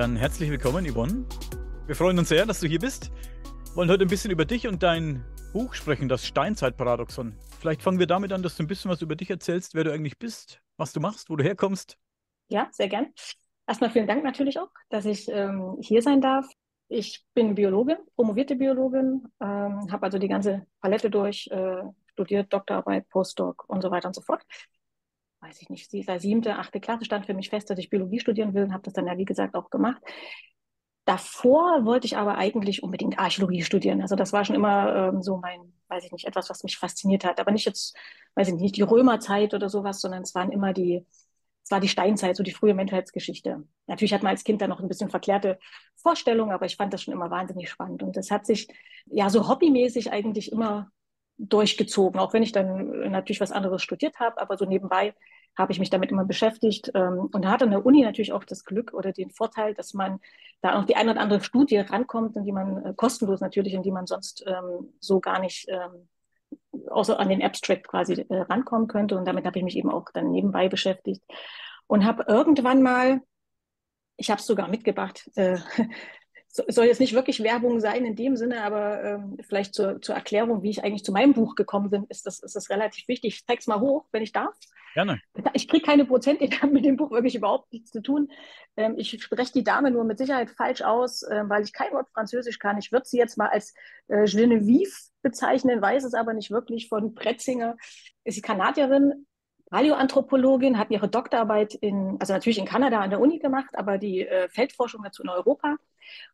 [0.00, 1.26] Dann herzlich willkommen, Yvonne.
[1.86, 3.12] Wir freuen uns sehr, dass du hier bist.
[3.42, 7.34] Wir wollen heute ein bisschen über dich und dein Buch sprechen, das Steinzeitparadoxon.
[7.58, 9.92] Vielleicht fangen wir damit an, dass du ein bisschen was über dich erzählst, wer du
[9.92, 11.98] eigentlich bist, was du machst, wo du herkommst.
[12.48, 13.12] Ja, sehr gern.
[13.66, 16.50] Erstmal vielen Dank natürlich auch, dass ich ähm, hier sein darf.
[16.88, 23.06] Ich bin Biologin, promovierte Biologin, ähm, habe also die ganze Palette durch, äh, studiert, Doktorarbeit,
[23.10, 24.40] Postdoc und so weiter und so fort.
[25.40, 28.20] Weiß ich nicht, sie seit siebte, achte Klasse stand für mich fest, dass ich Biologie
[28.20, 30.02] studieren will und habe das dann ja, wie gesagt, auch gemacht.
[31.06, 34.02] Davor wollte ich aber eigentlich unbedingt Archäologie studieren.
[34.02, 37.24] Also das war schon immer ähm, so mein, weiß ich nicht, etwas, was mich fasziniert
[37.24, 37.40] hat.
[37.40, 37.96] Aber nicht jetzt,
[38.34, 41.04] weiß ich nicht, die Römerzeit oder sowas, sondern es waren immer die,
[41.64, 43.64] es war die Steinzeit, so die frühe Menschheitsgeschichte.
[43.86, 45.58] Natürlich hat man als Kind da noch ein bisschen verklärte
[45.96, 48.02] Vorstellungen, aber ich fand das schon immer wahnsinnig spannend.
[48.02, 48.68] Und das hat sich
[49.06, 50.90] ja so hobbymäßig eigentlich immer
[51.48, 55.14] durchgezogen, auch wenn ich dann natürlich was anderes studiert habe, aber so nebenbei
[55.56, 58.64] habe ich mich damit immer beschäftigt ähm, und hatte an der Uni natürlich auch das
[58.64, 60.20] Glück oder den Vorteil, dass man
[60.60, 63.82] da auch die eine oder andere Studie rankommt, in die man äh, kostenlos natürlich, in
[63.82, 66.08] die man sonst ähm, so gar nicht ähm,
[66.88, 69.16] außer an den Abstract quasi äh, rankommen könnte.
[69.16, 71.22] Und damit habe ich mich eben auch dann nebenbei beschäftigt
[71.86, 73.20] und habe irgendwann mal,
[74.16, 75.58] ich habe es sogar mitgebracht, äh,
[76.52, 80.62] soll jetzt nicht wirklich Werbung sein in dem Sinne, aber ähm, vielleicht zur, zur Erklärung,
[80.62, 83.34] wie ich eigentlich zu meinem Buch gekommen bin, ist das, ist das relativ wichtig.
[83.34, 84.54] Ich zeige es mal hoch, wenn ich darf.
[84.94, 85.20] Gerne.
[85.52, 88.28] Ich kriege keine Prozent, ich habe mit dem Buch wirklich überhaupt nichts zu tun.
[88.76, 92.08] Ähm, ich spreche die Dame nur mit Sicherheit falsch aus, äh, weil ich kein Wort
[92.12, 92.78] Französisch kann.
[92.78, 93.72] Ich würde sie jetzt mal als
[94.08, 97.76] äh, Genevieve bezeichnen, weiß es aber nicht wirklich von Pretzinger.
[98.24, 99.26] Ist sie Kanadierin,
[99.70, 104.26] Paläoanthropologin, hat ihre Doktorarbeit in, also natürlich in Kanada an der Uni gemacht, aber die
[104.26, 105.76] äh, Feldforschung dazu in Europa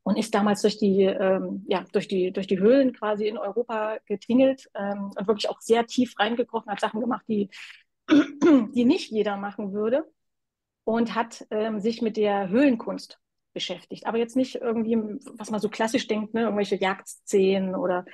[0.02, 3.98] und ist damals durch die, ähm, ja, durch die, durch die Höhlen quasi in Europa
[4.06, 7.50] getingelt ähm, und wirklich auch sehr tief reingekrochen, hat Sachen gemacht, die,
[8.10, 10.04] die nicht jeder machen würde
[10.84, 13.18] und hat ähm, sich mit der Höhlenkunst
[13.52, 14.06] beschäftigt.
[14.06, 14.96] Aber jetzt nicht irgendwie,
[15.38, 18.04] was man so klassisch denkt, ne, irgendwelche Jagdszenen oder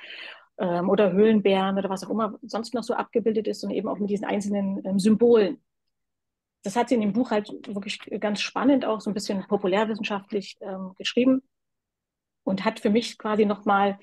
[0.57, 3.99] ähm, oder Höhlenbären oder was auch immer sonst noch so abgebildet ist und eben auch
[3.99, 5.61] mit diesen einzelnen ähm, Symbolen.
[6.63, 10.57] Das hat sie in dem Buch halt wirklich ganz spannend auch so ein bisschen populärwissenschaftlich
[10.61, 11.41] ähm, geschrieben
[12.43, 13.99] und hat für mich quasi nochmal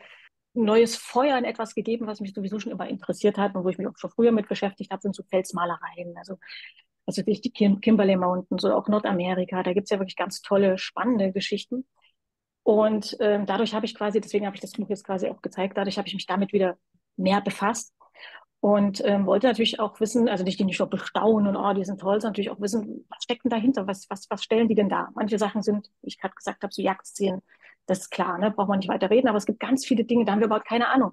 [0.55, 3.69] ein neues Feuer in etwas gegeben, was mich sowieso schon immer interessiert hat und wo
[3.69, 6.17] ich mich auch schon früher mit beschäftigt habe, sind so Felsmalereien.
[6.17, 6.39] Also,
[7.07, 10.79] also die Kim Kimberley Mountains oder auch Nordamerika, da gibt es ja wirklich ganz tolle,
[10.79, 11.87] spannende Geschichten.
[12.63, 15.77] Und ähm, dadurch habe ich quasi, deswegen habe ich das Buch jetzt quasi auch gezeigt,
[15.77, 16.77] dadurch habe ich mich damit wieder
[17.17, 17.95] mehr befasst
[18.61, 21.85] und ähm, wollte natürlich auch wissen, also nicht die nicht nur bestaunen und oh, die
[21.85, 24.75] sind toll, sondern natürlich auch wissen, was steckt denn dahinter, was, was, was stellen die
[24.75, 25.09] denn da?
[25.15, 27.41] Manche Sachen sind, ich gerade gesagt habe, so Jagdszenen,
[27.87, 28.51] das ist klar, ne?
[28.51, 30.69] braucht man nicht weiter reden, aber es gibt ganz viele Dinge, da haben wir überhaupt
[30.69, 31.13] keine Ahnung.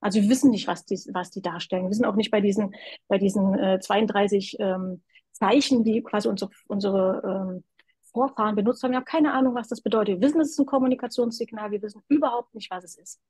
[0.00, 1.84] Also wir wissen nicht, was die, was die darstellen.
[1.84, 2.74] Wir wissen auch nicht bei diesen,
[3.08, 5.02] bei diesen äh, 32 ähm,
[5.32, 7.64] Zeichen, die quasi unsere, unsere ähm,
[8.12, 8.92] Vorfahren benutzt haben.
[8.92, 10.20] Wir haben keine Ahnung, was das bedeutet.
[10.20, 11.70] Wir wissen, es ist ein Kommunikationssignal.
[11.70, 13.20] Wir wissen überhaupt nicht, was es ist.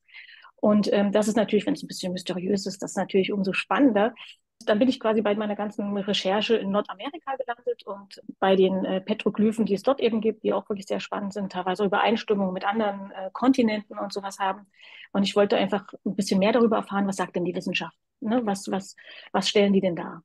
[0.56, 3.52] Und ähm, das ist natürlich, wenn es ein bisschen mysteriös ist, das ist natürlich umso
[3.52, 4.14] spannender.
[4.64, 9.00] Dann bin ich quasi bei meiner ganzen Recherche in Nordamerika gelandet und bei den äh,
[9.00, 12.66] Petroglyphen, die es dort eben gibt, die auch wirklich sehr spannend sind, teilweise Übereinstimmungen mit
[12.66, 14.66] anderen äh, Kontinenten und sowas haben.
[15.12, 17.96] Und ich wollte einfach ein bisschen mehr darüber erfahren, was sagt denn die Wissenschaft?
[18.20, 18.44] Ne?
[18.44, 18.96] Was, was,
[19.32, 20.22] was stellen die denn da?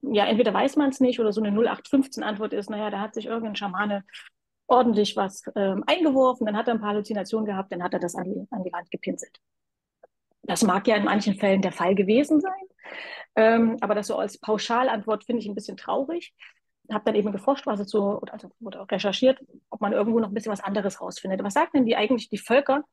[0.00, 3.26] ja, entweder weiß man es nicht oder so eine 0815-Antwort ist, naja, da hat sich
[3.26, 4.04] irgendein Schamane
[4.66, 8.14] ordentlich was ähm, eingeworfen, dann hat er ein paar Halluzinationen gehabt, dann hat er das
[8.14, 9.38] an die, an die Wand gepinselt.
[10.42, 12.52] Das mag ja in manchen Fällen der Fall gewesen sein,
[13.36, 16.34] ähm, aber das so als Pauschalantwort finde ich ein bisschen traurig.
[16.90, 19.40] Habe dann eben geforscht, was so, oder, also, oder recherchiert,
[19.70, 21.42] ob man irgendwo noch ein bisschen was anderes rausfindet.
[21.42, 22.84] Was sagen denn die eigentlich die Völker,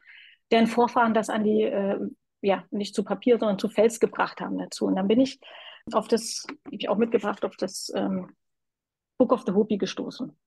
[0.51, 1.99] deren Vorfahren das an die, äh,
[2.41, 4.85] ja, nicht zu Papier, sondern zu Fels gebracht haben dazu?
[4.85, 5.39] Und dann bin ich
[5.91, 8.35] auf das, habe ich auch mitgebracht, auf das ähm,
[9.17, 10.37] Book of the Hopi gestoßen.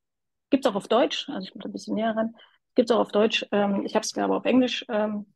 [0.50, 2.36] Gibt es auch auf Deutsch, also ich bin ein bisschen näher ran.
[2.74, 3.44] Gibt es auch auf Deutsch.
[3.52, 5.26] Ähm, ich habe es aber auf Englisch ähm,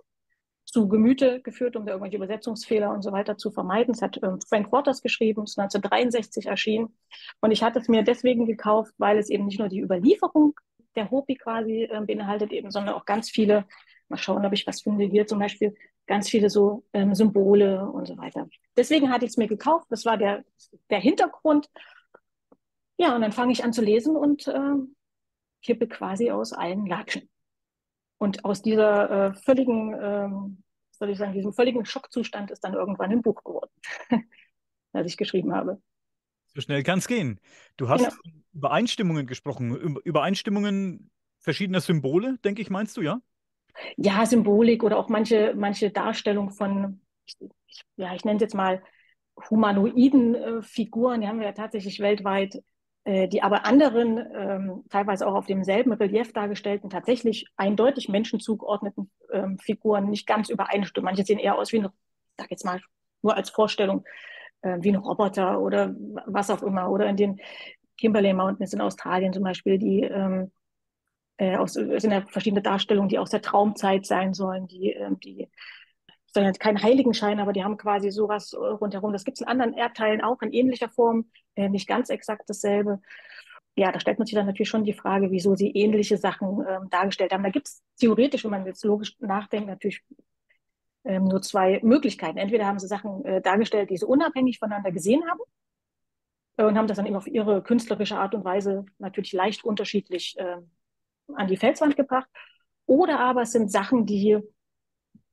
[0.76, 3.94] zu Gemüte geführt, um da irgendwelche Übersetzungsfehler und so weiter zu vermeiden.
[3.94, 6.94] Es hat ähm, Frank Waters geschrieben, es ist 1963 erschienen.
[7.40, 10.54] Und ich hatte es mir deswegen gekauft, weil es eben nicht nur die Überlieferung
[10.94, 13.64] der Hopi quasi äh, beinhaltet, eben, sondern auch ganz viele,
[14.10, 15.74] mal schauen, ob ich was finde, hier zum Beispiel
[16.06, 18.46] ganz viele so ähm, Symbole und so weiter.
[18.76, 19.86] Deswegen hatte ich es mir gekauft.
[19.88, 20.44] Das war der,
[20.90, 21.70] der Hintergrund.
[22.98, 24.74] Ja, und dann fange ich an zu lesen und äh,
[25.62, 27.30] kippe quasi aus allen Latschen.
[28.18, 30.62] Und aus dieser äh, völligen, ähm,
[30.98, 33.70] soll ich sagen, diesem völligen Schockzustand ist dann irgendwann ein Buch geworden,
[34.92, 35.80] das ich geschrieben habe.
[36.46, 37.40] So schnell kann es gehen.
[37.76, 38.36] Du hast genau.
[38.52, 39.96] Übereinstimmungen gesprochen.
[40.04, 43.20] Übereinstimmungen verschiedener Symbole, denke ich, meinst du, ja?
[43.96, 47.00] ja, Symbolik oder auch manche, manche Darstellung von,
[47.96, 48.82] ja, ich nenne es jetzt mal
[49.50, 52.62] humanoiden äh, Figuren, die haben wir ja tatsächlich weltweit
[53.06, 59.60] die aber anderen, ähm, teilweise auch auf demselben Relief dargestellten, tatsächlich eindeutig Menschen zugeordneten ähm,
[59.60, 61.04] Figuren nicht ganz übereinstimmen.
[61.04, 61.92] Manche sehen eher aus wie eine,
[62.36, 62.80] sag jetzt mal
[63.22, 64.04] nur als Vorstellung,
[64.62, 65.94] äh, wie ein Roboter oder
[66.26, 66.90] was auch immer.
[66.90, 67.40] Oder in den
[67.96, 70.50] Kimberley Mountains in Australien zum Beispiel, die ähm,
[71.36, 75.48] äh, aus, sind ja verschiedene Darstellungen, die aus der Traumzeit sein sollen, die, äh, die
[76.36, 79.12] sondern kein Heiligenschein, aber die haben quasi sowas äh, rundherum.
[79.12, 83.00] Das gibt es in anderen Erdteilen auch in ähnlicher Form, äh, nicht ganz exakt dasselbe.
[83.74, 86.90] Ja, da stellt man sich dann natürlich schon die Frage, wieso sie ähnliche Sachen ähm,
[86.90, 87.42] dargestellt haben.
[87.42, 90.02] Da gibt es theoretisch, wenn man jetzt logisch nachdenkt, natürlich
[91.04, 92.36] ähm, nur zwei Möglichkeiten.
[92.36, 95.40] Entweder haben sie Sachen äh, dargestellt, die sie unabhängig voneinander gesehen haben
[96.58, 100.36] äh, und haben das dann eben auf ihre künstlerische Art und Weise natürlich leicht unterschiedlich
[100.38, 100.56] äh,
[101.34, 102.28] an die Felswand gebracht.
[102.84, 104.38] Oder aber es sind Sachen, die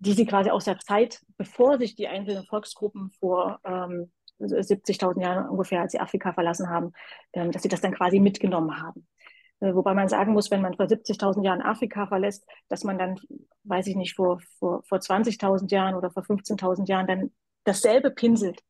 [0.03, 5.49] die sie quasi aus der Zeit, bevor sich die einzelnen Volksgruppen vor ähm, 70.000 Jahren
[5.49, 6.91] ungefähr, als sie Afrika verlassen haben,
[7.31, 9.07] ähm, dass sie das dann quasi mitgenommen haben.
[9.61, 13.17] Äh, wobei man sagen muss, wenn man vor 70.000 Jahren Afrika verlässt, dass man dann,
[13.63, 17.31] weiß ich nicht, vor, vor, vor 20.000 Jahren oder vor 15.000 Jahren dann
[17.63, 18.61] dasselbe pinselt.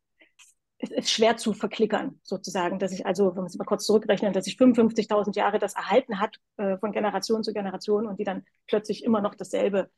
[0.77, 4.35] Es ist schwer zu verklickern, sozusagen, dass ich also, wenn man es mal kurz zurückrechnet,
[4.35, 8.43] dass sich 55.000 Jahre das erhalten hat äh, von Generation zu Generation und die dann
[8.67, 9.89] plötzlich immer noch dasselbe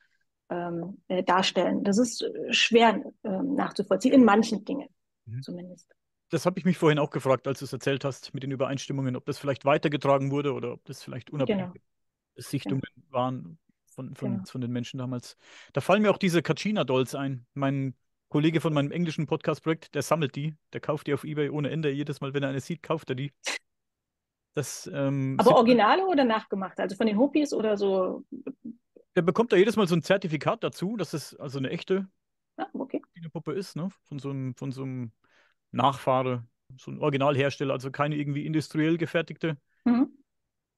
[0.50, 1.84] ähm, äh, darstellen.
[1.84, 4.90] Das ist äh, schwer ähm, nachzuvollziehen, in manchen Dingen
[5.26, 5.42] mhm.
[5.42, 5.94] zumindest.
[6.30, 9.16] Das habe ich mich vorhin auch gefragt, als du es erzählt hast mit den Übereinstimmungen,
[9.16, 11.84] ob das vielleicht weitergetragen wurde oder ob das vielleicht unabhängige genau.
[12.36, 13.08] Sichtungen genau.
[13.12, 14.46] waren von, von, genau.
[14.46, 15.38] von den Menschen damals.
[15.74, 17.46] Da fallen mir auch diese Kachina-Dolls ein.
[17.54, 17.96] Mein
[18.30, 21.92] Kollege von meinem englischen Podcast-Projekt, der sammelt die, der kauft die auf Ebay ohne Ende.
[21.92, 23.32] Jedes Mal, wenn er eine sieht, kauft er die.
[24.56, 26.80] Das, ähm, Aber Originale oder nachgemacht?
[26.80, 28.24] Also von den Hopis oder so
[29.16, 32.08] der bekommt da jedes Mal so ein Zertifikat dazu, dass es also eine echte
[32.58, 33.02] ah, okay.
[33.32, 33.90] Puppe ist, ne?
[34.04, 35.12] Von so einem, von so einem
[35.72, 36.46] Nachfahre,
[36.78, 39.58] so ein Originalhersteller, also keine irgendwie industriell gefertigte.
[39.84, 40.10] Mhm.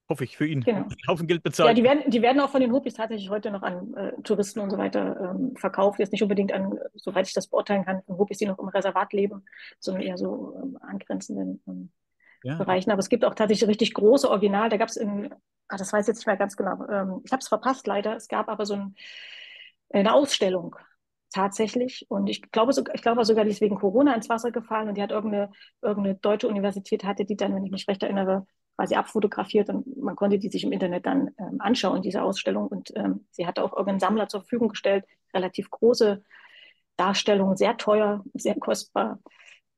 [0.10, 0.62] Hoffe ich für ihn.
[0.62, 0.84] Genau.
[0.84, 1.68] Einen Haufen Geld bezahlt.
[1.68, 4.62] Ja, die werden, die werden auch von den Hopis tatsächlich heute noch an äh, Touristen
[4.62, 6.00] und so weiter ähm, verkauft.
[6.00, 9.12] Jetzt nicht unbedingt an, soweit ich das beurteilen kann, von Hopis, die noch im Reservat
[9.12, 9.44] leben,
[9.80, 11.92] sondern eher so ähm, angrenzenden ähm,
[12.48, 12.58] ja.
[12.58, 12.92] Bereichen.
[12.92, 14.70] Aber es gibt auch tatsächlich richtig große Original.
[14.70, 15.34] Da gab es in
[15.68, 16.88] ah, das weiß ich jetzt nicht mehr ganz genau.
[16.88, 18.16] Ähm, ich habe es verpasst leider.
[18.16, 18.96] Es gab aber so ein,
[19.92, 20.76] eine Ausstellung
[21.34, 22.06] tatsächlich.
[22.10, 25.02] Und ich glaube, ich glaube sogar, die ist wegen Corona ins Wasser gefallen und die
[25.02, 25.52] hat irgendeine,
[25.82, 28.46] irgendeine deutsche Universität hatte die dann, wenn ich mich recht erinnere,
[28.76, 32.68] quasi abfotografiert und man konnte die sich im Internet dann ähm, anschauen, diese Ausstellung.
[32.68, 36.24] Und ähm, sie hatte auch irgendeinen Sammler zur Verfügung gestellt, relativ große
[36.96, 39.20] Darstellung, sehr teuer, sehr kostbar.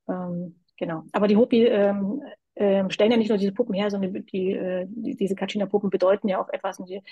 [0.08, 1.04] Ähm, genau.
[1.12, 1.66] Aber die Hopi
[2.56, 5.90] ähm, äh, stellen ja nicht nur diese Puppen her, sondern die, äh, die diese Kachina-Puppen
[5.90, 6.78] bedeuten ja auch etwas.
[6.78, 7.02] Die,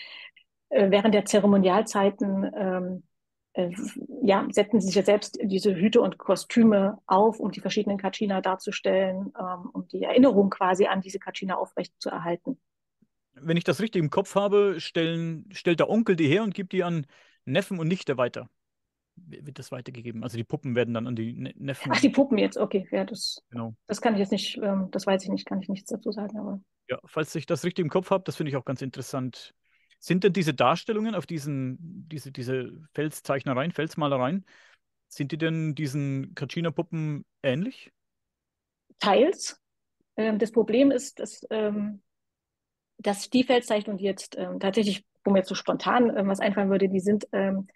[0.70, 3.02] äh, während der Zeremonialzeiten ähm,
[3.54, 3.70] äh,
[4.22, 9.32] ja, setzen sich ja selbst diese Hüte und Kostüme auf, um die verschiedenen Kachina darzustellen,
[9.38, 12.58] ähm, um die Erinnerung quasi an diese Kachina aufrecht zu erhalten.
[13.32, 16.72] Wenn ich das richtig im Kopf habe, stellen, stellt der Onkel die her und gibt
[16.72, 17.06] die an
[17.44, 18.48] Neffen und Nichte weiter
[19.26, 20.22] wird das weitergegeben?
[20.22, 21.92] Also die Puppen werden dann an die ne-, Neffen.
[21.94, 22.86] Ach, die Puppen jetzt, okay.
[22.90, 23.74] Ja, das, genau.
[23.86, 26.38] das kann ich jetzt nicht, ähm, das weiß ich nicht, kann ich nichts dazu sagen.
[26.38, 26.60] Aber...
[26.88, 29.54] Ja, falls ich das richtig im Kopf habe, das finde ich auch ganz interessant.
[29.98, 34.44] Sind denn diese Darstellungen auf diesen, diese, diese Felszeichnereien, Felsmalereien,
[35.08, 37.90] sind die denn diesen Kachina-Puppen ähnlich?
[39.00, 39.60] Teils.
[40.16, 42.02] Ähm, das Problem ist, dass, ähm,
[42.98, 46.70] dass die Felszeichnungen, die jetzt ähm, tatsächlich, wo mir jetzt so spontan ähm, was einfallen
[46.70, 47.68] würde, die sind ähm,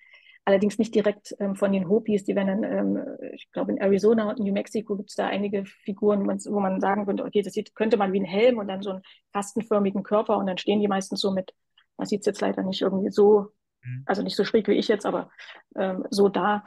[0.44, 4.28] Allerdings nicht direkt ähm, von den Hopis, die werden dann, ähm, ich glaube, in Arizona
[4.28, 7.74] und New Mexico gibt es da einige Figuren, wo man sagen könnte, okay, das sieht,
[7.76, 10.88] könnte man wie ein Helm und dann so einen kastenförmigen Körper und dann stehen die
[10.88, 11.54] meistens so mit,
[11.96, 13.50] man sieht es jetzt leider nicht irgendwie so,
[13.82, 14.02] mhm.
[14.06, 15.30] also nicht so schräg wie ich jetzt, aber
[15.76, 16.64] ähm, so da.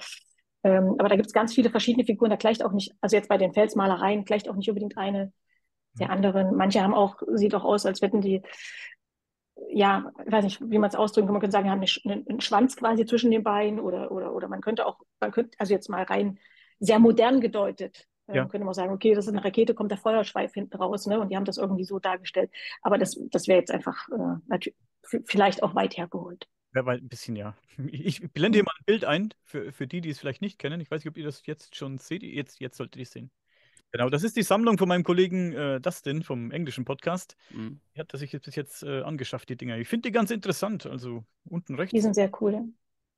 [0.64, 3.28] Ähm, aber da gibt es ganz viele verschiedene Figuren, da gleicht auch nicht, also jetzt
[3.28, 5.34] bei den Felsmalereien, gleicht auch nicht unbedingt eine
[6.00, 6.14] der mhm.
[6.14, 6.56] anderen.
[6.56, 8.42] Manche haben auch, sieht auch aus, als hätten die
[9.70, 11.34] ja, ich weiß nicht, wie man es ausdrücken kann.
[11.34, 14.48] Man könnte sagen, wir haben einen, einen, Schwanz quasi zwischen den Beinen oder, oder, oder
[14.48, 16.40] man könnte auch, man könnte, also jetzt mal rein
[16.80, 18.46] sehr modern gedeutet, äh, ja.
[18.46, 21.20] könnte man sagen, okay, das ist eine Rakete, kommt der Feuerschweif hinten raus, ne?
[21.20, 22.52] Und die haben das irgendwie so dargestellt.
[22.82, 24.78] Aber das, das wäre jetzt einfach äh, natürlich
[25.26, 26.48] vielleicht auch weit hergeholt.
[26.72, 27.56] Wäre ein bisschen, ja.
[27.88, 30.82] Ich blende hier mal ein Bild ein, für, für die, die es vielleicht nicht kennen.
[30.82, 32.24] Ich weiß nicht, ob ihr das jetzt schon seht.
[32.24, 33.32] Jetzt, jetzt solltet ihr es sehen.
[33.96, 37.38] Genau, das ist die Sammlung von meinem Kollegen äh, Dustin vom englischen Podcast.
[37.52, 37.80] Mhm.
[37.96, 39.78] Die hat er sich jetzt bis jetzt äh, angeschafft, die Dinger.
[39.78, 40.86] Ich finde die ganz interessant.
[40.86, 41.94] Also unten rechts.
[41.94, 42.74] Die sind sehr cool.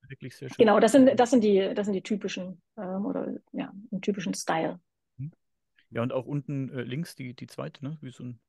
[0.07, 0.57] Wirklich sehr schön.
[0.59, 4.35] Genau, das sind, das sind, die, das sind die typischen ähm, oder ja, im typischen
[4.35, 4.79] Style.
[5.17, 5.31] Mhm.
[5.89, 7.97] Ja, und auch unten äh, links die, die zweite, ne?
[8.01, 8.39] Wie so ein,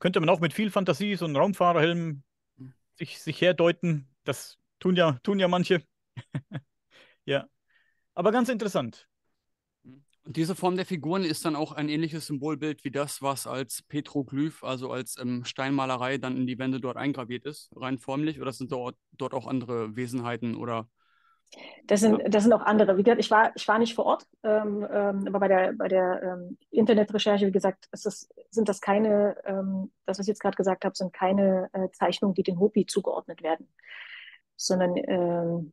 [0.00, 2.22] könnte man auch mit viel Fantasie so einen Raumfahrerhelm
[2.58, 2.74] mhm.
[2.96, 4.06] sich, sich herdeuten.
[4.24, 5.82] Das tun ja, tun ja manche.
[7.24, 7.48] ja.
[8.12, 9.08] Aber ganz interessant.
[10.24, 13.82] Und diese Form der Figuren ist dann auch ein ähnliches Symbolbild wie das, was als
[13.82, 18.40] Petroglyph, also als ähm, Steinmalerei, dann in die Wände dort eingraviert ist, rein formlich?
[18.40, 20.88] Oder sind dort, dort auch andere Wesenheiten oder
[21.86, 22.96] das sind, das sind auch andere.
[22.96, 25.88] Wie gesagt, ich war, ich war nicht vor Ort, ähm, ähm, aber bei der, bei
[25.88, 30.56] der ähm, Internetrecherche, wie gesagt, das, sind das keine, ähm, das, was ich jetzt gerade
[30.56, 33.68] gesagt habe, sind keine äh, Zeichnungen, die den Hopi zugeordnet werden,
[34.56, 35.72] sondern ähm,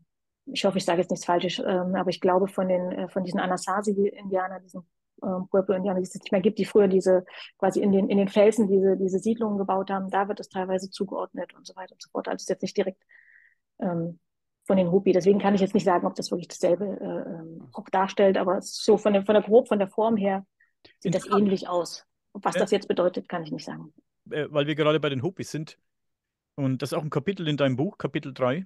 [0.51, 3.23] ich hoffe, ich sage jetzt nichts Falsches, ähm, aber ich glaube von den, äh, von
[3.23, 4.85] diesen Anasazi-Indianern, diesen
[5.23, 7.25] ähm, Pueblo-Indianern, die es nicht mehr gibt, die früher diese,
[7.57, 10.89] quasi in den, in den Felsen diese, diese Siedlungen gebaut haben, da wird es teilweise
[10.89, 12.27] zugeordnet und so weiter und so fort.
[12.27, 13.01] Also es ist jetzt nicht direkt
[13.79, 14.19] ähm,
[14.65, 15.13] von den Hopi.
[15.13, 18.61] Deswegen kann ich jetzt nicht sagen, ob das wirklich dasselbe äh, ähm, auch darstellt, aber
[18.61, 20.45] so von der, von der grob, von der Form her
[20.99, 22.05] sieht das ähnlich aus.
[22.33, 23.93] Was das jetzt bedeutet, kann ich nicht sagen.
[24.29, 25.79] Äh, weil wir gerade bei den Hopis sind.
[26.55, 28.65] Und das ist auch ein Kapitel in deinem Buch, Kapitel 3.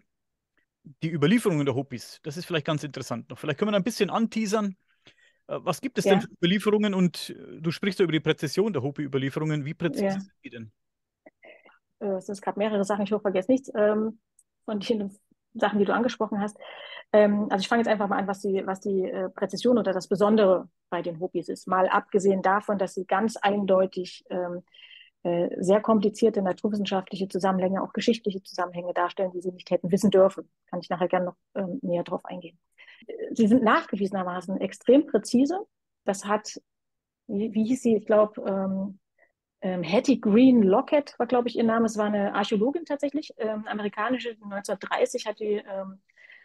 [0.84, 2.20] Die Überlieferungen der Hopis.
[2.24, 3.38] Das ist vielleicht ganz interessant noch.
[3.38, 4.76] Vielleicht können wir ein bisschen anteasern.
[5.48, 6.14] Äh, was gibt es ja.
[6.14, 6.94] denn für Überlieferungen?
[6.94, 9.66] Und du sprichst ja über die Präzision der Hopi-Überlieferungen.
[9.66, 10.12] Wie präzise ja.
[10.12, 10.72] sind die denn?
[12.00, 13.72] Es sind gerade mehrere Sachen, ich hoffe, vergesse nichts.
[13.76, 14.20] Ähm,
[14.66, 15.16] von denen
[15.54, 16.58] Sachen, die du angesprochen hast.
[17.14, 19.92] Ähm, also ich fange jetzt einfach mal an, was die, was die äh, Präzision oder
[19.92, 21.68] das Besondere bei den Hopis ist.
[21.68, 24.62] Mal abgesehen davon, dass sie ganz eindeutig ähm, äh,
[25.24, 30.50] sehr komplizierte naturwissenschaftliche Zusammenhänge, auch geschichtliche Zusammenhänge darstellen, die sie nicht hätten wissen dürfen.
[30.68, 32.58] Kann ich nachher gerne noch ähm, näher drauf eingehen.
[33.32, 35.60] Sie sind nachgewiesenermaßen extrem präzise.
[36.06, 36.60] Das hat,
[37.28, 39.00] wie, wie hieß sie, ich glaube, ähm,
[39.62, 41.86] ähm, Hattie Green Lockett war, glaube ich, ihr Name.
[41.86, 44.30] Es war eine Archäologin tatsächlich, ähm, amerikanische.
[44.30, 46.02] 1930 hat die, ähm,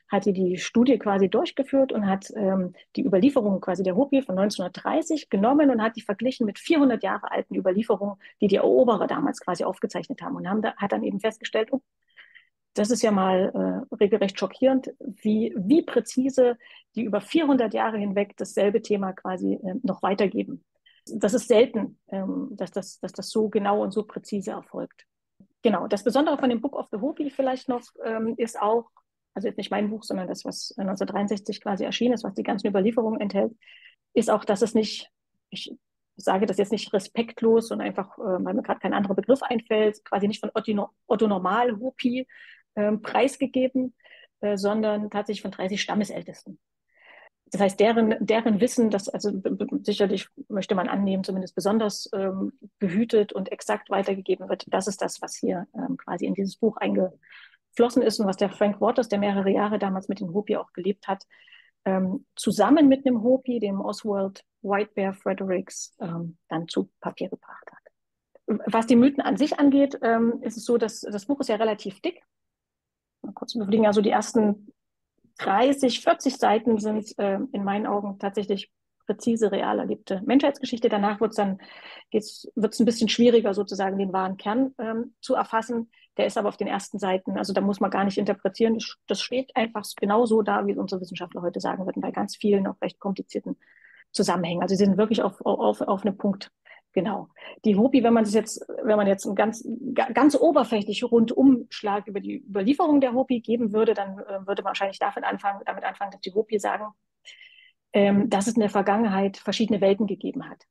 [0.09, 4.39] hat die die Studie quasi durchgeführt und hat ähm, die Überlieferungen quasi der Hopi von
[4.39, 9.41] 1930 genommen und hat die verglichen mit 400 Jahre alten Überlieferungen, die die Eroberer damals
[9.41, 11.83] quasi aufgezeichnet haben und haben da, hat dann eben festgestellt, oh,
[12.75, 16.59] das ist ja mal äh, regelrecht schockierend, wie, wie präzise
[16.95, 20.65] die über 400 Jahre hinweg dasselbe Thema quasi äh, noch weitergeben
[21.07, 25.07] das ist selten, ähm, dass, das, dass das so genau und so präzise erfolgt.
[25.63, 28.91] Genau, das Besondere von dem Book of the Hopi vielleicht noch ähm, ist auch,
[29.37, 32.69] also jetzt nicht mein Buch, sondern das, was 1963 quasi erschienen ist, was die ganzen
[32.69, 33.52] Überlieferungen enthält,
[34.14, 35.11] ist auch, dass es nicht,
[35.50, 35.75] ich
[36.16, 40.02] sage das jetzt nicht respektlos und einfach, äh, weil mir gerade kein anderer Begriff einfällt,
[40.07, 42.26] quasi nicht von Otto, Otto Normal Hopi
[42.76, 43.95] äh, preisgegeben,
[44.40, 46.59] äh, sondern tatsächlich von 30 Stammesältesten.
[47.52, 49.31] Das heißt, deren, deren Wissen, das also
[49.83, 55.21] sicherlich möchte man annehmen, zumindest besonders ähm, behütet und exakt weitergegeben wird, das ist das,
[55.21, 56.78] was hier ähm, quasi in dieses Buch
[57.76, 60.73] eingeflossen ist und was der Frank Waters, der mehrere Jahre damals mit den Hopi auch
[60.73, 61.25] gelebt hat,
[61.85, 67.71] ähm, zusammen mit einem Hopi, dem Oswald White Bear Fredericks, ähm, dann zu Papier gebracht
[67.71, 67.78] hat.
[68.66, 71.56] Was die Mythen an sich angeht, ähm, ist es so, dass das Buch ist ja
[71.56, 72.23] relativ dick.
[73.23, 74.73] Mal kurz überlegen, also die ersten
[75.38, 78.71] 30, 40 Seiten sind äh, in meinen Augen tatsächlich
[79.04, 80.88] präzise, real erlebte Menschheitsgeschichte.
[80.88, 81.61] Danach wird's dann
[82.11, 85.90] geht's, wird's ein bisschen schwieriger, sozusagen den wahren Kern ähm, zu erfassen.
[86.17, 88.79] Der ist aber auf den ersten Seiten, also da muss man gar nicht interpretieren.
[89.07, 92.67] Das, steht einfach genau so da, wie unsere Wissenschaftler heute sagen würden, bei ganz vielen
[92.67, 93.57] auch recht komplizierten
[94.13, 94.63] Zusammenhängen.
[94.63, 96.51] Also sie sind wirklich auf, auf, auf einen Punkt
[96.97, 97.29] Genau.
[97.67, 99.69] Die Hopi, wenn man es jetzt, wenn man jetzt einen ganz,
[100.15, 104.99] ganz oberflächlich Rundumschlag über die Überlieferung der Hopi geben würde, dann äh, würde man wahrscheinlich
[104.99, 106.87] damit anfangen, damit anfangen, dass die Hopi sagen,
[107.93, 110.63] ähm, dass es in der Vergangenheit verschiedene Welten gegeben hat.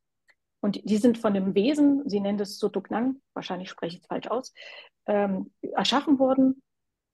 [0.65, 4.25] Und die sind von dem Wesen, sie nennen das Sotuknang, wahrscheinlich spreche ich es falsch
[4.25, 4.51] aus,
[5.05, 6.63] ähm, erschaffen worden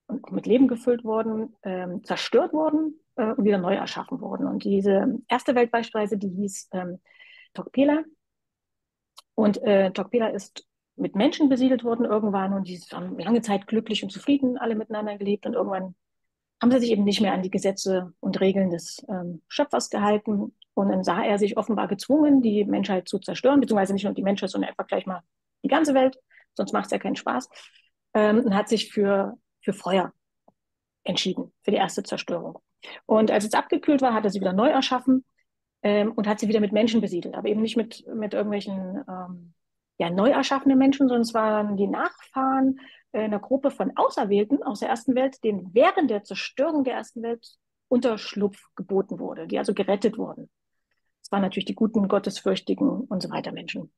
[0.08, 4.48] und mit Leben gefüllt worden, ähm, zerstört worden äh, und wieder neu erschaffen worden.
[4.48, 7.02] Und diese erste Welt beispielsweise, die hieß ähm,
[7.54, 8.06] Tokpela,
[9.36, 10.66] und äh, Tokpila ist
[10.96, 15.18] mit Menschen besiedelt worden irgendwann und die haben lange Zeit glücklich und zufrieden alle miteinander
[15.18, 15.96] gelebt und irgendwann
[16.62, 20.56] haben sie sich eben nicht mehr an die Gesetze und Regeln des ähm, Schöpfers gehalten.
[20.74, 24.22] Und dann sah er sich offenbar gezwungen, die Menschheit zu zerstören, beziehungsweise nicht nur die
[24.22, 25.22] Menschheit, sondern einfach gleich mal
[25.64, 26.18] die ganze Welt,
[26.56, 27.50] sonst macht es ja keinen Spaß,
[28.14, 30.14] ähm, und hat sich für, für Feuer
[31.04, 32.60] entschieden, für die erste Zerstörung.
[33.06, 35.26] Und als es abgekühlt war, hat er sie wieder neu erschaffen
[35.84, 39.54] ähm, und hat sie wieder mit Menschen besiedelt, aber eben nicht mit, mit irgendwelchen ähm,
[39.98, 42.80] ja, neu erschaffenen Menschen, sondern es waren die Nachfahren
[43.14, 47.46] einer Gruppe von Auserwählten aus der ersten Welt, denen während der Zerstörung der ersten Welt
[47.88, 50.50] Unterschlupf geboten wurde, die also gerettet wurden.
[51.22, 53.92] Es waren natürlich die guten, gottesfürchtigen und so weiter Menschen.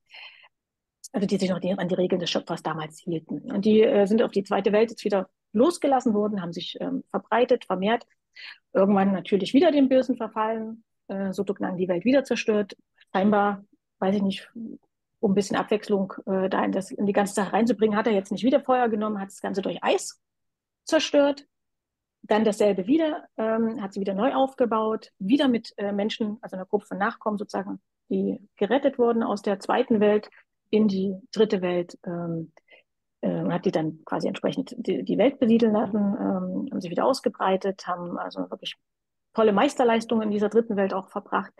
[1.11, 3.51] Also die sich noch an die Regeln des Schöpfers damals hielten.
[3.51, 7.03] Und die äh, sind auf die zweite Welt jetzt wieder losgelassen worden, haben sich ähm,
[7.11, 8.07] verbreitet, vermehrt.
[8.73, 12.75] Irgendwann natürlich wieder dem Bösen verfallen, äh, Sotoknang die Welt wieder zerstört.
[13.13, 13.63] Scheinbar,
[13.99, 14.51] weiß ich nicht,
[15.23, 18.13] um ein bisschen Abwechslung äh, da in, das, in die ganze Sache reinzubringen, hat er
[18.13, 20.21] jetzt nicht wieder Feuer genommen, hat das Ganze durch Eis
[20.83, 21.47] zerstört.
[22.23, 26.65] Dann dasselbe wieder, ähm, hat sie wieder neu aufgebaut, wieder mit äh, Menschen, also einer
[26.65, 30.29] Gruppe von Nachkommen sozusagen, die gerettet wurden aus der zweiten Welt
[30.69, 32.51] in die dritte Welt, ähm,
[33.21, 37.05] äh, hat die dann quasi entsprechend die, die Welt besiedeln lassen, ähm, haben sich wieder
[37.05, 38.75] ausgebreitet, haben also wirklich
[39.33, 41.53] tolle Meisterleistungen in dieser dritten Welt auch verbracht.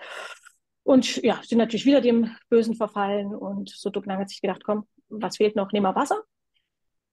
[0.83, 5.37] Und ja, sind natürlich wieder dem Bösen verfallen und Sodoknang hat sich gedacht, komm, was
[5.37, 5.71] fehlt noch?
[5.71, 6.21] Nehmen wir Wasser.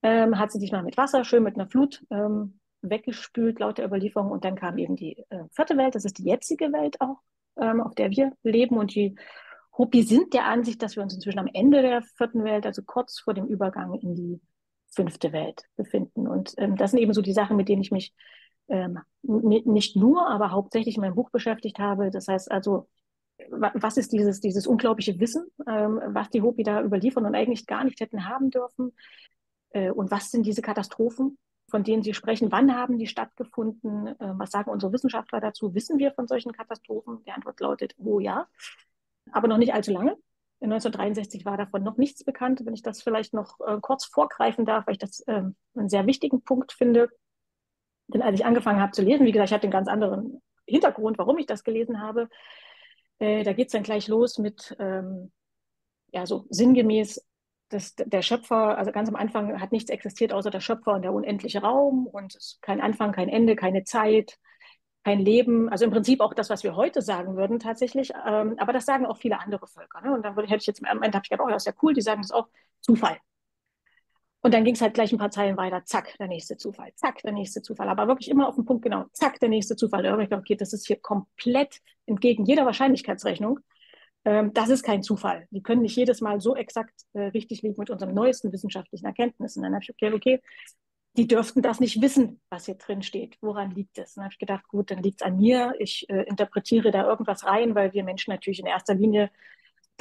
[0.03, 3.85] Ähm, hat sie sich mal mit Wasser, schön mit einer Flut ähm, weggespült, laut der
[3.85, 4.31] Überlieferung.
[4.31, 7.19] Und dann kam eben die äh, vierte Welt, das ist die jetzige Welt auch,
[7.57, 8.77] ähm, auf der wir leben.
[8.77, 9.15] Und die
[9.77, 13.19] Hopi sind der Ansicht, dass wir uns inzwischen am Ende der vierten Welt, also kurz
[13.19, 14.41] vor dem Übergang in die
[14.93, 16.27] fünfte Welt befinden.
[16.27, 18.13] Und ähm, das sind eben so die Sachen, mit denen ich mich
[18.67, 22.09] ähm, nicht nur, aber hauptsächlich in meinem Buch beschäftigt habe.
[22.09, 22.89] Das heißt also,
[23.49, 27.83] was ist dieses, dieses unglaubliche Wissen, ähm, was die Hopi da überliefern und eigentlich gar
[27.83, 28.93] nicht hätten haben dürfen?
[29.71, 31.37] Äh, und was sind diese Katastrophen,
[31.69, 32.51] von denen Sie sprechen?
[32.51, 34.07] Wann haben die stattgefunden?
[34.07, 35.73] Äh, was sagen unsere Wissenschaftler dazu?
[35.73, 37.23] Wissen wir von solchen Katastrophen?
[37.25, 38.47] Die Antwort lautet, oh ja,
[39.31, 40.17] aber noch nicht allzu lange.
[40.63, 42.63] 1963 war davon noch nichts bekannt.
[42.65, 45.43] Wenn ich das vielleicht noch äh, kurz vorgreifen darf, weil ich das äh,
[45.75, 47.09] einen sehr wichtigen Punkt finde.
[48.07, 51.17] Denn als ich angefangen habe zu lesen, wie gesagt, ich hatte einen ganz anderen Hintergrund,
[51.17, 52.29] warum ich das gelesen habe.
[53.21, 55.31] Äh, da geht es dann gleich los mit, ähm,
[56.11, 57.23] ja, so sinngemäß,
[57.69, 61.13] dass der Schöpfer, also ganz am Anfang hat nichts existiert außer der Schöpfer und der
[61.13, 64.39] unendliche Raum und kein Anfang, kein Ende, keine Zeit,
[65.03, 65.69] kein Leben.
[65.69, 68.11] Also im Prinzip auch das, was wir heute sagen würden tatsächlich.
[68.27, 70.01] Ähm, aber das sagen auch viele andere Völker.
[70.01, 70.13] Ne?
[70.13, 71.93] Und dann hätte ich jetzt am Ende habe ich gedacht, oh, das ist ja cool,
[71.93, 72.47] die sagen das auch
[72.81, 73.17] Zufall.
[74.41, 77.21] Und dann ging es halt gleich ein paar Zeilen weiter, zack, der nächste Zufall, zack,
[77.21, 77.89] der nächste Zufall.
[77.89, 80.03] Aber wirklich immer auf den Punkt genau, zack, der nächste Zufall.
[80.03, 83.59] Da habe ich gedacht, okay, das ist hier komplett entgegen jeder Wahrscheinlichkeitsrechnung.
[84.25, 85.47] Ähm, das ist kein Zufall.
[85.51, 89.61] Die können nicht jedes Mal so exakt äh, richtig liegen mit unseren neuesten wissenschaftlichen Erkenntnissen.
[89.61, 90.41] Dann habe ich okay, okay,
[91.17, 93.37] die dürften das nicht wissen, was hier drin steht.
[93.41, 94.13] Woran liegt es?
[94.15, 95.73] Dann habe ich gedacht, gut, dann liegt es an mir.
[95.79, 99.29] Ich äh, interpretiere da irgendwas rein, weil wir Menschen natürlich in erster Linie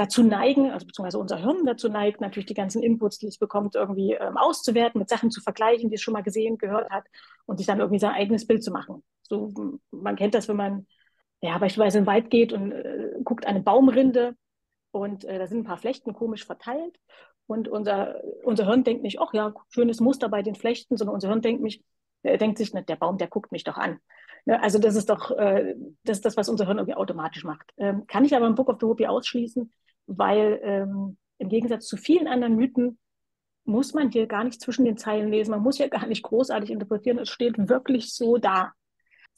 [0.01, 3.75] dazu neigen, also beziehungsweise unser Hirn dazu neigt, natürlich die ganzen Inputs, die es bekommt,
[3.75, 7.05] irgendwie ähm, auszuwerten, mit Sachen zu vergleichen, die es schon mal gesehen, gehört hat
[7.45, 9.03] und sich dann irgendwie sein eigenes Bild zu machen.
[9.23, 9.53] So,
[9.91, 10.87] man kennt das, wenn man
[11.43, 14.37] ja beispielsweise in den Wald geht und äh, guckt eine Baumrinde
[14.91, 16.99] und äh, da sind ein paar Flechten komisch verteilt
[17.47, 21.29] und unser, unser Hirn denkt nicht, ach ja, schönes Muster bei den Flechten, sondern unser
[21.29, 21.85] Hirn denkt mich,
[22.23, 23.99] er denkt sich, der Baum, der guckt mich doch an.
[24.47, 27.73] Ne, also das ist doch äh, das, ist das, was unser Hirn irgendwie automatisch macht.
[27.77, 29.71] Ähm, kann ich aber im Book of the Hopi ausschließen,
[30.11, 32.99] weil ähm, im Gegensatz zu vielen anderen Mythen
[33.65, 36.71] muss man hier gar nicht zwischen den Zeilen lesen, man muss hier gar nicht großartig
[36.71, 38.73] interpretieren, es steht wirklich so da.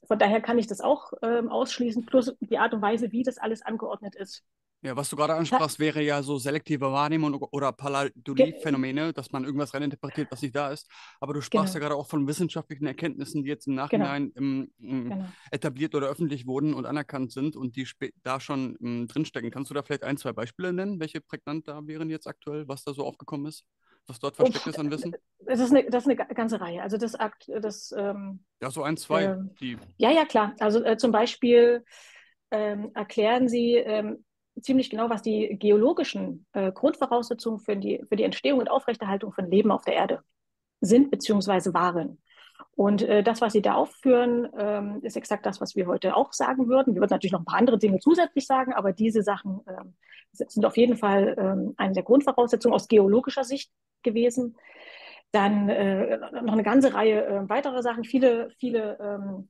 [0.04, 3.38] Von daher kann ich das auch ähm, ausschließen, plus die Art und Weise, wie das
[3.38, 4.44] alles angeordnet ist.
[4.84, 9.72] Ja, was du gerade ansprachst, wäre ja so selektive Wahrnehmung oder Pareidolie-Phänomene, dass man irgendwas
[9.74, 10.90] reininterpretiert, was nicht da ist.
[11.20, 11.84] Aber du sprachst genau.
[11.84, 13.84] ja gerade auch von wissenschaftlichen Erkenntnissen, die jetzt im genau.
[13.84, 14.40] Nachhinein genau.
[14.40, 15.28] im, im genau.
[15.52, 17.86] etabliert oder öffentlich wurden und anerkannt sind und die
[18.24, 19.52] da schon im, drinstecken.
[19.52, 22.82] Kannst du da vielleicht ein, zwei Beispiele nennen, welche prägnant da wären jetzt aktuell, was
[22.82, 23.64] da so aufgekommen ist?
[24.08, 25.14] was dort versteckt ist an Wissen?
[25.46, 26.82] Das ist eine, das ist eine ganze Reihe.
[26.82, 29.24] Also das Akt, das ähm, Ja, so ein, zwei.
[29.24, 30.54] Ähm, die ja, ja, klar.
[30.58, 31.84] Also äh, zum Beispiel
[32.50, 34.24] ähm, erklären sie, ähm,
[34.60, 39.50] ziemlich genau, was die geologischen äh, Grundvoraussetzungen für die, für die Entstehung und Aufrechterhaltung von
[39.50, 40.22] Leben auf der Erde
[40.80, 41.72] sind bzw.
[41.72, 42.18] waren.
[42.74, 46.32] Und äh, das, was Sie da aufführen, ähm, ist exakt das, was wir heute auch
[46.32, 46.94] sagen würden.
[46.94, 49.94] Wir würden natürlich noch ein paar andere Dinge zusätzlich sagen, aber diese Sachen ähm,
[50.32, 53.70] sind auf jeden Fall ähm, eine der Grundvoraussetzungen aus geologischer Sicht
[54.02, 54.56] gewesen.
[55.32, 59.48] Dann äh, noch eine ganze Reihe äh, weiterer Sachen, viele, viele ähm,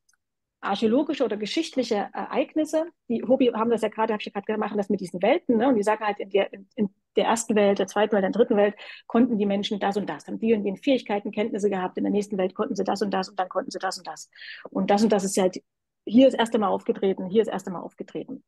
[0.62, 2.86] archäologische oder geschichtliche Ereignisse.
[3.08, 5.56] Die Hobby haben das ja gerade, habe ich ja gerade gemacht, das mit diesen Welten.
[5.58, 5.68] Ne?
[5.68, 8.56] Und die sagen halt, in der, in der ersten Welt, der zweiten Welt, der dritten
[8.56, 8.74] Welt
[9.06, 11.98] konnten die Menschen das und das, haben die und die Fähigkeiten, Kenntnisse gehabt.
[11.98, 14.06] In der nächsten Welt konnten sie das und das und dann konnten sie das und
[14.06, 14.30] das.
[14.70, 15.60] Und das und das ist halt
[16.06, 18.42] hier das erste Mal aufgetreten, hier das erste Mal aufgetreten.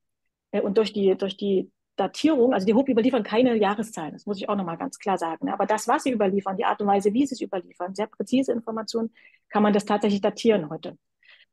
[0.52, 4.38] Äh, und durch die, durch die Datierung, also die Hobby überliefern keine Jahreszahlen, das muss
[4.38, 5.48] ich auch nochmal ganz klar sagen.
[5.50, 8.52] Aber das, was sie überliefern, die Art und Weise, wie sie es überliefern, sehr präzise
[8.52, 9.12] Informationen,
[9.48, 10.96] kann man das tatsächlich datieren heute.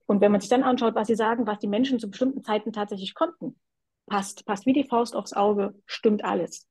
[0.05, 2.73] Und wenn man sich dann anschaut, was sie sagen, was die Menschen zu bestimmten Zeiten
[2.73, 3.59] tatsächlich konnten,
[4.07, 6.67] passt, passt wie die Faust aufs Auge, stimmt alles.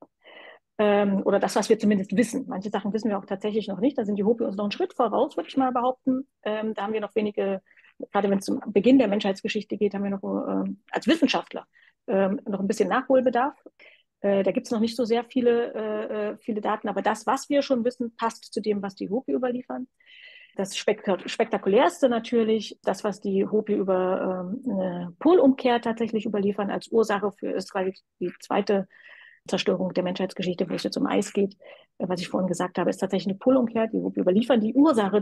[0.77, 2.45] Ähm, oder das, was wir zumindest wissen.
[2.47, 3.97] Manche Sachen wissen wir auch tatsächlich noch nicht.
[3.97, 6.27] Da sind die Hopi uns noch einen Schritt voraus, würde ich mal behaupten.
[6.43, 7.61] Ähm, da haben wir noch wenige,
[8.11, 11.65] gerade wenn es zum Beginn der Menschheitsgeschichte geht, haben wir noch äh, als Wissenschaftler
[12.07, 13.55] äh, noch ein bisschen Nachholbedarf.
[14.21, 17.25] Äh, da gibt es noch nicht so sehr viele, äh, äh, viele Daten, aber das,
[17.25, 19.87] was wir schon wissen, passt zu dem, was die Hopi überliefern.
[20.55, 27.31] Das Spektakulärste natürlich, das, was die Hopi über ähm, eine Polumkehr tatsächlich überliefern, als Ursache
[27.31, 28.87] für Österreich die zweite
[29.47, 31.55] Zerstörung der Menschheitsgeschichte, wo es jetzt um Eis geht,
[31.97, 33.87] äh, was ich vorhin gesagt habe, ist tatsächlich eine Polumkehr.
[33.87, 35.21] Die Hopi überliefern die Ursache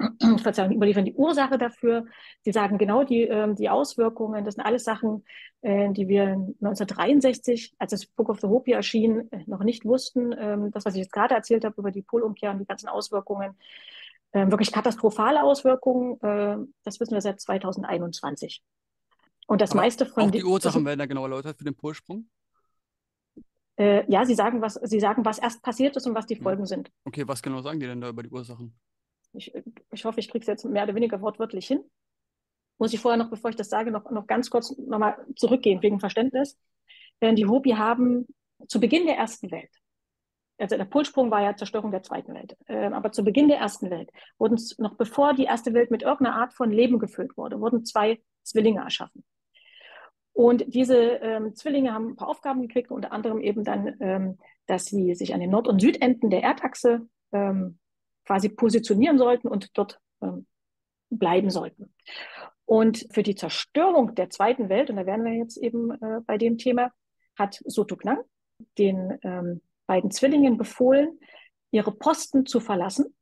[0.42, 2.06] Verzeihung, überliefern die Ursache dafür.
[2.42, 4.44] Sie sagen genau die, äh, die Auswirkungen.
[4.44, 5.24] Das sind alles Sachen,
[5.62, 6.28] äh, die wir
[6.60, 10.34] 1963, als das Book of the Hopi erschien, äh, noch nicht wussten.
[10.38, 13.56] Ähm, das, was ich jetzt gerade erzählt habe über die Polumkehr und die ganzen Auswirkungen,
[14.32, 18.62] wirklich katastrophale Auswirkungen, äh, das wissen wir seit 2021.
[19.46, 22.28] Und das Aber meiste von auch die Ursachen werden da genau erläutert für den Polsprung?
[23.76, 26.42] Äh, ja, sie sagen, was, sie sagen, was erst passiert ist und was die hm.
[26.42, 26.90] Folgen sind.
[27.04, 28.78] Okay, was genau sagen die denn da über die Ursachen?
[29.32, 29.52] Ich,
[29.90, 31.82] ich hoffe, ich kriege es jetzt mehr oder weniger wortwörtlich hin.
[32.78, 35.98] Muss ich vorher noch, bevor ich das sage, noch, noch ganz kurz nochmal zurückgehen wegen
[35.98, 36.58] Verständnis.
[37.20, 38.26] Denn die Hopi haben
[38.68, 39.70] zu Beginn der Ersten Welt,
[40.60, 43.90] also der Polsprung war ja Zerstörung der Zweiten Welt, äh, aber zu Beginn der Ersten
[43.90, 47.84] Welt wurden noch bevor die Erste Welt mit irgendeiner Art von Leben gefüllt wurde, wurden
[47.84, 49.24] zwei Zwillinge erschaffen.
[50.32, 54.86] Und diese ähm, Zwillinge haben ein paar Aufgaben gekriegt, unter anderem eben dann, ähm, dass
[54.86, 57.78] sie sich an den Nord- und Südenden der Erdachse ähm,
[58.24, 60.46] quasi positionieren sollten und dort ähm,
[61.10, 61.92] bleiben sollten.
[62.64, 66.38] Und für die Zerstörung der zweiten Welt, und da wären wir jetzt eben äh, bei
[66.38, 66.92] dem Thema,
[67.36, 68.20] hat Sotuknang
[68.78, 71.18] den ähm, beiden Zwillingen befohlen,
[71.72, 73.12] ihre Posten zu verlassen.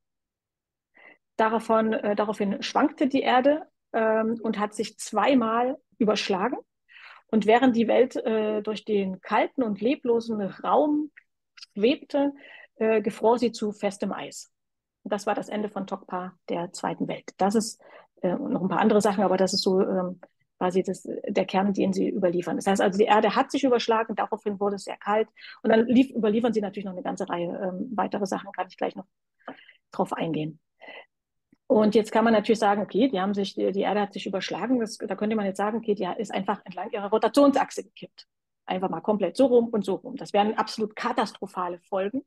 [1.37, 3.63] Daraufhin, äh, daraufhin schwankte die Erde
[3.95, 6.59] ähm, und hat sich zweimal überschlagen.
[7.31, 11.11] Und während die Welt äh, durch den kalten und leblosen Raum
[11.73, 12.35] schwebte,
[12.77, 14.53] äh, gefror sie zu festem Eis.
[15.05, 17.31] Das war das Ende von Tokpa der Zweiten Welt.
[17.39, 17.81] Das ist
[18.21, 20.21] äh, noch ein paar andere Sachen, aber das ist so ähm,
[20.59, 22.57] quasi das, der Kern, den sie überliefern.
[22.57, 25.29] Das heißt also, die Erde hat sich überschlagen, daraufhin wurde es sehr kalt.
[25.63, 28.77] Und dann lief, überliefern sie natürlich noch eine ganze Reihe ähm, weitere Sachen, kann ich
[28.77, 29.07] gleich noch
[29.93, 30.59] drauf eingehen.
[31.69, 34.81] Und jetzt kann man natürlich sagen, okay, die haben sich, die, Erde hat sich überschlagen.
[34.81, 38.27] Das, da könnte man jetzt sagen, okay, die ist einfach entlang ihrer Rotationsachse gekippt.
[38.65, 40.17] Einfach mal komplett so rum und so rum.
[40.17, 42.25] Das wären absolut katastrophale Folgen.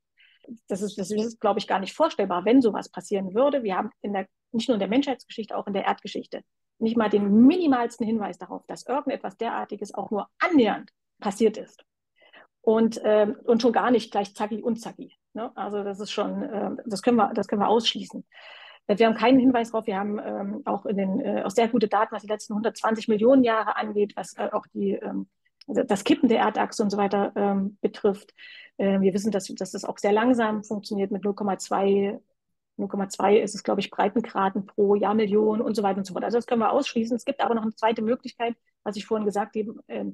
[0.67, 3.63] Das ist, das ist, glaube ich, gar nicht vorstellbar, wenn sowas passieren würde.
[3.63, 6.43] Wir haben in der, nicht nur in der Menschheitsgeschichte, auch in der Erdgeschichte
[6.81, 11.83] nicht mal den minimalsten Hinweis darauf, dass irgendetwas derartiges auch nur annähernd passiert ist.
[12.61, 15.15] Und, ähm, und schon gar nicht gleich zacki und zacki.
[15.33, 15.51] Ne?
[15.55, 18.23] Also das ist schon, äh, das können wir, das können wir ausschließen.
[18.87, 19.87] Wir haben keinen Hinweis darauf.
[19.87, 23.07] Wir haben ähm, auch, in den, äh, auch sehr gute Daten, was die letzten 120
[23.07, 25.27] Millionen Jahre angeht, was äh, auch die, ähm,
[25.67, 28.33] das Kippen der Erdachse und so weiter ähm, betrifft.
[28.77, 32.19] Äh, wir wissen, dass, dass das auch sehr langsam funktioniert mit 0,2
[32.81, 36.23] 0,2 ist es, glaube ich, Breitengraden pro Jahrmillion und so weiter und so fort.
[36.23, 37.15] Also das können wir ausschließen.
[37.15, 40.05] Es gibt aber noch eine zweite Möglichkeit, was ich vorhin gesagt habe, äh,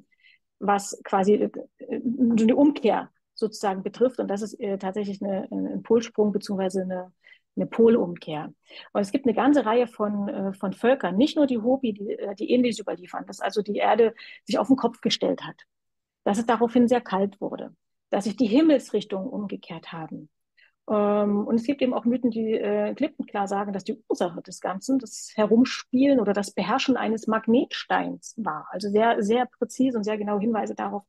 [0.60, 1.50] was quasi äh,
[1.80, 4.20] eine Umkehr sozusagen betrifft.
[4.20, 7.14] Und das ist äh, tatsächlich eine, ein Polsprung beziehungsweise eine,
[7.56, 8.54] eine Polumkehr.
[8.94, 12.12] Und es gibt eine ganze Reihe von, äh, von Völkern, nicht nur die Hopi, die,
[12.12, 14.14] äh, die ähnliches überliefern, dass also die Erde
[14.46, 15.64] sich auf den Kopf gestellt hat,
[16.24, 17.76] dass es daraufhin sehr kalt wurde,
[18.10, 20.30] dass sich die Himmelsrichtungen umgekehrt haben.
[20.90, 24.02] Ähm, und es gibt eben auch Mythen, die äh, klipp und klar sagen, dass die
[24.08, 28.68] Ursache des Ganzen das Herumspielen oder das Beherrschen eines Magnetsteins war.
[28.72, 31.04] Also sehr, sehr präzise und sehr genaue Hinweise darauf,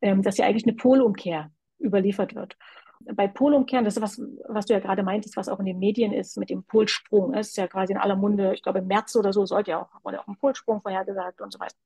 [0.00, 2.56] ähm, dass hier eigentlich eine Polumkehr überliefert wird
[3.00, 6.12] bei Polumkehren, das ist was, was du ja gerade meintest, was auch in den Medien
[6.12, 7.34] ist mit dem Polsprung.
[7.34, 9.82] Es ist ja quasi in aller Munde, ich glaube im März oder so sollte ja
[9.82, 11.76] auch, wurde auch ein Polsprung vorhergesagt und so weiter.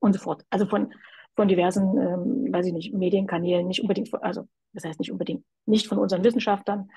[0.00, 0.44] Und so fort.
[0.50, 0.92] Also von,
[1.34, 5.86] von diversen, ähm, weiß ich nicht, Medienkanälen, nicht unbedingt, also das heißt nicht unbedingt, nicht
[5.86, 6.90] von unseren Wissenschaftlern,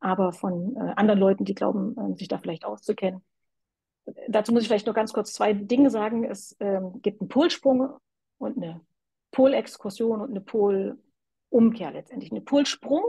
[0.00, 3.22] aber von äh, anderen Leuten, die glauben, äh, sich da vielleicht auszukennen.
[4.28, 6.24] Dazu muss ich vielleicht nur ganz kurz zwei Dinge sagen.
[6.24, 7.90] Es ähm, gibt einen Polsprung
[8.38, 8.80] und eine
[9.32, 10.98] Polexkursion und eine Pol
[11.48, 12.30] Umkehr letztendlich.
[12.30, 13.02] Eine Polsprung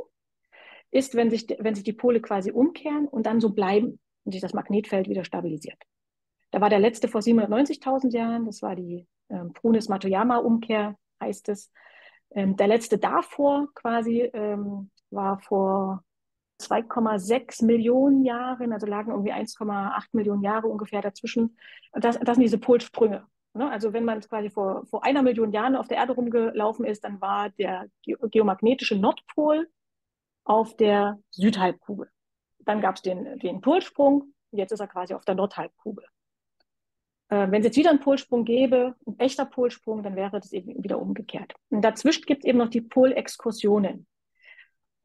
[0.92, 4.42] ist, wenn sich, wenn sich die Pole quasi umkehren und dann so bleiben und sich
[4.42, 5.78] das Magnetfeld wieder stabilisiert.
[6.52, 11.72] Da war der letzte vor 790.000 Jahren, das war die ähm, Prunes-Matoyama-Umkehr, heißt es.
[12.32, 16.04] Ähm, der letzte davor quasi ähm, war vor
[16.62, 21.58] 2,6 Millionen Jahren, also lagen irgendwie 1,8 Millionen Jahre ungefähr dazwischen.
[21.94, 23.26] Das, das sind diese Polsprünge.
[23.54, 23.70] Ne?
[23.70, 27.22] Also wenn man quasi vor, vor einer Million Jahren auf der Erde rumgelaufen ist, dann
[27.22, 29.68] war der geomagnetische Nordpol
[30.44, 32.10] auf der Südhalbkugel.
[32.60, 36.06] Dann gab es den, den Polsprung, jetzt ist er quasi auf der Nordhalbkugel.
[37.30, 40.84] Äh, wenn es jetzt wieder einen Polsprung gäbe, ein echter Polsprung, dann wäre das eben
[40.84, 41.54] wieder umgekehrt.
[41.70, 44.08] Und dazwischen gibt es eben noch die Polexkursionen.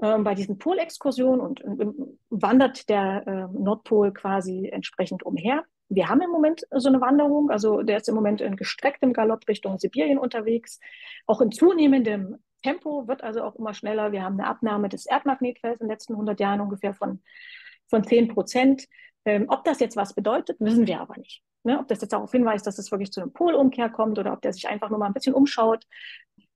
[0.00, 5.64] Ähm, bei diesen Polexkursionen und, und, wandert der äh, Nordpol quasi entsprechend umher.
[5.88, 9.46] Wir haben im Moment so eine Wanderung, also der ist im Moment in gestrecktem Galopp
[9.46, 10.80] Richtung Sibirien unterwegs.
[11.26, 14.10] Auch in zunehmendem Tempo wird also auch immer schneller.
[14.10, 17.22] Wir haben eine Abnahme des Erdmagnetfelds in den letzten 100 Jahren ungefähr von,
[17.88, 18.86] von 10 Prozent.
[19.24, 21.42] Ähm, ob das jetzt was bedeutet, wissen wir aber nicht.
[21.64, 21.78] Ne?
[21.78, 24.52] Ob das jetzt darauf hinweist, dass es wirklich zu einem Polumkehr kommt oder ob der
[24.52, 25.86] sich einfach nur mal ein bisschen umschaut,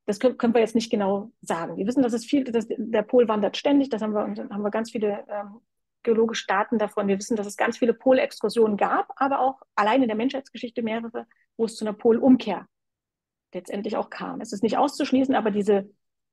[0.07, 1.77] das können, wir jetzt nicht genau sagen.
[1.77, 3.89] Wir wissen, dass es viel, dass der Pol wandert ständig.
[3.89, 5.61] Das haben wir, haben wir ganz viele ähm,
[6.05, 7.09] geologische Daten davon.
[7.09, 11.27] Wir wissen, dass es ganz viele Polexkursionen gab, aber auch allein in der Menschheitsgeschichte mehrere,
[11.57, 12.67] wo es zu einer Polumkehr
[13.53, 14.41] letztendlich auch kam.
[14.41, 15.91] Es ist nicht auszuschließen, aber diese,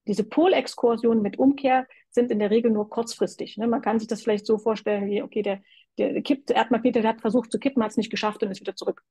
[0.08, 3.58] diese Polexkursionen mit Umkehr sind in der Regel nur kurzfristig.
[3.58, 3.68] Ne?
[3.68, 5.62] Man kann sich das vielleicht so vorstellen, wie, okay, der,
[5.98, 8.76] der kippt, Erdmagnet der hat versucht zu kippen, hat es nicht geschafft und ist wieder
[8.76, 9.04] zurück.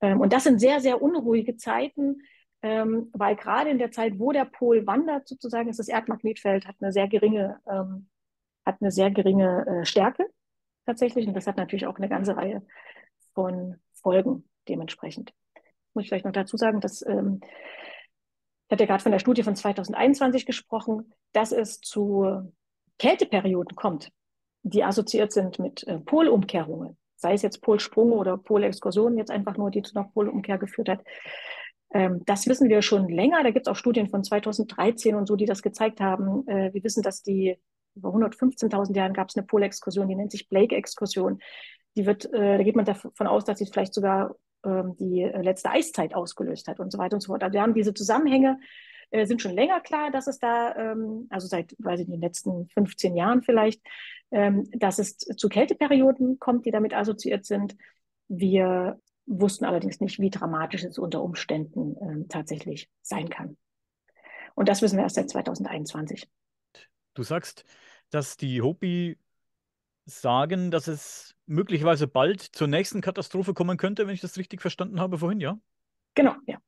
[0.00, 2.22] Ähm, und das sind sehr, sehr unruhige Zeiten,
[2.62, 6.76] ähm, weil gerade in der Zeit, wo der Pol wandert, sozusagen, ist das Erdmagnetfeld hat
[6.80, 8.08] eine sehr geringe, ähm,
[8.64, 10.26] hat eine sehr geringe äh, Stärke
[10.86, 11.26] tatsächlich.
[11.26, 12.62] Und das hat natürlich auch eine ganze Reihe
[13.34, 15.32] von Folgen dementsprechend.
[15.94, 19.56] Muss ich vielleicht noch dazu sagen, dass ähm, ich hatte gerade von der Studie von
[19.56, 22.52] 2021 gesprochen, dass es zu
[22.98, 24.10] Kälteperioden kommt,
[24.68, 29.70] die assoziiert sind mit äh, Polumkehrungen, sei es jetzt Polsprung oder Polexkursion, jetzt einfach nur,
[29.70, 31.00] die zu einer Polumkehr geführt hat.
[31.92, 33.42] Ähm, das wissen wir schon länger.
[33.42, 36.46] Da gibt es auch Studien von 2013 und so, die das gezeigt haben.
[36.46, 37.56] Äh, wir wissen, dass die
[37.94, 41.40] über 115.000 Jahren gab es eine Polexkursion, die nennt sich Blake-Exkursion.
[41.96, 45.70] Die wird, äh, da geht man davon aus, dass sie vielleicht sogar ähm, die letzte
[45.70, 47.42] Eiszeit ausgelöst hat und so weiter und so fort.
[47.42, 48.58] Also wir haben diese Zusammenhänge,
[49.10, 52.20] äh, sind schon länger klar, dass es da, ähm, also seit, weiß ich, in den
[52.20, 53.80] letzten 15 Jahren vielleicht,
[54.30, 57.76] ähm, dass es zu Kälteperioden kommt, die damit assoziiert sind.
[58.28, 63.56] Wir wussten allerdings nicht, wie dramatisch es unter Umständen ähm, tatsächlich sein kann.
[64.54, 66.28] Und das wissen wir erst seit 2021.
[67.14, 67.64] Du sagst,
[68.10, 69.18] dass die Hopi
[70.04, 75.00] sagen, dass es möglicherweise bald zur nächsten Katastrophe kommen könnte, wenn ich das richtig verstanden
[75.00, 75.58] habe vorhin, ja?
[76.14, 76.58] Genau, ja.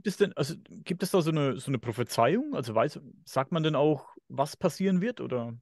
[0.00, 2.54] Gibt es denn, also gibt es da so eine, so eine Prophezeiung?
[2.54, 5.52] Also weiß, sagt man denn auch, was passieren wird oder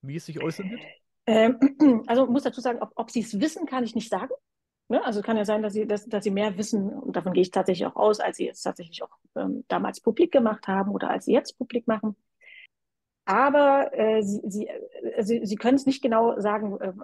[0.00, 0.80] wie es sich äußern wird?
[1.26, 1.58] Ähm,
[2.06, 4.32] also muss dazu sagen, ob, ob sie es wissen, kann ich nicht sagen.
[4.88, 5.04] Ne?
[5.04, 7.50] Also kann ja sein, dass sie, dass, dass sie mehr wissen, und davon gehe ich
[7.50, 11.26] tatsächlich auch aus, als sie es tatsächlich auch ähm, damals publik gemacht haben oder als
[11.26, 12.16] sie jetzt publik machen.
[13.26, 16.94] Aber äh, sie, sie, äh, sie, sie können es nicht genau sagen, äh,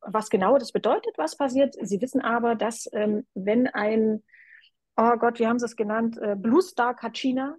[0.00, 1.74] was genau das bedeutet, was passiert.
[1.78, 4.22] Sie wissen aber, dass ähm, wenn ein,
[4.96, 7.56] oh Gott, wie haben sie es genannt, äh, Blue Star Kachina,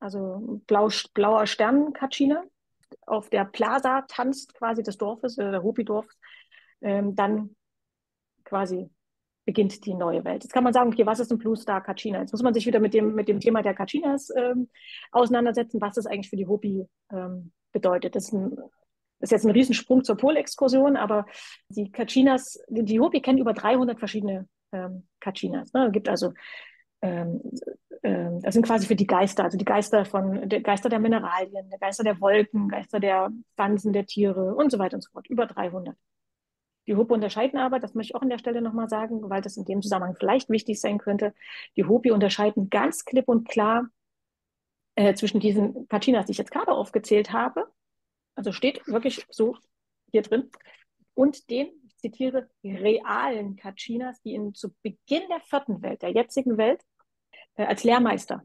[0.00, 2.42] also blau, blauer Stern Kachina,
[3.06, 6.16] auf der Plaza tanzt quasi des Dorfes, äh, der Hopi-Dorfs,
[6.82, 7.56] ähm, dann
[8.44, 8.90] quasi
[9.44, 10.44] beginnt die neue Welt.
[10.44, 12.20] Jetzt kann man sagen, okay, was ist ein Blue Star Kachina?
[12.20, 14.68] Jetzt muss man sich wieder mit dem, mit dem Thema der Kachinas ähm,
[15.10, 18.14] auseinandersetzen, was das eigentlich für die Hopi ähm, bedeutet.
[18.14, 18.54] Das ist, ein,
[19.18, 21.26] das ist jetzt ein Riesensprung zur Polexkursion, aber
[21.68, 25.72] die Kachinas, die, die Hopi kennen über 300 verschiedene ähm, Kachinas.
[25.72, 25.86] Ne?
[25.86, 26.32] Es gibt also
[27.02, 31.78] das sind quasi für die Geister, also die Geister von der Geister der Mineralien, der
[31.78, 35.28] Geister der Wolken, Geister der Pflanzen, der Tiere und so weiter und so fort.
[35.28, 35.96] Über 300.
[36.86, 39.56] Die Hopi unterscheiden aber, das möchte ich auch an der Stelle nochmal sagen, weil das
[39.56, 41.32] in dem Zusammenhang vielleicht wichtig sein könnte,
[41.76, 43.88] die Hopi unterscheiden ganz klipp und klar
[44.96, 47.66] äh, zwischen diesen Kachinas, die ich jetzt gerade aufgezählt habe,
[48.34, 49.56] also steht wirklich so
[50.10, 50.50] hier drin,
[51.14, 56.56] und den, ich zitiere, realen Kachinas, die in, zu Beginn der vierten Welt, der jetzigen
[56.56, 56.82] Welt,
[57.56, 58.42] äh, als Lehrmeister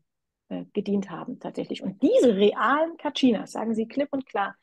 [0.49, 1.83] äh, gedient haben tatsächlich.
[1.83, 4.55] Und diese realen Kachinas, sagen sie klipp und klar,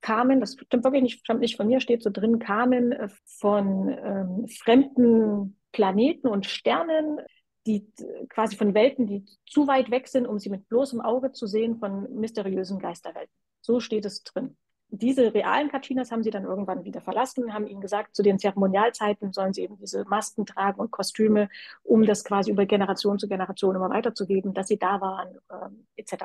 [0.00, 3.88] kamen, das stimmt wirklich nicht, stammt nicht von mir, steht so drin, kamen äh, von
[3.88, 7.20] ähm, fremden Planeten und Sternen,
[7.66, 7.86] die
[8.28, 11.78] quasi von Welten, die zu weit weg sind, um sie mit bloßem Auge zu sehen,
[11.78, 13.34] von mysteriösen Geisterwelten.
[13.60, 14.56] So steht es drin.
[14.88, 19.32] Diese realen Kachinas haben sie dann irgendwann wieder verlassen, haben ihnen gesagt, zu den Zeremonialzeiten
[19.32, 21.48] sollen sie eben diese Masken tragen und Kostüme,
[21.82, 26.24] um das quasi über Generation zu Generation immer weiterzugeben, dass sie da waren, ähm, etc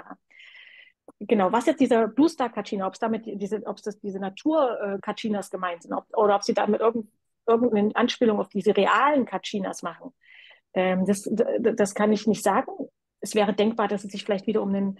[1.20, 5.48] genau, was jetzt dieser Blue Star Kachina, ob es damit diese, ob das diese Natur-Kachinas
[5.48, 7.08] äh, gemeint sind, ob, oder ob sie damit irgend,
[7.48, 10.14] irgendeine Anspielung auf diese realen Kachinas machen,
[10.74, 12.72] ähm, das, das kann ich nicht sagen.
[13.20, 15.00] Es wäre denkbar, dass es sich vielleicht wieder um einen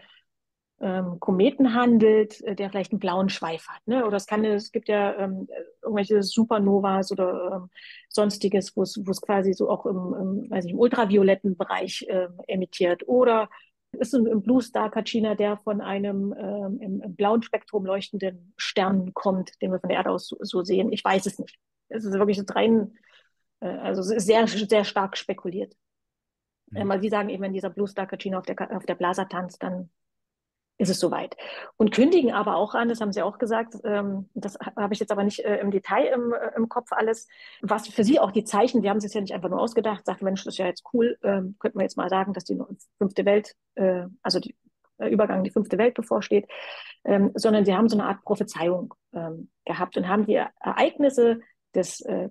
[0.82, 3.86] ähm, Kometen handelt, äh, der vielleicht einen blauen Schweif hat.
[3.86, 4.06] Ne?
[4.06, 5.48] Oder es kann, es gibt ja ähm,
[5.82, 7.70] irgendwelche Supernovas oder ähm,
[8.10, 13.08] sonstiges, wo es quasi so auch im, im, weiß ich, im ultravioletten Bereich ähm, emittiert.
[13.08, 13.50] Oder
[13.92, 19.14] ist ein Blue Star Kachina, der von einem ähm, im, im, blauen Spektrum leuchtenden Stern
[19.14, 20.92] kommt, den wir von der Erde aus so, so sehen.
[20.92, 21.58] Ich weiß es nicht.
[21.90, 22.98] Es ist wirklich rein,
[23.60, 25.76] äh, also sehr, sehr stark spekuliert.
[26.72, 26.78] Mhm.
[26.78, 29.26] Äh, weil sie sagen eben, wenn dieser Blue Star Kachina auf der, auf der Blasa
[29.26, 29.90] tanzt, dann
[30.82, 31.38] ist es soweit.
[31.78, 35.12] Und kündigen aber auch an, das haben Sie auch gesagt, ähm, das habe ich jetzt
[35.12, 37.28] aber nicht äh, im Detail im, äh, im Kopf alles,
[37.62, 40.06] was für Sie auch die Zeichen, wir haben es jetzt ja nicht einfach nur ausgedacht,
[40.06, 42.60] sagt, Mensch, das ist ja jetzt cool, ähm, könnten wir jetzt mal sagen, dass die
[42.98, 44.56] fünfte Welt, äh, also die
[44.98, 46.48] äh, Übergang in die fünfte Welt bevorsteht,
[47.06, 51.42] ähm, sondern Sie haben so eine Art Prophezeiung ähm, gehabt und haben die Ereignisse
[51.76, 52.30] des äh,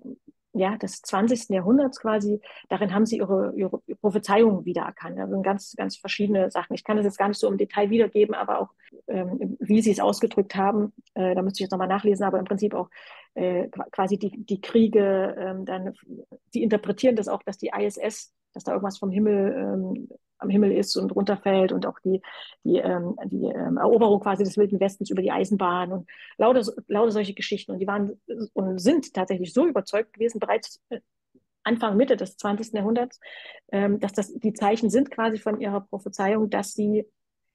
[0.53, 1.49] ja, des 20.
[1.49, 5.19] Jahrhunderts quasi, darin haben sie ihre, ihre Prophezeiungen wiedererkannt.
[5.19, 6.73] Also ganz, ganz verschiedene Sachen.
[6.73, 8.69] Ich kann das jetzt gar nicht so im Detail wiedergeben, aber auch,
[9.07, 12.45] ähm, wie sie es ausgedrückt haben, äh, da müsste ich jetzt nochmal nachlesen, aber im
[12.45, 12.89] Prinzip auch
[13.33, 15.93] äh, quasi die, die Kriege, ähm, dann,
[16.53, 20.07] die interpretieren das auch, dass die ISS, dass da irgendwas vom Himmel ähm,
[20.41, 22.21] am Himmel ist und runterfällt und auch die,
[22.63, 27.11] die, ähm, die ähm, Eroberung quasi des Wilden Westens über die Eisenbahn und lauter, lauter
[27.11, 27.71] solche Geschichten.
[27.71, 28.19] Und die waren
[28.53, 30.99] und sind tatsächlich so überzeugt gewesen, bereits äh,
[31.63, 32.73] Anfang, Mitte des 20.
[32.73, 33.19] Jahrhunderts,
[33.71, 37.05] ähm, dass das die Zeichen sind quasi von ihrer Prophezeiung, dass sie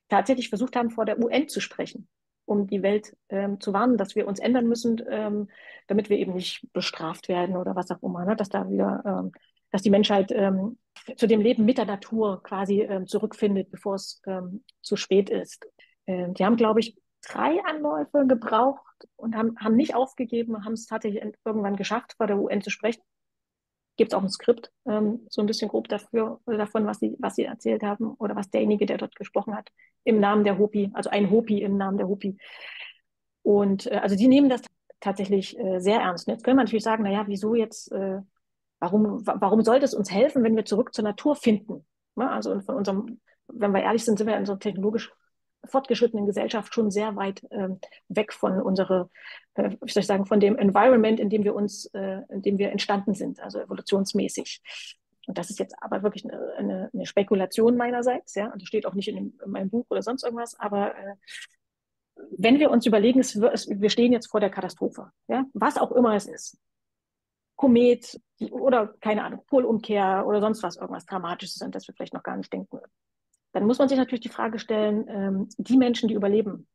[0.08, 2.06] tatsächlich versucht haben, vor der UN zu sprechen,
[2.44, 5.48] um die Welt ähm, zu warnen, dass wir uns ändern müssen, ähm,
[5.88, 8.36] damit wir eben nicht bestraft werden oder was auch immer, ne?
[8.36, 9.32] dass da wieder, ähm,
[9.72, 10.78] dass die Menschheit ähm,
[11.16, 15.66] zu dem Leben mit der Natur quasi ähm, zurückfindet, bevor es ähm, zu spät ist.
[16.06, 20.86] Ähm, die haben, glaube ich, drei Anläufe gebraucht und haben, haben nicht aufgegeben, haben es
[20.86, 23.02] tatsächlich irgendwann geschafft, vor der UN zu sprechen.
[23.96, 27.16] Gibt es auch ein Skript, ähm, so ein bisschen grob dafür oder davon, was sie,
[27.18, 29.70] was sie erzählt haben oder was derjenige, der dort gesprochen hat,
[30.04, 32.36] im Namen der Hopi, also ein Hopi im Namen der Hopi.
[33.42, 34.62] Und äh, also die nehmen das
[35.00, 36.28] tatsächlich äh, sehr ernst.
[36.28, 38.20] Jetzt können wir natürlich sagen, naja, wieso jetzt äh,
[38.78, 41.86] Warum, warum sollte es uns helfen, wenn wir zurück zur Natur finden?
[42.16, 45.12] Ja, also von unserem, wenn wir ehrlich sind, sind wir in unserer technologisch
[45.64, 49.10] fortgeschrittenen Gesellschaft schon sehr weit ähm, weg von unserer,
[49.54, 52.58] äh, wie soll ich sagen, von dem Environment, in dem wir uns, äh, in dem
[52.58, 54.62] wir entstanden sind, also evolutionsmäßig.
[55.26, 58.94] Und das ist jetzt aber wirklich eine, eine, Spekulation meinerseits, ja, und das steht auch
[58.94, 61.14] nicht in, in, meinem Buch oder sonst irgendwas, aber äh,
[62.38, 66.14] wenn wir uns überlegen, es, wir stehen jetzt vor der Katastrophe, ja, was auch immer
[66.14, 66.58] es ist,
[67.56, 72.22] Komet oder keine Ahnung, Polumkehr oder sonst was, irgendwas Dramatisches, an das wir vielleicht noch
[72.22, 72.90] gar nicht denken würden.
[73.52, 76.68] Dann muss man sich natürlich die Frage stellen, ähm, die Menschen, die überleben,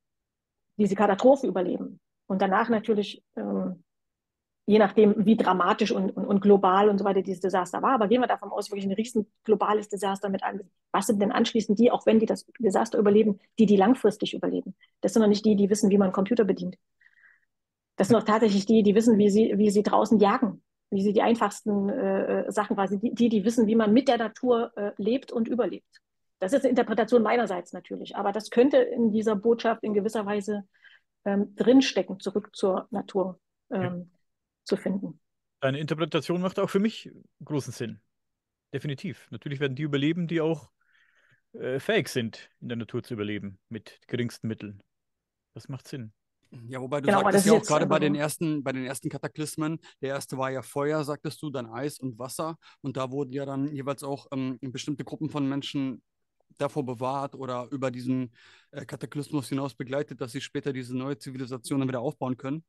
[0.77, 3.83] diese Katastrophe überleben und danach natürlich, ähm,
[4.65, 8.07] je nachdem, wie dramatisch und, und, und, global und so weiter dieses Desaster war, aber
[8.07, 10.61] gehen wir davon aus, wirklich ein riesen globales Desaster mit an.
[10.91, 14.75] Was sind denn anschließend die, auch wenn die das Desaster überleben, die, die langfristig überleben?
[15.01, 16.77] Das sind doch nicht die, die wissen, wie man einen Computer bedient.
[17.97, 21.13] Das sind doch tatsächlich die, die wissen, wie sie, wie sie draußen jagen wie sie
[21.13, 24.91] die einfachsten äh, äh, Sachen quasi, die, die wissen, wie man mit der Natur äh,
[24.97, 26.01] lebt und überlebt.
[26.39, 30.63] Das ist eine Interpretation meinerseits natürlich, aber das könnte in dieser Botschaft in gewisser Weise
[31.23, 33.39] ähm, drinstecken, zurück zur Natur
[33.71, 34.05] ähm, ja.
[34.65, 35.19] zu finden.
[35.61, 37.11] Deine Interpretation macht auch für mich
[37.43, 38.01] großen Sinn.
[38.73, 39.27] Definitiv.
[39.31, 40.71] Natürlich werden die überleben, die auch
[41.53, 44.81] äh, fähig sind, in der Natur zu überleben, mit geringsten Mitteln.
[45.53, 46.13] Das macht Sinn.
[46.67, 49.79] Ja, wobei du genau, sagtest ja auch gerade bei den ersten, bei den ersten Kataklysmen,
[50.01, 52.57] der erste war ja Feuer, sagtest du, dann Eis und Wasser.
[52.81, 56.01] Und da wurden ja dann jeweils auch ähm, bestimmte Gruppen von Menschen
[56.57, 58.33] davor bewahrt oder über diesen
[58.71, 62.63] äh, Kataklysmus hinaus begleitet, dass sie später diese neue Zivilisation dann wieder aufbauen können.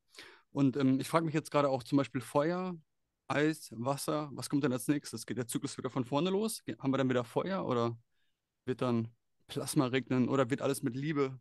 [0.52, 2.76] Und ähm, ich frage mich jetzt gerade auch zum Beispiel Feuer,
[3.28, 5.26] Eis, Wasser, was kommt denn als nächstes?
[5.26, 6.62] Geht der Zyklus wieder von vorne los?
[6.78, 7.96] Haben wir dann wieder Feuer oder
[8.66, 9.08] wird dann
[9.48, 11.38] Plasma regnen oder wird alles mit Liebe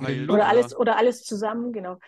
[0.00, 0.24] geheilt.
[0.24, 1.98] Oder, oder, alles, oder alles zusammen, genau.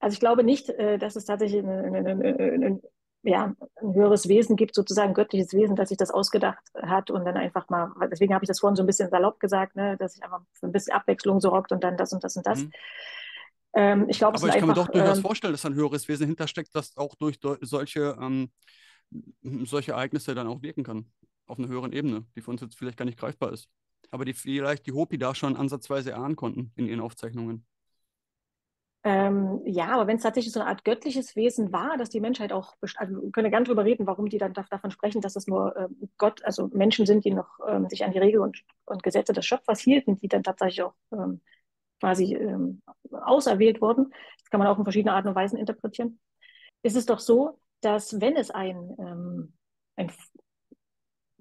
[0.00, 2.82] Also ich glaube nicht, äh, dass es tatsächlich ein, ein, ein,
[3.22, 7.24] ja, ein höheres Wesen gibt, sozusagen ein göttliches Wesen, das sich das ausgedacht hat und
[7.24, 10.14] dann einfach mal, deswegen habe ich das vorhin so ein bisschen salopp gesagt, ne, dass
[10.14, 12.60] sich einfach ein bisschen Abwechslung sorgt und dann das und das und das.
[12.60, 12.72] Mhm.
[13.74, 16.08] Ähm, ich glaube, Aber ich kann einfach, mir doch durchaus ähm, vorstellen, dass ein höheres
[16.08, 18.50] Wesen hintersteckt, das auch durch solche, ähm,
[19.64, 21.06] solche Ereignisse dann auch wirken kann.
[21.46, 23.68] Auf einer höheren Ebene, die für uns jetzt vielleicht gar nicht greifbar ist
[24.10, 27.66] aber die vielleicht die Hopi da schon ansatzweise erahnen konnten in ihren Aufzeichnungen.
[29.02, 32.52] Ähm, ja, aber wenn es tatsächlich so eine Art göttliches Wesen war, dass die Menschheit
[32.52, 35.46] auch, also wir können ja gerne drüber reden, warum die dann davon sprechen, dass es
[35.46, 35.88] nur äh,
[36.18, 39.46] Gott, also Menschen sind, die noch ähm, sich an die Regeln und, und, Gesetze des
[39.46, 41.40] Schöpfers hielten, die dann tatsächlich auch ähm,
[41.98, 44.12] quasi ähm, auserwählt wurden.
[44.38, 46.20] Das kann man auch in verschiedenen Arten und Weisen interpretieren.
[46.82, 49.54] Ist es doch so, dass wenn es ein, ähm,
[49.96, 50.12] ein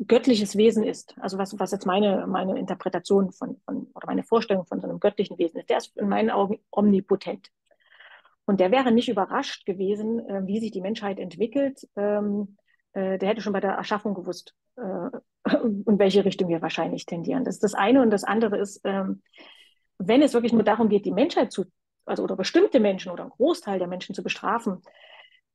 [0.07, 4.65] göttliches Wesen ist, also was, was jetzt meine, meine Interpretation von, von, oder meine Vorstellung
[4.65, 7.49] von so einem göttlichen Wesen ist, der ist in meinen Augen omnipotent.
[8.45, 11.87] Und der wäre nicht überrascht gewesen, äh, wie sich die Menschheit entwickelt.
[11.95, 12.57] Ähm,
[12.93, 17.43] äh, der hätte schon bei der Erschaffung gewusst, äh, in welche Richtung wir wahrscheinlich tendieren.
[17.43, 18.01] Das ist das eine.
[18.01, 19.21] Und das andere ist, ähm,
[19.99, 21.65] wenn es wirklich nur darum geht, die Menschheit zu,
[22.05, 24.81] also oder bestimmte Menschen oder einen Großteil der Menschen zu bestrafen,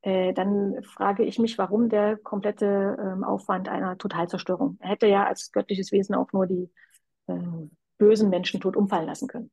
[0.05, 4.77] dann frage ich mich, warum der komplette ähm, Aufwand einer Totalzerstörung.
[4.81, 6.71] Er hätte ja als göttliches Wesen auch nur die
[7.27, 7.35] äh,
[7.97, 9.51] bösen Menschen tot umfallen lassen können.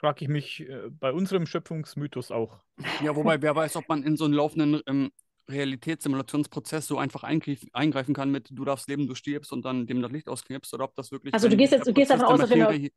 [0.00, 2.58] Frage ich mich äh, bei unserem Schöpfungsmythos auch.
[3.04, 5.10] Ja, wobei wer weiß, ob man in so einen laufenden ähm,
[5.48, 10.02] Realitätssimulationsprozess so einfach eingreif, eingreifen kann mit du darfst leben, du stirbst und dann dem
[10.02, 11.34] das Licht ausknipst oder ob das wirklich.
[11.34, 12.90] Also du gehst jetzt, du gehst davon aus, dass wir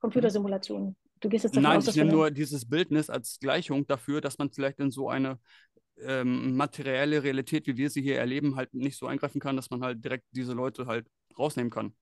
[0.00, 3.86] eine Computersimulation Du gehst jetzt davon Nein, aus, ich nehme nur dieses Bildnis als Gleichung
[3.86, 5.38] dafür, dass man vielleicht in so eine
[5.98, 9.82] ähm, materielle Realität, wie wir sie hier erleben, halt nicht so eingreifen kann, dass man
[9.82, 11.06] halt direkt diese Leute halt
[11.38, 11.94] rausnehmen kann.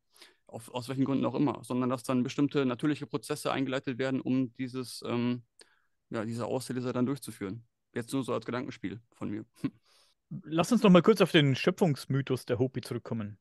[0.47, 4.55] Auf, aus welchen Gründen auch immer, sondern dass dann bestimmte natürliche Prozesse eingeleitet werden, um
[4.55, 5.43] dieses, ähm,
[6.11, 7.67] ja, diese Auslese dann durchzuführen.
[7.93, 9.45] Jetzt nur so als Gedankenspiel von mir.
[10.45, 13.39] Lass uns noch mal kurz auf den Schöpfungsmythos der Hopi zurückkommen.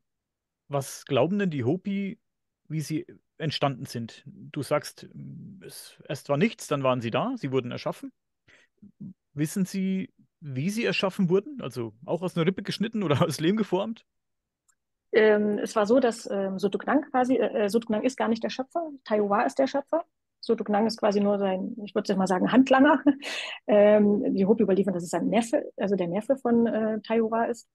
[0.70, 2.20] Was glauben denn die Hopi,
[2.68, 3.06] wie sie
[3.38, 4.24] entstanden sind?
[4.26, 5.08] Du sagst,
[5.62, 8.12] es, erst war nichts, dann waren sie da, sie wurden erschaffen.
[9.34, 11.62] Wissen Sie, wie sie erschaffen wurden?
[11.62, 14.06] Also auch aus einer Rippe geschnitten oder aus Lehm geformt?
[15.12, 18.50] Ähm, es war so, dass ähm, Sotuknang quasi, äh, äh Sotuknang ist gar nicht der
[18.50, 20.04] Schöpfer, Taiwa ist der Schöpfer.
[20.42, 23.02] Sotuknang ist quasi nur sein, ich würde mal sagen, Handlanger.
[23.68, 27.68] ähm, die Hopi überliefern, dass es sein Neffe, also der Neffe von äh, Taiwa ist.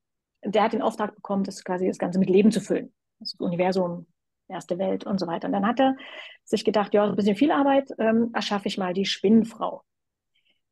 [0.44, 2.92] Der hat den Auftrag bekommen, das quasi das Ganze mit Leben zu füllen.
[3.18, 4.06] Das Universum,
[4.52, 5.48] erste Welt und so weiter.
[5.48, 5.96] Und dann hat er
[6.44, 9.82] sich gedacht, ja, ein bisschen viel Arbeit, ähm, erschaffe ich mal die Spinnenfrau.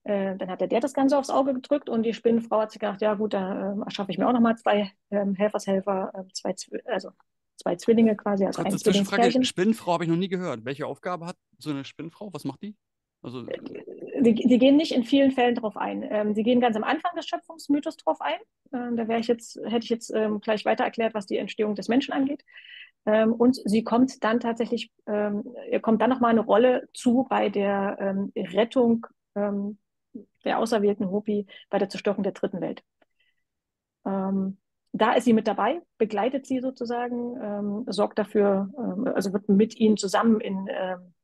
[0.05, 2.81] Äh, dann hat der, der das Ganze aufs Auge gedrückt und die Spinnenfrau hat sich
[2.81, 6.55] gedacht, ja gut, da äh, erschaffe ich mir auch nochmal zwei ähm, Helfershelfer, äh, zwei,
[6.87, 7.11] also
[7.57, 8.47] zwei Zwillinge quasi.
[8.47, 10.65] Also ein Zwischenfrage, Spinnenfrau habe ich noch nie gehört.
[10.65, 12.33] Welche Aufgabe hat so eine Spinnenfrau?
[12.33, 12.77] Was macht die?
[13.23, 16.03] Also, äh, die, die, gehen nicht in vielen Fällen darauf ein.
[16.11, 18.39] Ähm, sie gehen ganz am Anfang des Schöpfungsmythos drauf ein.
[18.73, 21.75] Ähm, da wäre ich jetzt, hätte ich jetzt ähm, gleich weiter erklärt, was die Entstehung
[21.75, 22.45] des Menschen angeht.
[23.07, 27.49] Ähm, und sie kommt dann tatsächlich, ähm, ihr kommt dann nochmal eine Rolle zu bei
[27.49, 29.07] der ähm, Rettung
[30.45, 32.83] der auserwählten Hopi bei der Zerstörung der dritten Welt.
[34.05, 34.59] Ähm,
[34.93, 39.77] da ist sie mit dabei, begleitet sie sozusagen, ähm, sorgt dafür, ähm, also wird mit
[39.77, 41.15] ihnen zusammen in, ähm,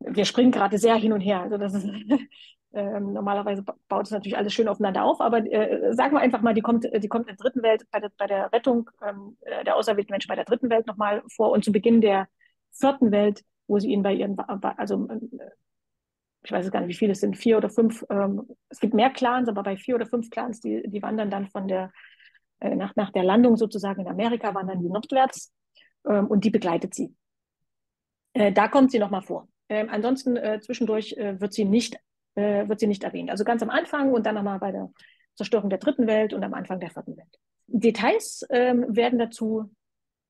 [0.00, 1.42] wir springen gerade sehr hin und her.
[1.42, 1.86] Also das ist,
[2.72, 6.54] ähm, normalerweise baut es natürlich alles schön aufeinander auf, aber äh, sagen wir einfach mal,
[6.54, 9.76] die kommt, die kommt in der dritten Welt, bei der, bei der Rettung ähm, der
[9.76, 12.28] auserwählten Menschen bei der dritten Welt nochmal vor und zu Beginn der
[12.72, 15.50] vierten Welt, wo sie ihn bei ihren, also äh,
[16.42, 19.10] ich weiß gar nicht, wie viele es sind, vier oder fünf, ähm, es gibt mehr
[19.10, 21.92] Clans, aber bei vier oder fünf Clans, die, die wandern dann von der,
[22.60, 25.52] äh, nach, nach der Landung sozusagen in Amerika, wandern die nordwärts
[26.08, 27.14] ähm, und die begleitet sie.
[28.32, 29.48] Äh, da kommt sie nochmal vor.
[29.68, 31.96] Ähm, ansonsten äh, zwischendurch äh, wird, sie nicht,
[32.34, 33.30] äh, wird sie nicht erwähnt.
[33.30, 34.90] Also ganz am Anfang und dann nochmal bei der
[35.36, 37.38] Zerstörung der dritten Welt und am Anfang der vierten Welt.
[37.66, 39.70] Details ähm, werden dazu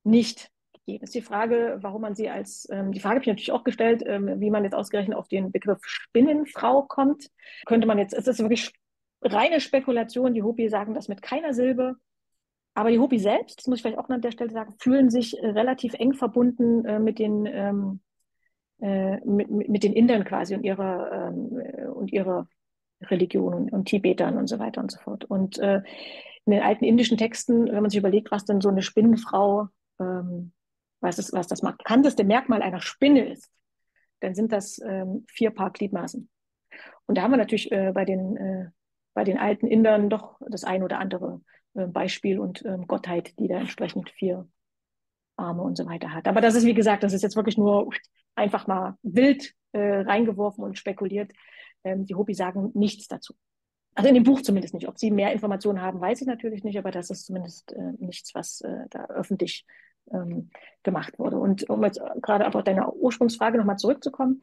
[0.04, 0.50] nicht
[0.86, 1.04] geben.
[1.04, 4.02] Ist die Frage, warum man sie als, ähm, die Frage habe ich natürlich auch gestellt,
[4.06, 7.28] ähm, wie man jetzt ausgerechnet auf den Begriff Spinnenfrau kommt.
[7.66, 8.72] Könnte man jetzt, es ist wirklich
[9.22, 11.96] reine Spekulation, die Hopi sagen das mit keiner Silbe.
[12.74, 15.38] Aber die Hopi selbst, das muss ich vielleicht auch an der Stelle sagen, fühlen sich
[15.38, 18.09] äh, relativ eng verbunden äh, mit den ähm, äh,
[18.80, 22.48] mit, mit, den Indern quasi und ihrer ähm, äh, und ihrer
[23.02, 25.24] Religion und, und, Tibetern und so weiter und so fort.
[25.24, 25.82] Und äh,
[26.46, 29.68] in den alten indischen Texten, wenn man sich überlegt, was denn so eine Spinnenfrau
[30.00, 30.52] ähm,
[31.00, 33.50] was, ist, was das markanteste Merkmal einer Spinne ist,
[34.20, 36.28] dann sind das ähm, vier Paar Gliedmaßen.
[37.06, 38.70] Und da haben wir natürlich äh, bei, den, äh,
[39.14, 41.40] bei den alten Indern doch das ein oder andere
[41.74, 44.46] äh, Beispiel und ähm, Gottheit, die da entsprechend vier
[45.36, 46.28] Arme und so weiter hat.
[46.28, 47.90] Aber das ist, wie gesagt, das ist jetzt wirklich nur
[48.34, 51.32] einfach mal wild äh, reingeworfen und spekuliert.
[51.84, 53.34] Ähm, die Hopi sagen nichts dazu.
[53.94, 54.88] Also in dem Buch zumindest nicht.
[54.88, 58.34] Ob sie mehr Informationen haben, weiß ich natürlich nicht, aber das ist zumindest äh, nichts,
[58.34, 59.66] was äh, da öffentlich
[60.12, 60.50] ähm,
[60.82, 61.38] gemacht wurde.
[61.38, 64.40] Und um jetzt gerade auf deine Ursprungsfrage nochmal zurückzukommen,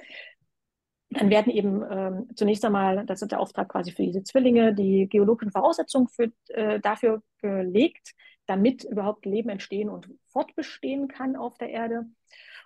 [1.09, 5.07] dann werden eben ähm, zunächst einmal, das ist der Auftrag quasi für diese Zwillinge, die
[5.07, 8.13] geologischen Voraussetzungen für, äh, dafür gelegt,
[8.45, 12.05] damit überhaupt Leben entstehen und fortbestehen kann auf der Erde.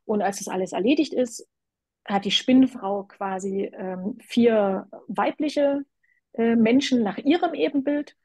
[0.05, 1.47] Und als das alles erledigt ist,
[2.05, 5.83] hat die Spinnenfrau quasi ähm, vier weibliche
[6.33, 8.15] äh, Menschen nach ihrem Ebenbild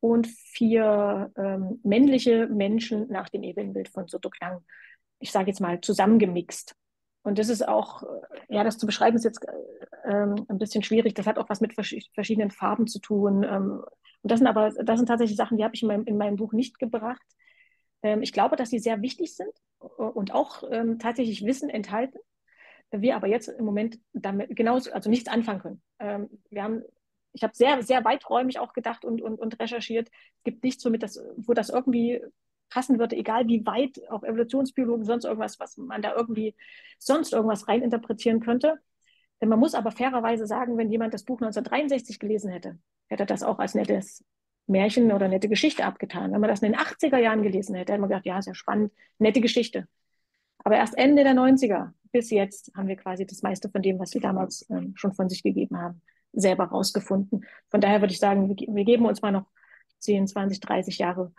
[0.00, 4.64] und vier ähm, männliche Menschen nach dem Ebenbild von Sotoklang,
[5.18, 6.74] ich sage jetzt mal, zusammengemixt.
[7.22, 9.44] Und das ist auch, äh, ja, das zu beschreiben ist jetzt
[10.04, 11.14] ähm, ein bisschen schwierig.
[11.14, 13.42] Das hat auch was mit vers verschiedenen Farben zu tun.
[13.42, 13.84] Ähm,
[14.22, 16.36] und das sind aber, das sind tatsächlich Sachen, die habe ich in meinem, in meinem
[16.36, 17.22] Buch nicht gebracht.
[18.02, 19.52] Ähm, ich glaube, dass sie sehr wichtig sind
[19.96, 22.18] und auch ähm, tatsächlich Wissen enthalten.
[22.92, 25.82] Wir aber jetzt im Moment damit genauso, also nichts anfangen können.
[25.98, 26.82] Ähm, wir haben
[27.36, 30.08] ich habe sehr, sehr weiträumig auch gedacht und, und, und recherchiert.
[30.38, 32.22] Es gibt nichts, womit das, wo das irgendwie
[32.70, 36.54] passen würde, egal wie weit auch Evolutionsbiologen, sonst irgendwas, was man da irgendwie
[36.98, 38.78] sonst irgendwas reininterpretieren könnte.
[39.40, 42.78] Denn man muss aber fairerweise sagen, wenn jemand das Buch 1963 gelesen hätte,
[43.08, 44.24] hätte er das auch als nettes
[44.66, 46.32] Märchen oder nette Geschichte abgetan.
[46.32, 48.92] Wenn man das in den 80er Jahren gelesen hätte, hätte man gedacht, ja, sehr spannend,
[49.18, 49.86] nette Geschichte.
[50.58, 54.10] Aber erst Ende der 90er bis jetzt haben wir quasi das meiste von dem, was
[54.10, 56.02] sie damals ähm, schon von sich gegeben haben,
[56.32, 57.44] selber rausgefunden.
[57.68, 59.46] Von daher würde ich sagen, wir, wir geben uns mal noch
[59.98, 61.32] 10, 20, 30 Jahre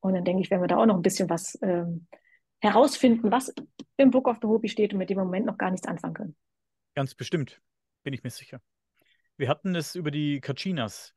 [0.00, 2.06] und dann denke ich, werden wir da auch noch ein bisschen was ähm,
[2.60, 3.52] herausfinden, was
[3.96, 6.14] im Book of the Hopi steht und mit dem im Moment noch gar nichts anfangen
[6.14, 6.36] können.
[6.94, 7.60] Ganz bestimmt,
[8.02, 8.60] bin ich mir sicher.
[9.36, 11.14] Wir hatten es über die Kachinas.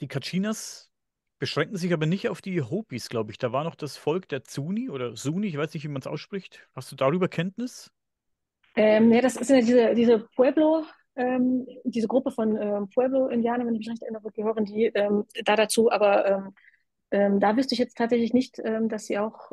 [0.00, 0.90] Die Kachinas
[1.38, 3.38] beschränken sich aber nicht auf die Hopis, glaube ich.
[3.38, 6.06] Da war noch das Volk der Zuni oder Suni, ich weiß nicht, wie man es
[6.06, 6.68] ausspricht.
[6.74, 7.90] Hast du darüber Kenntnis?
[8.74, 10.84] Ähm, ja, das sind ja diese, diese Pueblo,
[11.14, 15.56] ähm, diese Gruppe von ähm, Pueblo-Indianern, wenn ich mich recht erinnere, gehören die ähm, da
[15.56, 16.54] dazu, aber ähm,
[17.10, 19.52] ähm, da wüsste ich jetzt tatsächlich nicht, dass sie auch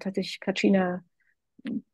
[0.00, 1.02] tatsächlich Kachina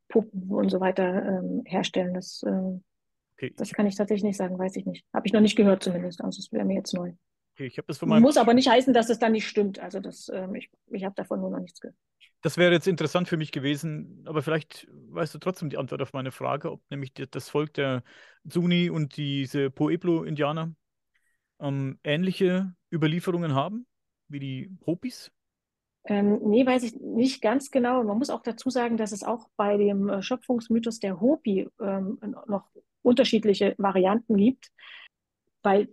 [0.08, 2.12] Puppen und so weiter herstellen.
[2.12, 3.54] Das, okay.
[3.56, 5.06] das kann ich tatsächlich nicht sagen, weiß ich nicht.
[5.14, 7.12] Habe ich noch nicht gehört zumindest, also es wäre mir jetzt neu.
[7.56, 8.20] Okay, ich das von meinem...
[8.20, 9.78] Muss aber nicht heißen, dass es dann nicht stimmt.
[9.78, 11.96] Also das, ich, ich habe davon nur noch nichts gehört.
[12.42, 16.12] Das wäre jetzt interessant für mich gewesen, aber vielleicht weißt du trotzdem die Antwort auf
[16.12, 18.04] meine Frage, ob nämlich das Volk der
[18.46, 20.74] Zuni und diese Pueblo-Indianer
[21.60, 23.86] ähm, ähnliche Überlieferungen haben
[24.28, 25.32] wie die Hopis?
[26.04, 28.04] Ähm, nee, weiß ich nicht ganz genau.
[28.04, 32.18] Man muss auch dazu sagen, dass es auch bei dem äh, Schöpfungsmythos der Hopi ähm,
[32.46, 32.68] noch
[33.02, 34.70] unterschiedliche Varianten gibt.
[35.62, 35.88] Bei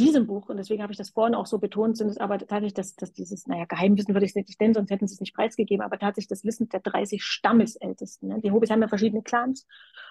[0.00, 2.74] diesem Buch, und deswegen habe ich das vorhin auch so betont, sind es aber tatsächlich,
[2.74, 5.34] dass, dass dieses, naja, Geheimwissen würde ich es nicht nennen, sonst hätten sie es nicht
[5.34, 8.28] preisgegeben, aber tatsächlich das Wissen der 30 Stammesältesten.
[8.28, 8.40] Ne?
[8.40, 9.66] Die Hobis haben ja verschiedene Clans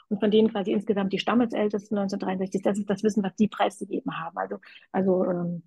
[0.08, 4.18] und von denen quasi insgesamt die Stammesältesten 1963, das ist das Wissen, was die preisgegeben
[4.18, 4.38] haben.
[4.38, 4.60] Also,
[4.92, 5.64] also ähm,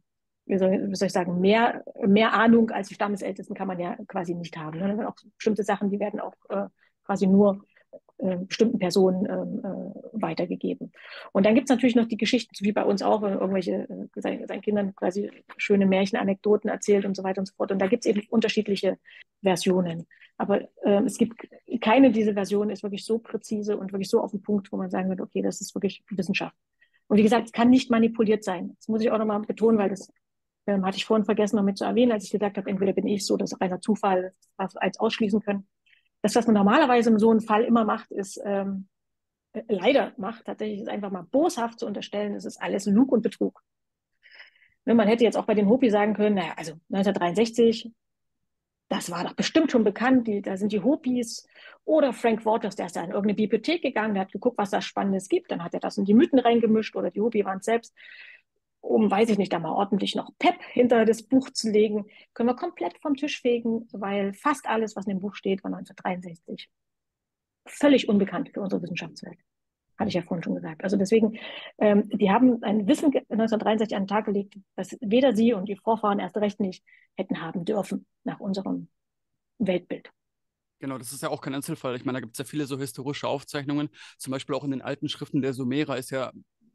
[0.47, 3.97] wie, soll, wie soll ich sagen, mehr, mehr Ahnung als die Stammesältesten kann man ja
[4.09, 4.79] quasi nicht haben.
[4.79, 5.09] Ne?
[5.09, 6.67] Auch bestimmte Sachen, die werden auch äh,
[7.05, 7.65] quasi nur
[8.23, 10.93] äh, bestimmten Personen ähm, äh, weitergegeben.
[11.33, 14.21] Und dann gibt es natürlich noch die Geschichten, wie bei uns auch, wenn irgendwelche äh,
[14.21, 17.73] seinen, seinen Kindern quasi schöne Märchen, Anekdoten erzählt und so weiter und so fort.
[17.73, 18.99] Und da gibt es eben unterschiedliche
[19.43, 20.07] Versionen.
[20.39, 21.49] Aber äh, es gibt
[21.81, 24.91] keine dieser Versionen ist wirklich so präzise und wirklich so auf den Punkt, wo man
[24.91, 26.57] sagen würde, okay, das ist wirklich Wissenschaft.
[27.09, 28.75] Und wie gesagt, es kann nicht manipuliert sein.
[28.79, 30.13] Das muss ich auch nochmal betonen, weil das
[30.67, 33.07] ähm, hatte ich vorhin vergessen, noch mit zu erwähnen, als ich gesagt habe, entweder bin
[33.07, 35.67] ich so, dass reiner Zufall als ausschließen können.
[36.23, 38.89] Das, was man normalerweise in so einem Fall immer macht, ist, ähm,
[39.53, 43.23] äh, leider macht, tatsächlich ist einfach mal boshaft zu unterstellen, es ist alles Lug und
[43.23, 43.63] Betrug.
[44.85, 47.93] Ne, man hätte jetzt auch bei den Hopi sagen können, naja, also 1963,
[48.89, 51.47] das war doch bestimmt schon bekannt, die, da sind die Hopis.
[51.85, 54.81] Oder Frank Waters, der ist da in irgendeine Bibliothek gegangen, der hat geguckt, was da
[54.81, 57.65] Spannendes gibt, dann hat er das in die Mythen reingemischt oder die Hopi waren es
[57.65, 57.95] selbst
[58.83, 62.05] um, weiß ich nicht, da mal ordentlich noch Pep hinter das Buch zu legen,
[62.35, 65.73] können wir komplett vom Tisch fegen, weil fast alles, was in dem Buch steht, war
[65.73, 66.69] 1963.
[67.65, 69.39] Völlig unbekannt für unsere Wissenschaftswelt.
[69.97, 70.83] Hatte ich ja vorhin schon gesagt.
[70.83, 71.39] Also deswegen,
[71.79, 75.77] ähm, die haben ein Wissen 1963 an den Tag gelegt, das weder sie und die
[75.77, 76.85] Vorfahren erst recht nicht
[77.17, 78.89] hätten haben dürfen nach unserem
[79.59, 80.11] Weltbild.
[80.81, 81.95] Genau, das ist ja auch kein Einzelfall.
[81.95, 83.91] Ich meine, da gibt es ja viele so historische Aufzeichnungen.
[84.19, 86.33] Zum Beispiel auch in den alten Schriften der Sumerer ist ja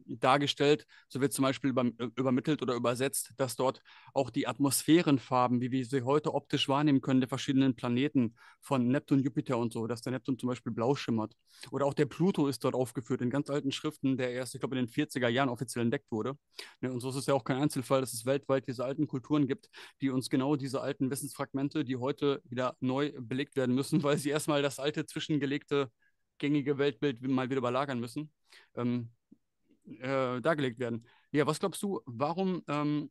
[0.07, 1.85] dargestellt, so wird zum Beispiel über,
[2.15, 3.81] übermittelt oder übersetzt, dass dort
[4.13, 9.19] auch die Atmosphärenfarben, wie wir sie heute optisch wahrnehmen können, der verschiedenen Planeten von Neptun,
[9.19, 11.33] Jupiter und so, dass der Neptun zum Beispiel blau schimmert.
[11.71, 14.77] Oder auch der Pluto ist dort aufgeführt in ganz alten Schriften, der erst, ich glaube,
[14.77, 16.37] in den 40er Jahren offiziell entdeckt wurde.
[16.81, 19.47] Ne, und so ist es ja auch kein Einzelfall, dass es weltweit diese alten Kulturen
[19.47, 19.69] gibt,
[20.01, 24.29] die uns genau diese alten Wissensfragmente, die heute wieder neu belegt werden müssen, weil sie
[24.29, 25.91] erstmal das alte zwischengelegte
[26.37, 28.31] gängige Weltbild mal wieder überlagern müssen.
[28.75, 29.09] Ähm,
[29.99, 31.05] äh, dargelegt werden.
[31.31, 33.09] Ja, was glaubst du, warum ähm,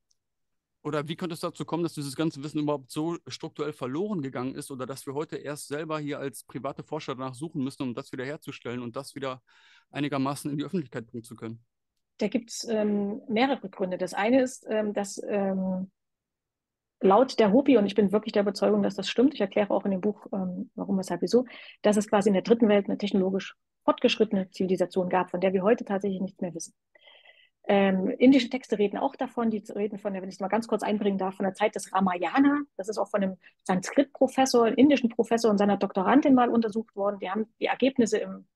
[0.87, 4.55] oder wie könnte es dazu kommen, dass dieses ganze Wissen überhaupt so strukturell verloren gegangen
[4.55, 7.93] ist oder dass wir heute erst selber hier als private Forscher danach suchen müssen, um
[7.93, 9.43] das wiederherzustellen und das wieder
[9.91, 11.59] einigermaßen in die Öffentlichkeit bringen zu können?
[12.19, 13.99] Da gibt es ähm, mehrere Gründe.
[13.99, 15.91] Das eine ist, ähm, dass ähm,
[17.01, 19.85] laut der Hopi, und ich bin wirklich der Überzeugung, dass das stimmt, ich erkläre auch
[19.87, 21.47] in dem Buch, ähm, warum, weshalb, wieso,
[21.83, 23.57] dass es quasi in der dritten Welt eine technologisch
[23.87, 26.75] fortgeschrittene Zivilisation gab, von der wir heute tatsächlich nichts mehr wissen.
[27.69, 30.83] Ähm, indische Texte reden auch davon, die reden von wenn ich es mal ganz kurz
[30.83, 32.61] einbringen darf, von der Zeit des Ramayana.
[32.77, 37.19] Das ist auch von einem Sanskrit-Professor, einem indischen Professor und seiner Doktorandin mal untersucht worden.
[37.21, 38.47] Die haben die Ergebnisse im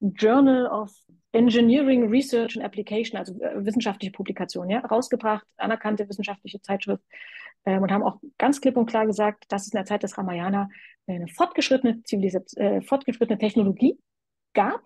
[0.00, 0.92] Journal of
[1.32, 7.04] Engineering Research and Application, also äh, wissenschaftliche Publikation, ja, rausgebracht, anerkannte wissenschaftliche Zeitschrift,
[7.64, 10.16] ähm, und haben auch ganz klipp und klar gesagt, dass es in der Zeit des
[10.18, 10.68] Ramayana
[11.06, 13.98] eine fortgeschrittene, Zivilisation, äh, fortgeschrittene Technologie
[14.54, 14.82] gab.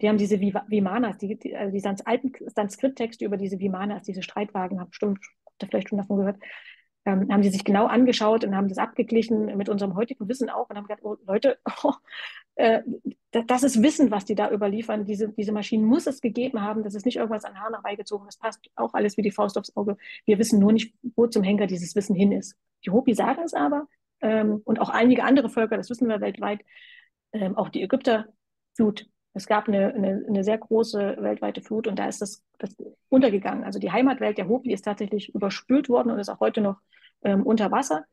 [0.00, 4.80] Die haben diese Vimanas, die, die, also die alten Sanskrit-Texte über diese Vimanas, diese Streitwagen,
[4.80, 6.38] haben bestimmt, habt ihr vielleicht schon davon gehört,
[7.06, 10.68] ähm, haben die sich genau angeschaut und haben das abgeglichen mit unserem heutigen Wissen auch
[10.68, 11.92] und haben gesagt, oh, Leute, oh,
[12.56, 12.82] äh,
[13.30, 15.04] das ist Wissen, was die da überliefern.
[15.04, 16.82] Diese, diese Maschinen muss es gegeben haben.
[16.82, 18.26] Das ist nicht irgendwas an Haaren herbeigezogen.
[18.26, 19.96] Das passt auch alles wie die Faust aufs Auge.
[20.26, 22.54] Wir wissen nur nicht, wo zum Henker dieses Wissen hin ist.
[22.84, 23.86] Die Hopi sagen es aber
[24.20, 26.60] ähm, und auch einige andere Völker, das wissen wir weltweit,
[27.32, 28.26] ähm, auch die Ägypter,
[28.74, 29.06] Flut.
[29.32, 32.74] Es gab eine, eine, eine, sehr große weltweite Flut und da ist das, das,
[33.08, 33.64] untergegangen.
[33.64, 36.80] Also die Heimatwelt der Hopi ist tatsächlich überspült worden und ist auch heute noch
[37.22, 38.04] ähm, unter Wasser.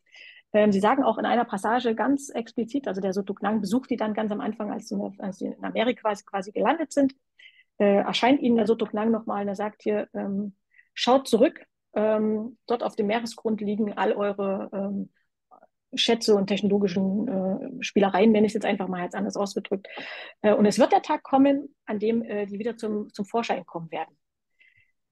[0.54, 4.14] Ähm, sie sagen auch in einer Passage ganz explizit, also der Sotuknang besucht die dann
[4.14, 7.16] ganz am Anfang, als sie, als sie in Amerika quasi gelandet sind,
[7.80, 10.56] äh, erscheint ihnen der Sotuknang nochmal und er sagt hier, ähm,
[10.94, 15.10] schaut zurück, ähm, dort auf dem Meeresgrund liegen all eure ähm,
[15.94, 19.88] Schätze und technologischen äh, Spielereien, nenne ich es jetzt einfach mal jetzt anders ausgedrückt.
[20.42, 23.66] Äh, und es wird der Tag kommen, an dem äh, die wieder zum, zum Vorschein
[23.66, 24.18] kommen werden.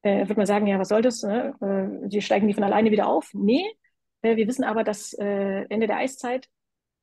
[0.06, 1.24] Äh, wird man sagen, ja, was soll das?
[1.24, 1.56] Ne?
[1.62, 3.32] Äh, die steigen die von alleine wieder auf?
[3.34, 3.66] Nee,
[4.22, 6.48] äh, wir wissen aber, dass Ende der Eiszeit,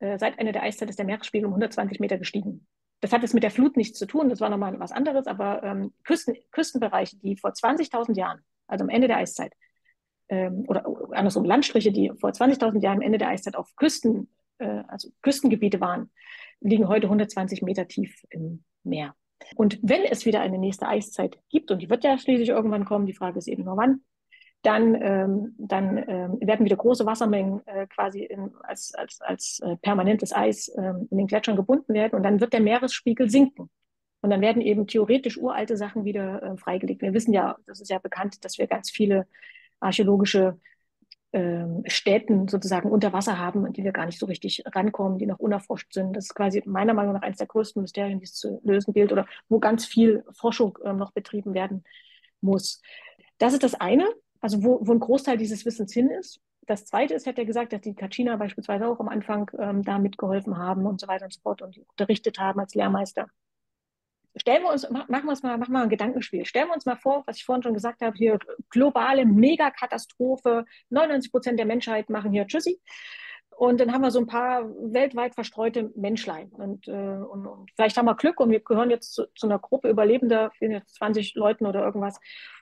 [0.00, 2.66] seit Ende der Eiszeit ist der Meeresspiegel um 120 Meter gestiegen.
[3.00, 5.62] Das hat jetzt mit der Flut nichts zu tun, das war nochmal was anderes, aber
[5.62, 9.52] ähm, Küsten, Küstenbereiche, die vor 20.000 Jahren, also am Ende der Eiszeit,
[10.32, 14.28] ähm, oder andersrum Landstriche, die vor 20.000 Jahren am Ende der Eiszeit auf Küsten,
[14.58, 16.10] äh, also Küstengebiete waren,
[16.60, 19.14] liegen heute 120 Meter tief im Meer.
[19.56, 23.04] Und wenn es wieder eine nächste Eiszeit gibt, und die wird ja schließlich irgendwann kommen,
[23.04, 24.00] die Frage ist eben nur wann,
[24.62, 29.76] dann, ähm, dann ähm, werden wieder große Wassermengen äh, quasi in, als, als, als äh,
[29.82, 33.68] permanentes Eis ähm, in den Gletschern gebunden werden und dann wird der Meeresspiegel sinken.
[34.22, 37.02] Und dann werden eben theoretisch uralte Sachen wieder äh, freigelegt.
[37.02, 39.26] Wir wissen ja, das ist ja bekannt, dass wir ganz viele
[39.82, 40.58] archäologische
[41.32, 45.26] ähm, Städten sozusagen unter Wasser haben, an die wir gar nicht so richtig rankommen, die
[45.26, 46.14] noch unerforscht sind.
[46.14, 49.12] Das ist quasi meiner Meinung nach eines der größten Mysterien, die es zu lösen gilt
[49.12, 51.84] oder wo ganz viel Forschung äh, noch betrieben werden
[52.40, 52.82] muss.
[53.38, 54.06] Das ist das eine,
[54.40, 56.40] also wo, wo ein Großteil dieses Wissens hin ist.
[56.66, 59.98] Das zweite ist, hat er gesagt, dass die Kachina beispielsweise auch am Anfang ähm, da
[59.98, 63.26] mitgeholfen haben und so weiter und so fort und unterrichtet haben als Lehrmeister
[64.36, 66.44] stellen wir uns, machen wir uns mal, machen wir ein Gedankenspiel.
[66.44, 68.38] Stellen wir uns mal vor, was ich vorhin schon gesagt habe, hier
[68.70, 72.80] globale Megakatastrophe, 99 Prozent der Menschheit machen hier Tschüssi.
[73.56, 76.48] Und dann haben wir so ein paar weltweit verstreute Menschlein.
[76.48, 79.58] Und, äh, und, und vielleicht haben wir Glück und wir gehören jetzt zu, zu einer
[79.58, 82.18] Gruppe Überlebender, jetzt 20 Leuten oder irgendwas.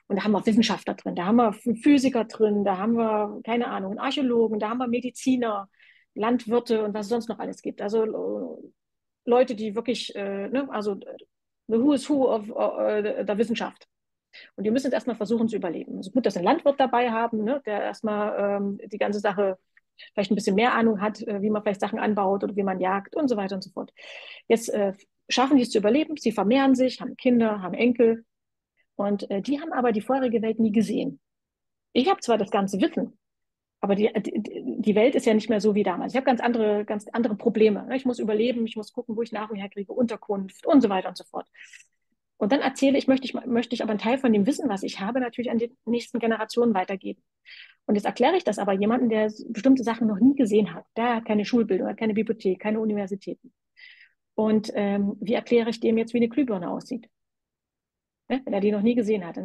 [0.07, 3.67] Und da haben wir Wissenschaftler drin, da haben wir Physiker drin, da haben wir, keine
[3.69, 5.69] Ahnung, Archäologen, da haben wir Mediziner,
[6.15, 7.81] Landwirte und was es sonst noch alles gibt.
[7.81, 8.71] Also äh,
[9.25, 10.99] Leute, die wirklich, äh, ne, also
[11.71, 13.87] the who is who of, uh, der Wissenschaft.
[14.55, 15.99] Und die müssen jetzt erstmal versuchen zu überleben.
[15.99, 19.57] Ist gut, dass wir einen Landwirt dabei haben, ne, der erstmal ähm, die ganze Sache
[20.13, 22.79] vielleicht ein bisschen mehr Ahnung hat, äh, wie man vielleicht Sachen anbaut oder wie man
[22.79, 23.91] jagt und so weiter und so fort.
[24.47, 24.93] Jetzt äh,
[25.29, 28.25] schaffen die es zu überleben, sie vermehren sich, haben Kinder, haben Enkel
[28.95, 31.19] und äh, die haben aber die vorherige Welt nie gesehen.
[31.93, 33.17] Ich habe zwar das ganze Wissen,
[33.81, 36.13] aber die, die, Welt ist ja nicht mehr so wie damals.
[36.13, 37.83] Ich habe ganz andere, ganz andere Probleme.
[37.87, 37.95] Ne?
[37.97, 41.17] Ich muss überleben, ich muss gucken, wo ich Nahrung herkriege, Unterkunft und so weiter und
[41.17, 41.47] so fort.
[42.37, 44.83] Und dann erzähle ich, möchte ich, möchte ich aber einen Teil von dem Wissen, was
[44.83, 47.23] ich habe, natürlich an die nächsten Generationen weitergeben.
[47.87, 50.85] Und jetzt erkläre ich das aber jemandem, der bestimmte Sachen noch nie gesehen hat.
[50.95, 53.51] Der hat keine Schulbildung, hat keine Bibliothek, keine Universitäten.
[54.35, 57.09] Und ähm, wie erkläre ich dem jetzt, wie eine Glühbirne aussieht?
[58.31, 58.41] Ne?
[58.45, 59.37] wenn er die noch nie gesehen hat.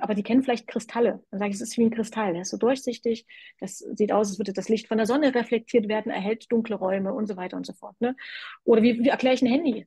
[0.00, 1.22] Aber die kennen vielleicht Kristalle.
[1.30, 3.26] Dann sage ich, es ist wie ein Kristall, der ist so durchsichtig,
[3.60, 7.14] das sieht aus, als würde das Licht von der Sonne reflektiert werden, erhält dunkle Räume
[7.14, 7.98] und so weiter und so fort.
[8.00, 8.16] Ne?
[8.64, 9.86] Oder wie, wie erkläre ich ein Handy?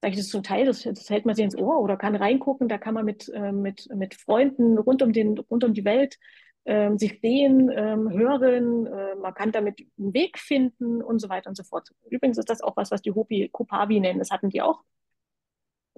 [0.00, 2.16] Sage ich, das ist zum Teil, das, das hält man sich ins Ohr oder kann
[2.16, 5.84] reingucken, da kann man mit, äh, mit, mit Freunden rund um, den, rund um die
[5.84, 6.18] Welt
[6.64, 11.48] ähm, sich sehen, ähm, hören, äh, man kann damit einen Weg finden und so weiter
[11.48, 11.90] und so fort.
[12.08, 14.82] Übrigens ist das auch was, was die Hopi Kopavi nennen, das hatten die auch.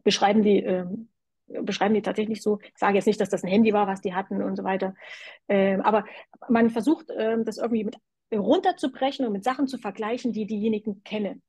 [0.02, 1.08] Beschreiben die ähm,
[1.46, 2.58] beschreiben die tatsächlich so.
[2.62, 4.94] Ich sage jetzt nicht, dass das ein Handy war, was die hatten und so weiter.
[5.48, 6.04] Ähm, aber
[6.48, 7.96] man versucht, ähm, das irgendwie mit
[8.32, 11.42] runterzubrechen und mit Sachen zu vergleichen, die diejenigen kennen.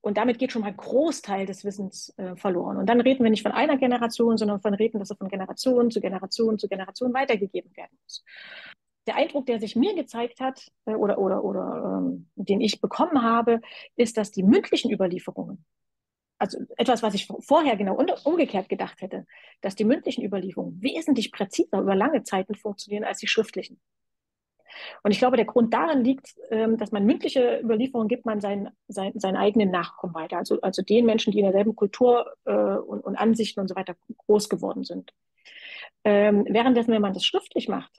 [0.00, 2.76] Und damit geht schon mal ein Großteil des Wissens äh, verloren.
[2.76, 5.90] Und dann reden wir nicht von einer Generation, sondern von reden, dass er von Generation
[5.90, 8.24] zu Generation zu Generation weitergegeben werden muss.
[9.06, 13.22] Der Eindruck, der sich mir gezeigt hat äh, oder, oder, oder ähm, den ich bekommen
[13.22, 13.60] habe,
[13.94, 15.64] ist, dass die mündlichen Überlieferungen
[16.42, 19.26] also etwas, was ich vorher genau umgekehrt gedacht hätte,
[19.60, 23.80] dass die mündlichen Überlieferungen wesentlich präziser über lange Zeiten funktionieren als die schriftlichen.
[25.04, 28.70] Und ich glaube, der Grund darin liegt, ähm, dass man mündliche Überlieferungen gibt man seinen,
[28.88, 33.04] seinen, seinen eigenen Nachkommen weiter, also, also den Menschen, die in derselben Kultur äh, und,
[33.04, 33.94] und Ansichten und so weiter
[34.26, 35.12] groß geworden sind.
[36.02, 37.92] Ähm, währenddessen, wenn man das schriftlich macht,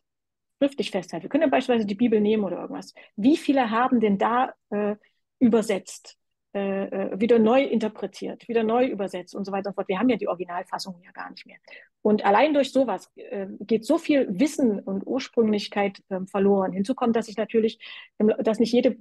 [0.59, 4.17] schriftlich festhält, wir können ja beispielsweise die Bibel nehmen oder irgendwas, wie viele haben denn
[4.17, 4.97] da äh,
[5.39, 6.17] übersetzt?
[6.55, 9.87] Äh, äh, wieder neu interpretiert, wieder neu übersetzt und so weiter und so fort.
[9.87, 11.57] Wir haben ja die Originalfassung ja gar nicht mehr.
[12.03, 16.71] Und allein durch sowas äh, geht so viel Wissen und Ursprünglichkeit äh, verloren.
[16.71, 17.79] Hinzu kommt, dass sich natürlich,
[18.19, 18.99] dass nicht jede,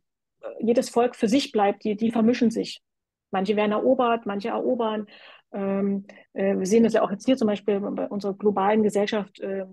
[0.61, 2.80] jedes Volk für sich bleibt, die, die vermischen sich.
[3.30, 5.07] Manche werden erobert, manche erobern.
[5.53, 9.40] Ähm, äh, wir sehen das ja auch jetzt hier zum Beispiel bei unserer globalen Gesellschaft,
[9.40, 9.66] äh,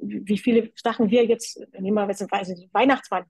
[0.00, 3.24] wie viele Sachen wir jetzt, nehmen wir jetzt Weihnachtsmann.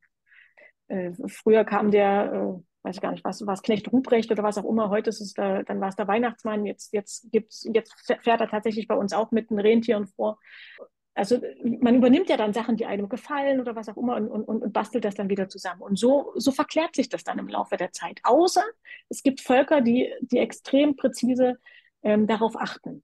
[1.29, 4.91] früher kam der weiß ich gar nicht, was, was Knecht Ruprecht oder was auch immer,
[4.91, 8.49] heute ist es da, dann war es der Weihnachtsmann, jetzt, jetzt gibt's, jetzt fährt er
[8.49, 10.39] tatsächlich bei uns auch mit den Rentieren vor.
[11.15, 14.63] Also man übernimmt ja dann Sachen, die einem gefallen oder was auch immer und, und,
[14.63, 15.83] und bastelt das dann wieder zusammen.
[15.83, 18.21] Und so, so verklärt sich das dann im Laufe der Zeit.
[18.23, 18.65] Außer
[19.11, 21.59] es gibt Völker, die, die extrem präzise
[22.03, 23.03] ähm, darauf achten.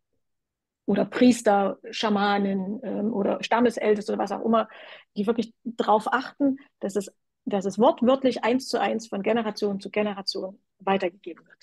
[0.87, 4.70] Oder Priester, Schamanen ähm, oder Stammesälteste oder was auch immer,
[5.14, 7.12] die wirklich darauf achten, dass es
[7.49, 11.59] dass es wortwörtlich eins zu eins von Generation zu Generation weitergegeben wird.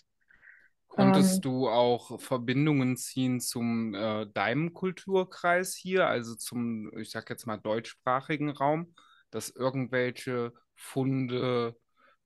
[0.87, 7.29] Konntest ähm, du auch Verbindungen ziehen zum äh, deinem Kulturkreis hier, also zum, ich sag
[7.29, 8.93] jetzt mal, deutschsprachigen Raum,
[9.29, 11.75] dass irgendwelche Funde,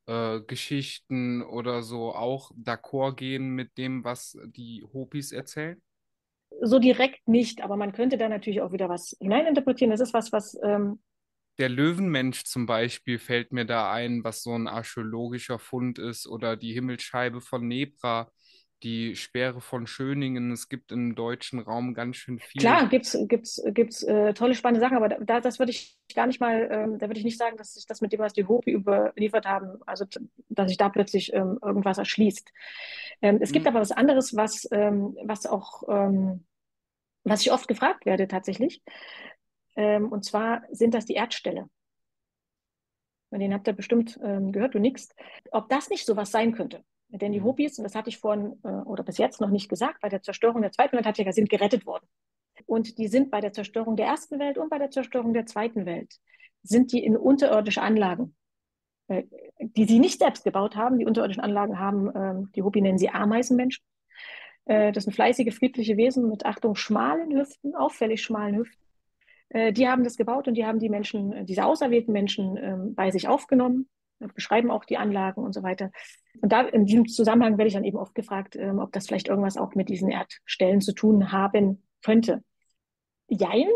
[0.05, 5.81] äh, Geschichten oder so auch d'accord gehen mit dem, was die Hopis erzählen?
[6.61, 9.91] So direkt nicht, aber man könnte da natürlich auch wieder was hineininterpretieren.
[9.91, 10.57] Das ist was, was.
[10.63, 10.99] Ähm...
[11.59, 16.57] der Löwenmensch zum Beispiel fällt mir da ein, was so ein archäologischer Fund ist, oder
[16.57, 18.31] die Himmelsscheibe von Nebra
[18.83, 20.51] die Sperre von Schöningen.
[20.51, 22.61] Es gibt im deutschen Raum ganz schön viel.
[22.61, 26.27] Klar, gibt es gibt's, gibt's, äh, tolle, spannende Sachen, aber da, das würde ich gar
[26.27, 28.45] nicht mal, ähm, da würde ich nicht sagen, dass sich das mit dem, was die
[28.45, 30.05] Hopi überliefert haben, also
[30.49, 32.51] dass sich da plötzlich ähm, irgendwas erschließt.
[33.21, 33.69] Ähm, es gibt mhm.
[33.69, 36.45] aber was anderes, was, ähm, was auch, ähm,
[37.23, 38.81] was ich oft gefragt werde tatsächlich.
[39.75, 41.69] Ähm, und zwar sind das die Erdställe.
[43.31, 45.09] Den habt ihr bestimmt gehört, du nix.
[45.51, 46.83] Ob das nicht sowas sein könnte.
[47.09, 47.41] Denn die.
[47.41, 50.21] Hopis, und das hatte ich vorhin äh, oder bis jetzt noch nicht gesagt, bei der
[50.21, 52.07] Zerstörung der Zweiten Welt ich ja, sind gerettet worden.
[52.65, 55.85] Und die sind bei der Zerstörung der Ersten Welt und bei der Zerstörung der Zweiten
[55.85, 56.13] Welt,
[56.61, 58.35] sind die in unterirdische Anlagen,
[59.07, 59.23] äh,
[59.59, 60.99] die sie nicht selbst gebaut haben.
[60.99, 63.83] Die unterirdischen Anlagen haben, äh, die Hopi nennen sie Ameisenmenschen.
[64.65, 68.85] Äh, das sind fleißige, friedliche Wesen mit, Achtung, schmalen Hüften, auffällig schmalen Hüften.
[69.49, 73.11] Äh, die haben das gebaut und die haben die Menschen, diese auserwählten Menschen ähm, bei
[73.11, 73.89] sich aufgenommen
[74.27, 75.91] beschreiben auch die Anlagen und so weiter.
[76.41, 79.27] Und da in diesem Zusammenhang werde ich dann eben oft gefragt, ähm, ob das vielleicht
[79.27, 82.43] irgendwas auch mit diesen Erdstellen zu tun haben könnte.
[83.27, 83.67] Jein,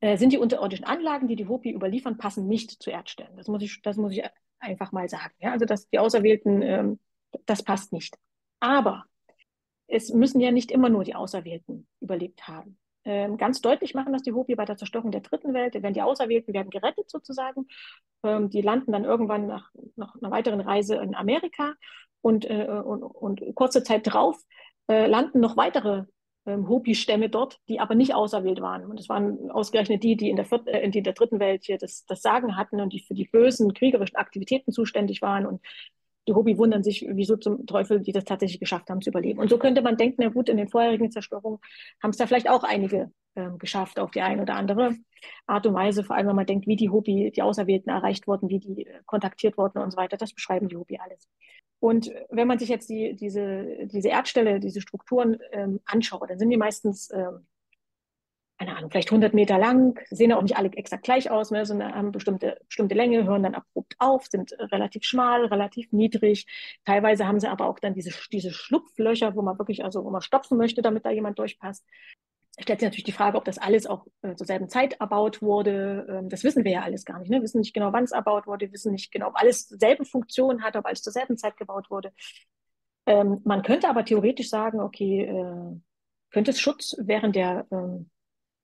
[0.00, 3.36] äh, sind die unterirdischen Anlagen, die die Hopi überliefern, passen nicht zu Erdstellen.
[3.36, 4.22] Das muss ich, das muss ich
[4.58, 5.34] einfach mal sagen.
[5.40, 5.52] Ja?
[5.52, 7.00] Also dass die Auserwählten, ähm,
[7.46, 8.16] das passt nicht.
[8.60, 9.04] Aber
[9.86, 12.78] es müssen ja nicht immer nur die Auserwählten überlebt haben.
[13.04, 15.74] Ähm, ganz deutlich machen das die Hopi bei der Zerstörung der dritten Welt.
[15.80, 17.66] Wenn die Auserwählten werden gerettet sozusagen.
[18.22, 21.74] Ähm, die landen dann irgendwann nach, nach einer weiteren Reise in Amerika
[22.20, 24.36] und, äh, und, und kurze Zeit drauf
[24.90, 26.04] äh, landen noch weitere
[26.46, 28.84] ähm, Hopi-Stämme dort, die aber nicht auserwählt waren.
[28.86, 31.78] Und das waren ausgerechnet die, die in der, viert, äh, in der dritten Welt hier
[31.78, 35.60] das, das Sagen hatten und die für die bösen kriegerischen Aktivitäten zuständig waren und
[36.28, 39.40] die Hobby wundern sich, wieso zum Teufel die das tatsächlich geschafft haben zu überleben.
[39.40, 41.58] Und so könnte man denken, na gut, in den vorherigen Zerstörungen
[42.02, 44.96] haben es da vielleicht auch einige ähm, geschafft auf die eine oder andere
[45.46, 48.48] Art und Weise, vor allem wenn man denkt, wie die Hobby, die Auserwählten erreicht wurden,
[48.48, 50.16] wie die äh, kontaktiert wurden und so weiter.
[50.16, 51.28] Das beschreiben die Hobby alles.
[51.78, 56.50] Und wenn man sich jetzt die, diese, diese Erdstelle, diese Strukturen ähm, anschaut, dann sind
[56.50, 57.46] die meistens ähm,
[58.60, 61.94] keine Ahnung, vielleicht 100 Meter lang, sehen auch nicht alle exakt gleich aus, ne, sondern
[61.94, 66.46] haben bestimmte, bestimmte Länge, hören dann abrupt auf, sind relativ schmal, relativ niedrig.
[66.84, 70.20] Teilweise haben sie aber auch dann diese, diese Schlupflöcher, wo man wirklich, also wo man
[70.20, 71.86] stopfen möchte, damit da jemand durchpasst.
[72.58, 76.06] Stellt sich natürlich die Frage, ob das alles auch äh, zur selben Zeit erbaut wurde.
[76.10, 77.30] Ähm, das wissen wir ja alles gar nicht.
[77.30, 77.38] Ne?
[77.38, 80.62] Wir wissen nicht genau, wann es erbaut wurde, wissen nicht genau, ob alles dieselbe Funktion
[80.62, 82.12] hat, ob alles zur selben Zeit gebaut wurde.
[83.06, 85.80] Ähm, man könnte aber theoretisch sagen, okay, äh,
[86.30, 88.10] könnte es Schutz während der ähm,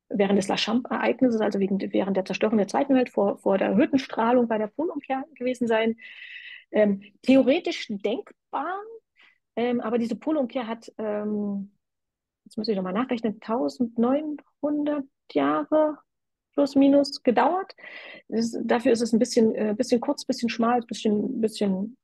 [0.08, 3.68] während des La Champ-Ereignisses, also wegen, während der Zerstörung der Zweiten Welt, vor, vor der
[3.68, 5.96] erhöhten Strahlung bei der Polumkehr gewesen sein.
[6.70, 8.80] Ähm, theoretisch denkbar,
[9.56, 11.72] ähm, aber diese Polumkehr hat, ähm,
[12.44, 15.98] jetzt muss ich nochmal nachrechnen, 1900 Jahre
[16.52, 17.74] plus minus gedauert.
[18.28, 21.96] Das, dafür ist es ein bisschen, äh, bisschen kurz, bisschen schmal, bisschen, bisschen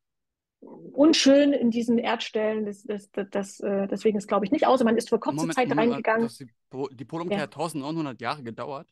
[0.63, 2.67] unschön in diesen Erdstellen.
[2.67, 5.37] Das, das, das, das äh, deswegen ist, glaube ich, nicht außer man ist für kurze
[5.37, 6.29] Moment, Zeit Moment, reingegangen.
[6.39, 7.43] Die, die Polumkehr ja.
[7.45, 8.89] hat 1900 Jahre gedauert?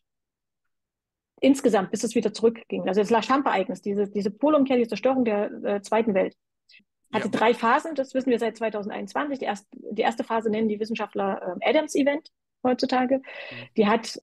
[1.39, 2.87] Insgesamt, bis es wieder zurückging.
[2.87, 6.35] Also das La Champ-Ereignis, diese, diese Polumkehr, die Zerstörung der äh, Zweiten Welt,
[7.11, 7.31] hatte ja.
[7.31, 9.39] drei Phasen, das wissen wir seit 2021.
[9.39, 12.29] Die erste, die erste Phase nennen die Wissenschaftler äh, Adams-Event
[12.63, 13.17] heutzutage.
[13.17, 13.23] Mhm.
[13.75, 14.21] Die hat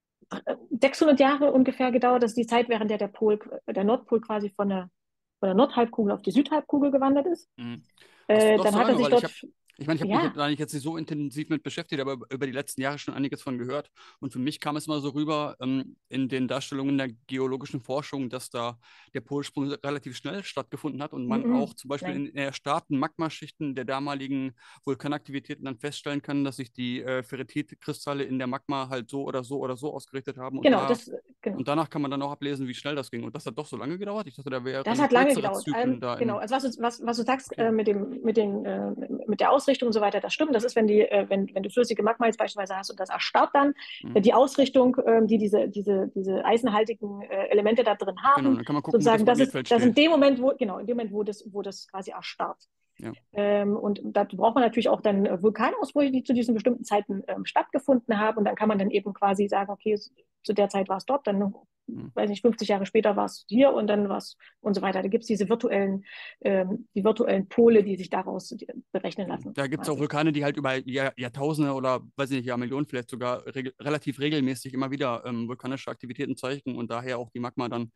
[0.80, 2.22] 600 äh, Jahre ungefähr gedauert.
[2.22, 4.90] Das ist die Zeit, während der, der, Pol, der Nordpol quasi von der
[5.38, 7.48] von der Nordhalbkugel auf die Südhalbkugel gewandert ist.
[7.56, 7.82] Mhm.
[8.26, 9.46] Äh, dann hat er sich dort
[9.80, 10.22] ich meine, ich habe ja.
[10.24, 13.42] mich da jetzt nicht so intensiv mit beschäftigt, aber über die letzten Jahre schon einiges
[13.42, 13.92] von gehört.
[14.18, 18.28] Und für mich kam es mal so rüber ähm, in den Darstellungen der geologischen Forschung,
[18.28, 18.76] dass da
[19.14, 21.56] der Polsprung relativ schnell stattgefunden hat und man mhm.
[21.56, 22.26] auch zum Beispiel Nein.
[22.26, 24.52] in erstarrten Magmaschichten der damaligen
[24.84, 29.44] Vulkanaktivitäten dann feststellen kann, dass sich die äh, Ferritit-Kristalle in der Magma halt so oder
[29.44, 30.58] so oder so ausgerichtet haben.
[30.58, 31.08] Und genau, da, das,
[31.40, 31.56] genau.
[31.56, 33.22] Und danach kann man dann auch ablesen, wie schnell das ging.
[33.22, 34.26] Und das hat doch so lange gedauert.
[34.26, 34.82] Ich dachte, da wäre.
[34.82, 35.64] Das hat lange gedauert.
[35.76, 37.68] Ähm, genau, also was, du, was, was du sagst okay.
[37.68, 38.90] äh, mit, dem, mit, den, äh,
[39.28, 40.54] mit der Ausrichtung Ausrichtung und so weiter, das stimmt.
[40.54, 43.10] Das ist, wenn, die, äh, wenn, wenn du flüssige Magma jetzt beispielsweise hast und das
[43.10, 44.22] erstarrt dann, mhm.
[44.22, 48.64] die Ausrichtung, äh, die diese, diese, diese eisenhaltigen äh, Elemente da drin haben, genau, dann
[48.64, 51.12] kann man gucken, sozusagen, das, ist, das in dem Moment, wo, genau, in dem Moment,
[51.12, 52.58] wo das, wo das quasi erstarrt.
[53.00, 53.12] Ja.
[53.32, 57.44] Ähm, und da braucht man natürlich auch dann Vulkanausbrüche, die zu diesen bestimmten Zeiten ähm,
[57.44, 58.38] stattgefunden haben.
[58.38, 59.96] Und dann kann man dann eben quasi sagen, okay,
[60.42, 61.54] zu der Zeit war es dort, dann,
[61.86, 62.10] mhm.
[62.14, 65.02] weiß nicht, 50 Jahre später war es hier und dann war es und so weiter.
[65.02, 66.04] Da gibt es diese virtuellen,
[66.40, 68.56] ähm, die virtuellen Pole, die sich daraus
[68.92, 69.52] berechnen lassen.
[69.54, 72.86] Da gibt es auch Vulkane, die halt über Jahr, Jahrtausende oder, weiß ich nicht, Jahrmillionen
[72.86, 77.40] vielleicht sogar reg relativ regelmäßig immer wieder ähm, vulkanische Aktivitäten zeigen und daher auch die
[77.40, 77.92] Magma dann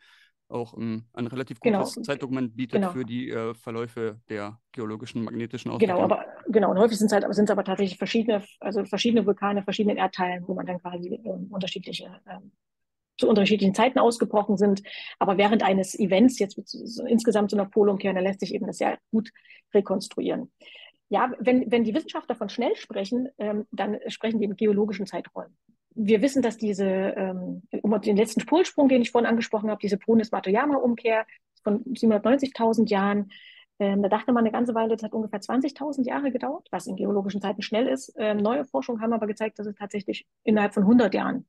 [0.52, 2.04] auch um, ein relativ gutes genau.
[2.04, 2.92] Zeitdokument bietet genau.
[2.92, 5.98] für die äh, Verläufe der geologischen, magnetischen Auswirkungen.
[5.98, 9.62] Genau, aber genau, und häufig sind es halt, sind aber tatsächlich verschiedene, also verschiedene Vulkane,
[9.62, 12.38] verschiedene Erdteilen, wo man dann quasi äh, unterschiedliche äh,
[13.18, 14.82] zu unterschiedlichen Zeiten ausgebrochen sind.
[15.18, 18.78] Aber während eines Events, jetzt so insgesamt so einer Polumkehr, da lässt sich eben das
[18.78, 19.30] sehr gut
[19.74, 20.50] rekonstruieren.
[21.08, 25.56] Ja, wenn, wenn die Wissenschaftler von schnell sprechen, ähm, dann sprechen die in geologischen Zeiträumen
[25.94, 29.98] wir wissen, dass diese, ähm, um den letzten Polsprung, den ich vorhin angesprochen habe, diese
[29.98, 31.26] Brunis-Matoyama-Umkehr
[31.62, 33.30] von 790.000 Jahren,
[33.78, 36.96] ähm, da dachte man eine ganze Weile, das hat ungefähr 20.000 Jahre gedauert, was in
[36.96, 38.12] geologischen Zeiten schnell ist.
[38.16, 41.46] Ähm, neue Forschung haben aber gezeigt, dass es tatsächlich innerhalb von 100 Jahren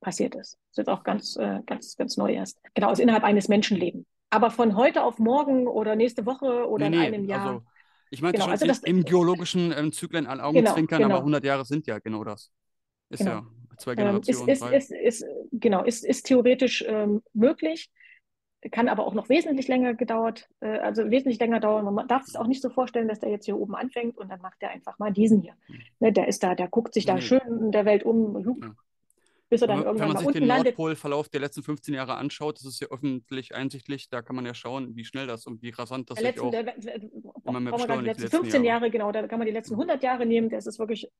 [0.00, 0.54] passiert ist.
[0.54, 2.58] Das ist jetzt auch ganz, äh, ganz, ganz neu erst.
[2.74, 4.06] Genau, also innerhalb eines Menschenlebens.
[4.30, 7.46] Aber von heute auf morgen oder nächste Woche oder nee, in einem Jahr.
[7.46, 7.62] Also,
[8.10, 11.14] ich meinte genau, schon also das, im geologischen ähm, Zyklen an Augenzwinkern, genau, genau.
[11.16, 12.50] aber 100 Jahre sind ja genau das.
[13.14, 13.32] Ist genau.
[13.32, 13.46] ja
[13.78, 14.48] zwei Generationen.
[14.48, 17.90] Ähm, ist, ist, ist, ist, genau, ist, ist theoretisch ähm, möglich,
[18.70, 21.92] kann aber auch noch wesentlich länger gedauert, äh, also wesentlich länger dauern.
[21.92, 24.40] Man darf es auch nicht so vorstellen, dass der jetzt hier oben anfängt und dann
[24.40, 25.54] macht er einfach mal diesen hier.
[25.66, 25.80] Hm.
[26.00, 27.20] Ne, der ist da, der guckt sich da nee.
[27.20, 28.74] schön in der Welt um, ja.
[29.50, 32.56] bis er dann wenn, irgendwann Wenn man sich den Nordpolverlauf der letzten 15 Jahre anschaut,
[32.56, 35.70] das ist ja öffentlich einsichtlich, da kann man ja schauen, wie schnell das und wie
[35.70, 37.00] rasant das sich auch der, der,
[37.44, 37.76] immer mehr.
[37.76, 38.84] Die letzten 15 Jahre.
[38.86, 41.10] Jahre, genau, da kann man die letzten 100 Jahre nehmen, das ist wirklich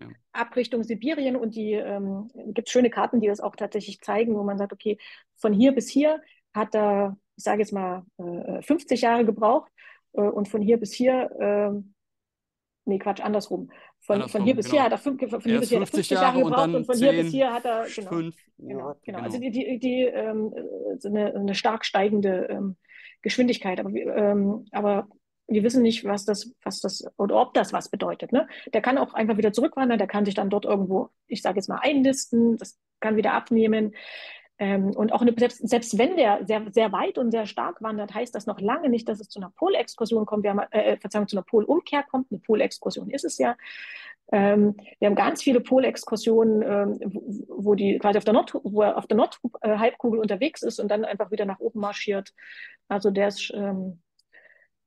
[0.00, 0.08] ja.
[0.32, 4.34] ab Richtung Sibirien und die ähm, gibt es schöne Karten, die das auch tatsächlich zeigen,
[4.34, 4.98] wo man sagt, okay,
[5.36, 6.20] von hier bis hier
[6.54, 9.70] hat er, ich sage jetzt mal, äh, 50 Jahre gebraucht
[10.12, 11.80] äh, und von hier bis hier, äh,
[12.84, 13.70] nee, Quatsch, andersrum.
[14.00, 14.76] Von, andersrum, von hier bis genau.
[14.76, 16.94] hier hat er, fünf, von hier bis hier 50 Jahre, Jahre gebraucht und, und von
[16.96, 19.18] 10, hier bis hier hat er genau, fünf, genau, genau.
[19.20, 20.52] Also die, die, die ähm,
[20.98, 22.76] so eine, eine stark steigende ähm,
[23.22, 23.80] Geschwindigkeit.
[23.80, 25.08] Aber, ähm, aber
[25.50, 28.32] wir wissen nicht, was das, was das oder ob das was bedeutet.
[28.32, 28.48] Ne?
[28.72, 31.68] Der kann auch einfach wieder zurückwandern, der kann sich dann dort irgendwo, ich sage jetzt
[31.68, 33.94] mal, einlisten, das kann wieder abnehmen.
[34.58, 38.14] Ähm, und auch eine, selbst, selbst wenn der sehr, sehr weit und sehr stark wandert,
[38.14, 40.44] heißt das noch lange nicht, dass es zu einer Polexkursion kommt.
[40.44, 42.30] Wir haben, äh, Verzeihung, zu einer Polumkehr kommt.
[42.30, 43.56] Eine Polexkursion ist es ja.
[44.32, 48.82] Ähm, wir haben ganz viele Polexkursionen, ähm, wo, wo, die quasi auf der, Nord, wo
[48.82, 52.34] er auf der Nordhalbkugel unterwegs ist und dann einfach wieder nach oben marschiert.
[52.88, 54.00] Also der ist ähm,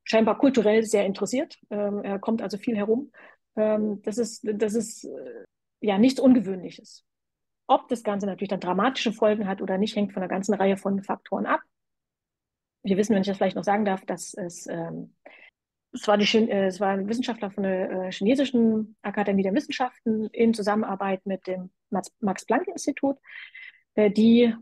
[0.04, 1.58] scheinbar kulturell sehr interessiert.
[1.70, 3.10] Ähm, er kommt also viel herum.
[3.56, 5.44] Ähm, das ist, das ist äh,
[5.80, 7.04] ja nichts Ungewöhnliches.
[7.66, 10.76] Ob das Ganze natürlich dann dramatische Folgen hat oder nicht, hängt von einer ganzen Reihe
[10.76, 11.60] von Faktoren ab.
[12.82, 15.14] Wir wissen, wenn ich das vielleicht noch sagen darf, dass es, ähm,
[15.92, 20.28] es, war, die, äh, es war ein Wissenschaftler von der äh, chinesischen Akademie der Wissenschaften
[20.32, 21.70] in Zusammenarbeit mit dem
[22.20, 23.16] Max-Planck-Institut,
[23.94, 24.54] äh, die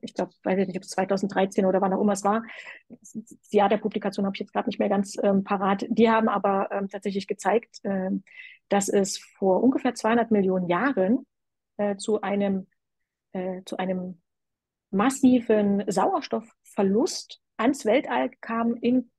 [0.00, 2.44] ich glaube, weiß ich nicht, ob es 2013 oder wann auch immer es war.
[2.88, 3.16] Das
[3.50, 5.86] Jahr der Publikation habe ich jetzt gerade nicht mehr ganz ähm, parat.
[5.88, 8.10] Die haben aber ähm, tatsächlich gezeigt, äh,
[8.68, 11.26] dass es vor ungefähr 200 Millionen Jahren
[11.76, 12.66] äh, zu einem
[13.32, 14.20] äh, zu einem
[14.90, 19.10] massiven Sauerstoffverlust ans Weltall kam in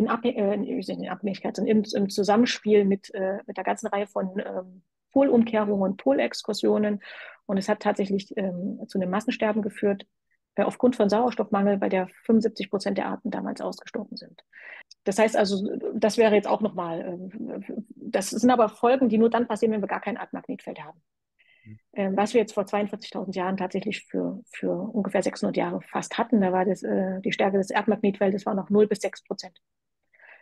[0.00, 4.32] in, Abhäng äh, in Abhängigkeit, im, im Zusammenspiel mit, äh, mit der ganzen Reihe von
[4.38, 4.82] ähm,
[5.12, 7.02] Polumkehrungen und Polexkursionen.
[7.46, 10.06] Und es hat tatsächlich ähm, zu einem Massensterben geführt
[10.56, 14.44] äh, aufgrund von Sauerstoffmangel, bei der 75 Prozent der Arten damals ausgestorben sind.
[15.04, 19.30] Das heißt also, das wäre jetzt auch nochmal, äh, das sind aber Folgen, die nur
[19.30, 21.00] dann passieren, wenn wir gar kein Erdmagnetfeld haben.
[21.92, 22.16] Mhm.
[22.16, 26.52] was wir jetzt vor 42.000 Jahren tatsächlich für, für ungefähr 600 Jahre fast hatten, da
[26.52, 29.60] war das, äh, die Stärke des Erdmagnetfeldes war noch 0 bis 6 Prozent.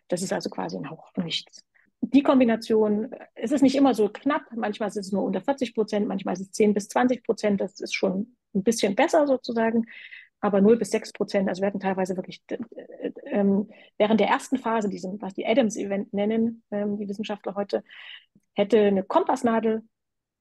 [0.08, 1.64] Das ist also quasi ein Hauch nichts.
[2.00, 6.08] Die Kombination, es ist nicht immer so knapp, manchmal ist es nur unter 40 Prozent,
[6.08, 9.84] manchmal ist es 10 bis 20 Prozent, das ist schon ein bisschen besser sozusagen,
[10.40, 12.58] aber 0 bis 6 Prozent, also hatten teilweise wirklich äh,
[13.26, 13.68] ähm,
[13.98, 17.82] während der ersten Phase, diesem, was die Adams-Event nennen, ähm, die Wissenschaftler heute,
[18.54, 19.82] hätte eine Kompassnadel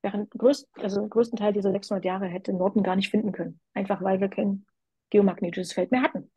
[0.01, 3.59] während größt, also den größten Teil dieser 600 Jahre hätte Norden gar nicht finden können,
[3.73, 4.65] einfach weil wir kein
[5.09, 6.29] geomagnetisches Feld mehr hatten.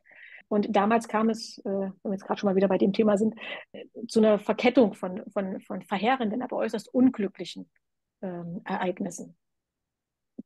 [0.51, 3.16] Und damals kam es, äh, wenn wir jetzt gerade schon mal wieder bei dem Thema
[3.16, 3.34] sind,
[4.09, 7.70] zu einer Verkettung von, von, von verheerenden, aber äußerst unglücklichen
[8.20, 9.36] ähm, Ereignissen.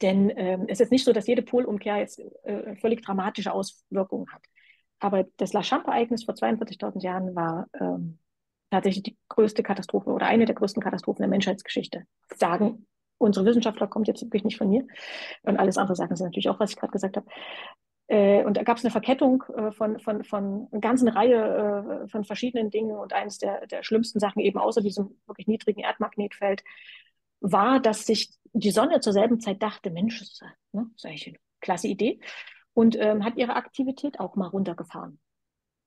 [0.02, 4.42] Denn ähm, es ist nicht so, dass jede Polumkehr jetzt äh, völlig dramatische Auswirkungen hat.
[4.98, 8.18] Aber das La Champ-Ereignis vor 42.000 Jahren war ähm,
[8.70, 12.04] tatsächlich die größte Katastrophe oder eine der größten Katastrophen der Menschheitsgeschichte.
[12.36, 12.86] Sagen
[13.18, 14.86] unsere Wissenschaftler, kommt jetzt wirklich nicht von mir.
[15.42, 17.26] Und alles andere sagen sie natürlich auch, was ich gerade gesagt habe.
[18.06, 22.08] Äh, und da gab es eine Verkettung äh, von, von, von einer ganzen Reihe äh,
[22.08, 22.96] von verschiedenen Dingen.
[22.96, 26.62] Und eines der, der schlimmsten Sachen eben außer diesem wirklich niedrigen Erdmagnetfeld
[27.40, 31.28] war, dass sich die Sonne zur selben Zeit dachte, Mensch, das ist, ne, ist eigentlich
[31.28, 32.20] eine klasse Idee.
[32.72, 35.20] Und ähm, hat ihre Aktivität auch mal runtergefahren.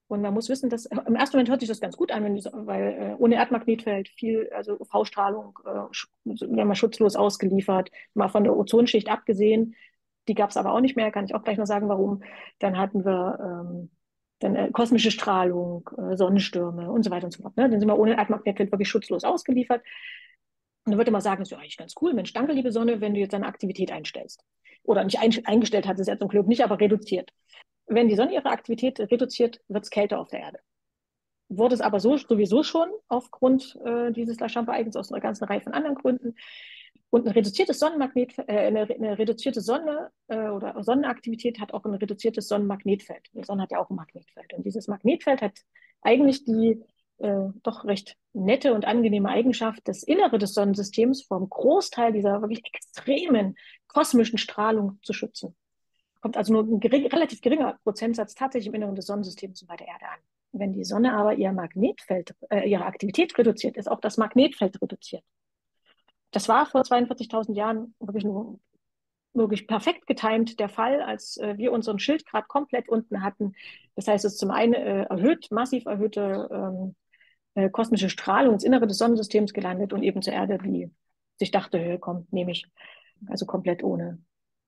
[0.08, 2.44] Und man muss wissen, dass im ersten Moment hört sich das ganz gut an, die,
[2.54, 5.82] weil äh, ohne Erdmagnetfeld viel, also V-Strahlung, äh,
[6.24, 9.76] wenn man schutzlos ausgeliefert, mal von der Ozonschicht abgesehen,
[10.28, 12.24] die gab es aber auch nicht mehr, kann ich auch gleich noch sagen, warum.
[12.60, 13.90] Dann hatten wir ähm,
[14.40, 17.58] dann äh, kosmische Strahlung, äh, Sonnenstürme und so weiter und so fort.
[17.58, 17.70] Ne?
[17.70, 19.82] Dann sind wir ohne Erdmagnetfeld wirklich schutzlos ausgeliefert.
[20.86, 23.02] Und dann würde man sagen, das ist ja eigentlich ganz cool, Mensch, danke, liebe Sonne,
[23.02, 24.44] wenn du jetzt deine Aktivität einstellst.
[24.84, 27.32] Oder nicht ein, eingestellt hat es ja zum Glück nicht, aber reduziert.
[27.88, 30.60] Wenn die Sonne ihre Aktivität reduziert, wird es kälter auf der Erde.
[31.50, 35.62] Wurde es aber so, sowieso schon aufgrund äh, dieses La Chambre-Ereignisses aus einer ganzen Reihe
[35.62, 36.36] von anderen Gründen.
[37.10, 41.94] Und ein reduziertes Sonnenmagnet, äh, eine, eine, reduzierte Sonne äh, oder Sonnenaktivität hat auch ein
[41.94, 43.30] reduziertes Sonnenmagnetfeld.
[43.34, 44.54] Die Sonne hat ja auch ein Magnetfeld.
[44.54, 45.60] Und dieses Magnetfeld hat
[46.02, 46.84] eigentlich die
[47.20, 52.62] äh, doch recht nette und angenehme Eigenschaft, das Innere des Sonnensystems vom Großteil dieser wirklich
[52.66, 53.56] extremen
[53.88, 55.56] kosmischen Strahlung zu schützen.
[56.22, 59.88] Kommt also nur ein gering, relativ geringer Prozentsatz tatsächlich im Inneren des Sonnensystems bei der
[59.88, 60.20] Erde an.
[60.52, 65.24] Wenn die Sonne aber ihr Magnetfeld, äh, ihre Aktivität reduziert, ist auch das Magnetfeld reduziert.
[66.32, 68.60] Das war vor 42.000 Jahren wirklich nur
[69.38, 73.54] wirklich perfekt getimt der Fall, als äh, wir unseren Schild gerade komplett unten hatten.
[73.96, 76.96] Das heißt, es ist zum einen äh, erhöht, massiv erhöhte ähm,
[77.54, 80.92] äh, kosmische Strahlung ins Innere des Sonnensystems gelandet und eben zur Erde, die
[81.38, 82.68] sich dachte, hey, komm, nehme ich.
[83.28, 84.20] Also komplett ohne,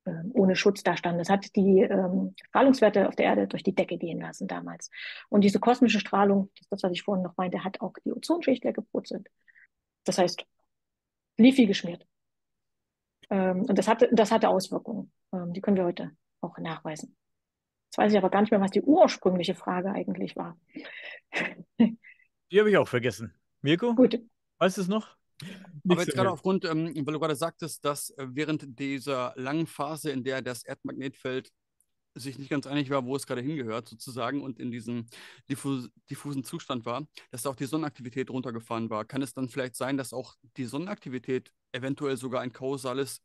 [0.04, 1.20] äh, ohne Schutz da stand.
[1.20, 4.90] Das hat die ähm, Strahlungswerte auf der Erde durch die Decke gehen lassen damals.
[5.28, 9.28] Und diese kosmische Strahlung, das was ich vorhin noch meinte, hat auch die Ozonschicht weggebrutzelt.
[10.04, 10.44] Das heißt,
[11.38, 12.06] lief wie geschmiert.
[13.30, 15.12] Ähm, und das hatte, das hatte Auswirkungen.
[15.32, 16.10] Ähm, die können wir heute
[16.40, 17.16] auch nachweisen.
[17.86, 20.58] Jetzt weiß ich aber gar nicht mehr, was die ursprüngliche Frage eigentlich war.
[21.78, 23.34] Die habe ich auch vergessen.
[23.62, 23.94] Mirko?
[23.94, 24.20] Gut.
[24.58, 25.16] Weißt du es noch?
[25.88, 30.10] Aber jetzt gerade aufgrund, ähm, weil du gerade sagtest, dass äh, während dieser langen Phase,
[30.10, 31.50] in der das Erdmagnetfeld
[32.14, 35.06] sich nicht ganz einig war, wo es gerade hingehört, sozusagen, und in diesem
[35.48, 39.04] diffus diffusen Zustand war, dass auch die Sonnenaktivität runtergefahren war.
[39.04, 43.22] Kann es dann vielleicht sein, dass auch die Sonnenaktivität eventuell sogar ein kausales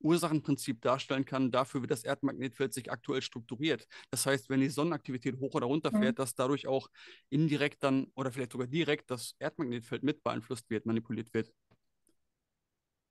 [0.00, 3.86] Ursachenprinzip darstellen kann dafür, wie das Erdmagnetfeld sich aktuell strukturiert.
[4.10, 6.22] Das heißt, wenn die Sonnenaktivität hoch oder runter fährt, mhm.
[6.22, 6.88] dass dadurch auch
[7.30, 11.52] indirekt dann oder vielleicht sogar direkt das Erdmagnetfeld mit beeinflusst wird, manipuliert wird.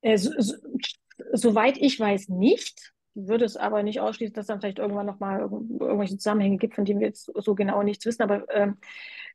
[0.00, 0.54] Äh, so, so,
[1.32, 2.94] soweit ich weiß, nicht.
[3.14, 7.00] Würde es aber nicht ausschließen, dass dann vielleicht irgendwann nochmal irgendwelche Zusammenhänge gibt, von denen
[7.00, 8.22] wir jetzt so genau nichts wissen.
[8.22, 8.78] Aber ähm,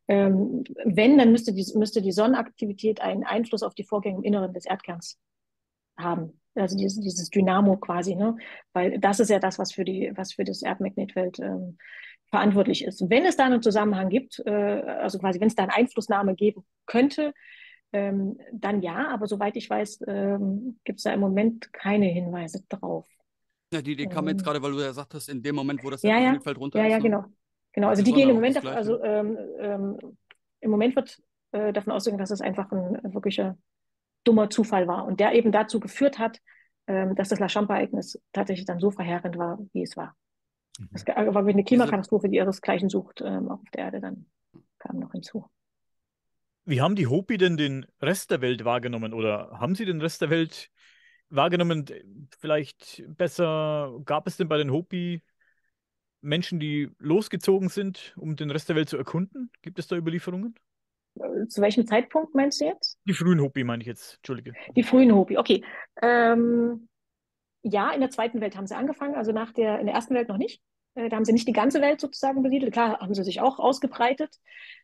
[0.08, 4.54] ähm, wenn, dann müsste die, müsste die Sonnenaktivität einen Einfluss auf die Vorgänge im Inneren
[4.54, 5.20] des Erdkerns
[5.98, 8.38] haben also dieses, dieses Dynamo quasi, ne?
[8.74, 11.78] Weil das ist ja das, was für die, was für das Erdmagnetfeld ähm,
[12.30, 13.10] verantwortlich ist.
[13.10, 16.64] Wenn es da einen Zusammenhang gibt, äh, also quasi, wenn es da eine Einflussnahme geben
[16.86, 17.34] könnte,
[17.92, 22.64] ähm, dann ja, aber soweit ich weiß, ähm, gibt es da im Moment keine Hinweise
[22.70, 23.08] drauf.
[23.74, 24.46] Ja, die, die kam jetzt ähm.
[24.46, 26.92] gerade, weil du ja sagtest, in dem Moment, wo das ja, ja, runter ja, ist.
[26.92, 27.04] Ja, ja, ne?
[27.04, 27.26] genau.
[27.74, 29.98] Genau, also die gehen im Moment, auf, also ähm, ähm,
[30.60, 31.20] im Moment wird
[31.54, 33.58] äh, davon ausgehen, dass es einfach ein wirklicher
[34.24, 36.40] dummer Zufall war und der eben dazu geführt hat,
[36.86, 40.16] ähm, dass das La Champa-Ereignis tatsächlich dann so verheerend war, wie es war.
[40.80, 40.90] Mhm.
[40.94, 44.28] Es war wirklich eine Klimakatastrophe, die ihresgleichen sucht, ähm, auf der Erde dann
[44.78, 45.46] kam noch hinzu.
[46.66, 50.22] Wie haben die Hopi denn den Rest der Welt wahrgenommen oder haben sie den Rest
[50.22, 50.70] der Welt
[51.30, 51.86] wahrgenommen?
[52.40, 55.22] Vielleicht besser, gab es denn bei den Hopi
[56.22, 59.52] Menschen, die losgezogen sind, um den Rest der Welt zu erkunden?
[59.62, 60.56] Gibt es da Überlieferungen?
[61.48, 63.00] Zu welchem Zeitpunkt meinst du jetzt?
[63.06, 64.54] Die frühen Hopi meine ich jetzt, Entschuldige.
[64.76, 65.64] Die frühen Hopi, okay.
[66.02, 66.88] Ähm,
[67.62, 70.28] ja, in der zweiten Welt haben sie angefangen, also nach der, in der ersten Welt
[70.28, 70.62] noch nicht.
[70.96, 72.74] Äh, da haben sie nicht die ganze Welt sozusagen besiedelt.
[72.74, 74.39] Klar haben sie sich auch ausgebreitet,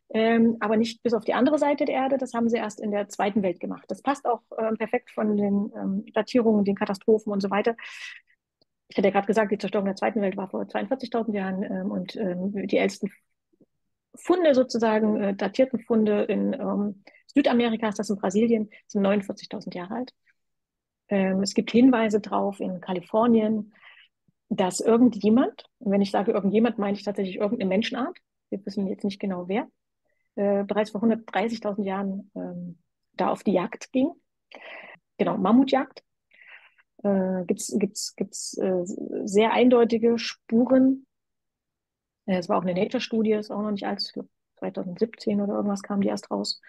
[0.09, 2.17] ähm, aber nicht bis auf die andere Seite der Erde.
[2.17, 3.85] Das haben sie erst in der zweiten Welt gemacht.
[3.87, 7.75] Das passt auch ähm, perfekt von den ähm, Datierungen, den Katastrophen und so weiter.
[8.87, 11.91] Ich hatte ja gerade gesagt, die Zerstörung der zweiten Welt war vor 42.000 Jahren ähm,
[11.91, 13.11] und ähm, die ältesten
[14.15, 19.95] Funde sozusagen, äh, datierten Funde in ähm, Südamerika, ist das in Brasilien, sind 49.000 Jahre
[19.95, 20.13] alt.
[21.11, 23.73] Es gibt Hinweise drauf in Kalifornien,
[24.49, 28.17] dass irgendjemand, und wenn ich sage irgendjemand, meine ich tatsächlich irgendeine Menschenart,
[28.49, 29.67] wir wissen jetzt nicht genau wer,
[30.35, 32.79] äh, bereits vor 130.000 Jahren ähm,
[33.13, 34.11] da auf die Jagd ging.
[35.17, 36.03] Genau, Mammutjagd.
[37.03, 38.81] Äh, Gibt es gibt's, gibt's, äh,
[39.25, 41.05] sehr eindeutige Spuren
[42.37, 44.01] es war auch eine Nature-Studie, ist auch noch nicht alt,
[44.57, 46.61] 2017 oder irgendwas kam die erst raus.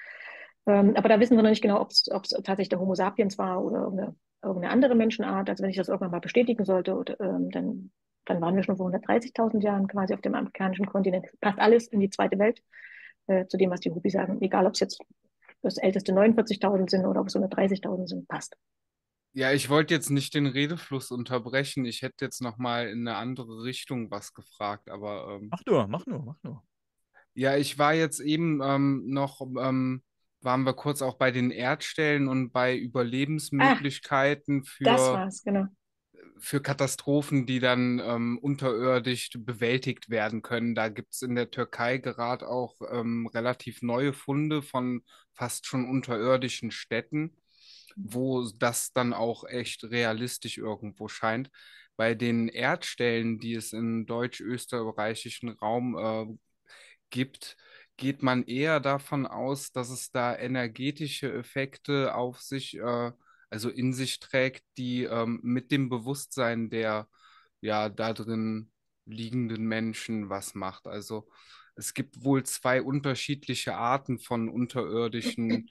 [0.66, 3.62] Ähm, aber da wissen wir noch nicht genau, ob es tatsächlich der Homo sapiens war
[3.62, 5.48] oder irgendeine, irgendeine andere Menschenart.
[5.48, 7.90] Also wenn ich das irgendwann mal bestätigen sollte, oder, ähm, dann
[8.30, 11.26] dann waren wir schon vor 130.000 Jahren quasi auf dem amerikanischen Kontinent.
[11.40, 12.62] Passt alles in die zweite Welt,
[13.26, 14.40] äh, zu dem, was die Hopi sagen.
[14.40, 15.00] Egal, ob es jetzt
[15.62, 18.56] das älteste 49.000 sind oder ob es 130.000 sind, passt.
[19.32, 21.84] Ja, ich wollte jetzt nicht den Redefluss unterbrechen.
[21.84, 25.86] Ich hätte jetzt noch mal in eine andere Richtung was gefragt, aber ähm, mach nur,
[25.86, 26.64] mach nur, mach nur.
[27.34, 30.02] Ja, ich war jetzt eben ähm, noch, ähm,
[30.40, 35.66] waren wir kurz auch bei den Erdstellen und bei Überlebensmöglichkeiten ah, für, genau.
[36.38, 40.74] für Katastrophen, die dann ähm, unterirdisch bewältigt werden können.
[40.74, 45.02] Da gibt es in der Türkei gerade auch ähm, relativ neue Funde von
[45.34, 47.36] fast schon unterirdischen Städten
[47.96, 51.50] wo das dann auch echt realistisch irgendwo scheint.
[51.96, 56.26] Bei den Erdstellen, die es im deutsch-österreichischen Raum äh,
[57.10, 57.56] gibt,
[58.00, 63.12] geht man eher davon aus, dass es da energetische Effekte auf sich, äh,
[63.50, 67.08] also in sich trägt, die ähm, mit dem Bewusstsein der
[67.60, 68.72] ja da drin
[69.04, 70.86] liegenden Menschen was macht.
[70.86, 71.28] Also
[71.76, 75.68] es gibt wohl zwei unterschiedliche Arten von unterirdischen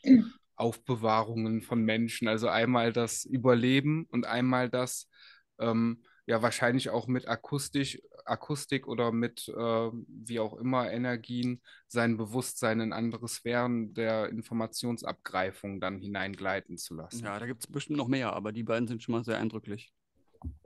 [0.55, 2.27] Aufbewahrungen von Menschen.
[2.27, 5.09] Also einmal das Überleben und einmal das,
[5.57, 7.99] ähm, ja, wahrscheinlich auch mit Akustisch,
[8.29, 15.79] Akustik oder mit äh, wie auch immer Energien sein Bewusstsein in andere Sphären der Informationsabgreifung
[15.79, 17.25] dann hineingleiten zu lassen.
[17.25, 19.91] Ja, da gibt es bestimmt noch mehr, aber die beiden sind schon mal sehr eindrücklich.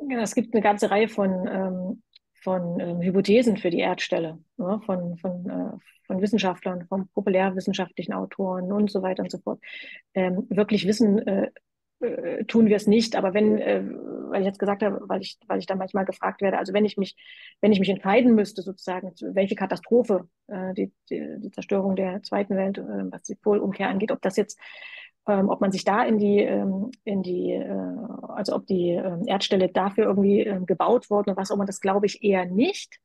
[0.10, 2.04] Ja, es gibt eine ganze Reihe von, ähm,
[2.34, 8.72] von ähm, Hypothesen für die Erdstelle, ja, von, von, äh, von Wissenschaftlern, von populärwissenschaftlichen Autoren
[8.72, 9.60] und so weiter und so fort.
[10.14, 11.50] Ähm, wirklich wissen äh,
[12.04, 13.84] äh, tun wir es nicht, aber wenn, äh,
[14.30, 16.86] weil ich jetzt gesagt habe, weil ich, weil ich da manchmal gefragt werde, also wenn
[16.86, 17.16] ich mich,
[17.62, 22.56] wenn ich mich entscheiden müsste, sozusagen, welche Katastrophe, äh, die, die, die Zerstörung der zweiten
[22.56, 24.60] Welt, äh, was die Polumkehr angeht, ob das jetzt
[25.28, 27.98] ähm, ob man sich da in die, ähm, in die, äh,
[28.28, 31.80] also ob die ähm, Erdstelle dafür irgendwie ähm, gebaut worden oder was auch immer, das
[31.80, 33.00] glaube ich eher nicht.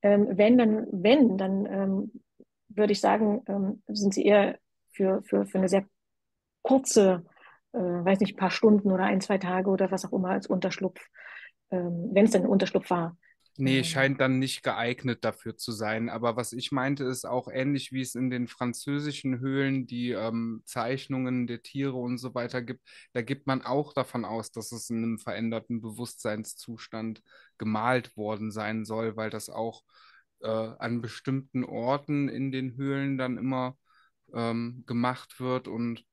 [0.00, 2.12] Ähm, wenn, dann, wenn, dann ähm,
[2.68, 4.58] würde ich sagen, sind sie eher
[4.92, 5.84] für, für, für eine sehr
[6.62, 7.24] kurze,
[7.72, 11.00] äh, weiß nicht, paar Stunden oder ein, zwei Tage oder was auch immer als Unterschlupf,
[11.70, 13.16] wenn es denn ein Unterschlupf war,
[13.58, 13.84] Nee, ähm.
[13.84, 16.08] scheint dann nicht geeignet dafür zu sein.
[16.08, 20.62] Aber was ich meinte, ist auch ähnlich wie es in den französischen Höhlen die ähm,
[20.64, 22.80] Zeichnungen der Tiere und so weiter gibt.
[23.12, 27.22] Da gibt man auch davon aus, dass es in einem veränderten Bewusstseinszustand
[27.58, 29.82] gemalt worden sein soll, weil das auch
[30.40, 33.76] äh, an bestimmten Orten in den Höhlen dann immer
[34.34, 35.68] ähm, gemacht wird.
[35.68, 36.04] Und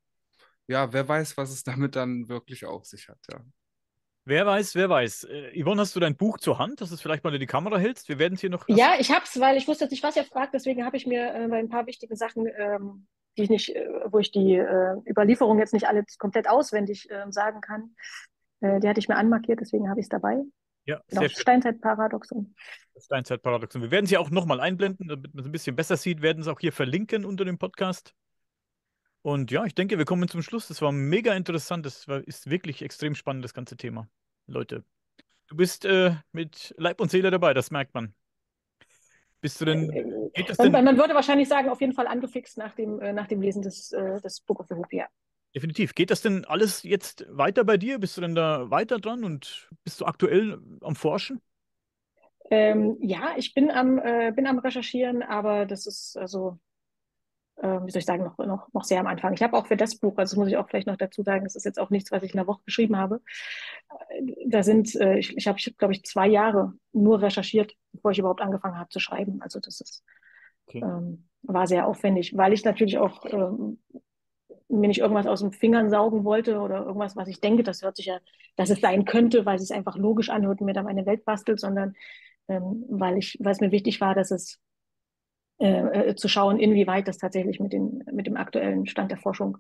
[0.70, 3.42] ja, wer weiß, was es damit dann wirklich auf sich hat, ja.
[4.26, 5.24] Wer weiß, wer weiß.
[5.24, 7.48] Äh, Yvonne, hast du dein Buch zur Hand, dass du es vielleicht mal in die
[7.48, 8.10] Kamera hältst?
[8.10, 8.68] Wir werden es hier noch.
[8.68, 10.54] Ja, ich habe es, weil ich wusste nicht, was ihr fragt.
[10.54, 13.08] Deswegen habe ich mir äh, bei ein paar wichtigen Sachen, ähm,
[13.38, 17.32] die ich nicht, äh, wo ich die äh, Überlieferung jetzt nicht alle komplett auswendig ähm,
[17.32, 17.96] sagen kann,
[18.60, 19.62] äh, die hatte ich mir anmarkiert.
[19.62, 20.44] Deswegen habe ich es dabei.
[20.86, 21.28] Ja, genau.
[21.28, 22.54] Steinzeitparadoxon.
[23.00, 23.82] Steinzeitparadoxon.
[23.82, 26.22] Wir werden sie auch nochmal einblenden, damit man es ein bisschen besser sieht.
[26.22, 28.14] Werden es auch hier verlinken unter dem Podcast.
[29.22, 30.68] Und ja, ich denke, wir kommen zum Schluss.
[30.68, 31.86] Das war mega interessant.
[31.86, 34.08] Das war, ist wirklich extrem spannend, das ganze Thema.
[34.48, 34.84] Leute.
[35.48, 38.14] Du bist äh, mit Leib und Seele dabei, das merkt man.
[39.42, 39.90] Bist du denn.
[40.34, 43.14] Geht das denn man, man würde wahrscheinlich sagen, auf jeden Fall angefixt nach dem, äh,
[43.14, 45.08] nach dem Lesen des, äh, des Book of the Hope, ja.
[45.56, 45.96] Definitiv.
[45.96, 48.00] Geht das denn alles jetzt weiter bei dir?
[48.00, 51.42] Bist du denn da weiter dran und bist du aktuell am Forschen?
[52.52, 56.60] Ähm, ja, ich bin am, äh, bin am Recherchieren, aber das ist also
[57.62, 59.34] äh, wie soll ich sagen, noch, noch, noch sehr am Anfang.
[59.34, 61.44] Ich habe auch für das Buch, also das muss ich auch vielleicht noch dazu sagen,
[61.44, 63.22] das ist jetzt auch nichts, was ich in einer Woche geschrieben habe.
[64.10, 68.20] Äh, da sind, äh, ich, ich habe, glaube ich, zwei Jahre nur recherchiert, bevor ich
[68.20, 69.42] überhaupt angefangen habe zu schreiben.
[69.42, 70.04] Also das ist,
[70.68, 70.82] okay.
[70.84, 73.80] ähm, war sehr aufwendig, weil ich natürlich auch ähm,
[74.70, 77.96] mir nicht irgendwas aus den Fingern saugen wollte oder irgendwas, was ich denke, das hört
[77.96, 78.20] sich ja,
[78.56, 81.26] dass es sein könnte, weil es sich einfach logisch anhört und mir da meine Welt
[81.26, 81.96] bastelt, sondern
[82.48, 84.60] ähm, weil ich, weil es mir wichtig war, dass es
[85.60, 89.58] äh, äh, zu schauen, inwieweit das tatsächlich mit, den, mit dem aktuellen Stand der Forschung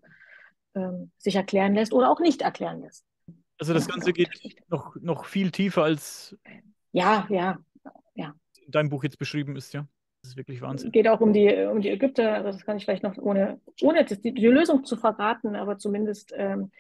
[0.73, 3.05] ähm, sich erklären lässt oder auch nicht erklären lässt.
[3.59, 4.29] Also das ja, Ganze geht
[4.69, 6.37] noch, noch viel tiefer als
[6.93, 7.59] ja, ja,
[8.15, 8.33] ja.
[8.65, 9.87] in deinem Buch jetzt beschrieben ist, ja.
[10.21, 10.87] Das ist wirklich Wahnsinn.
[10.87, 13.59] Es geht auch um die, um die Ägypter, also das kann ich vielleicht noch, ohne,
[13.81, 16.71] ohne die, die Lösung zu verraten, aber zumindest ähm,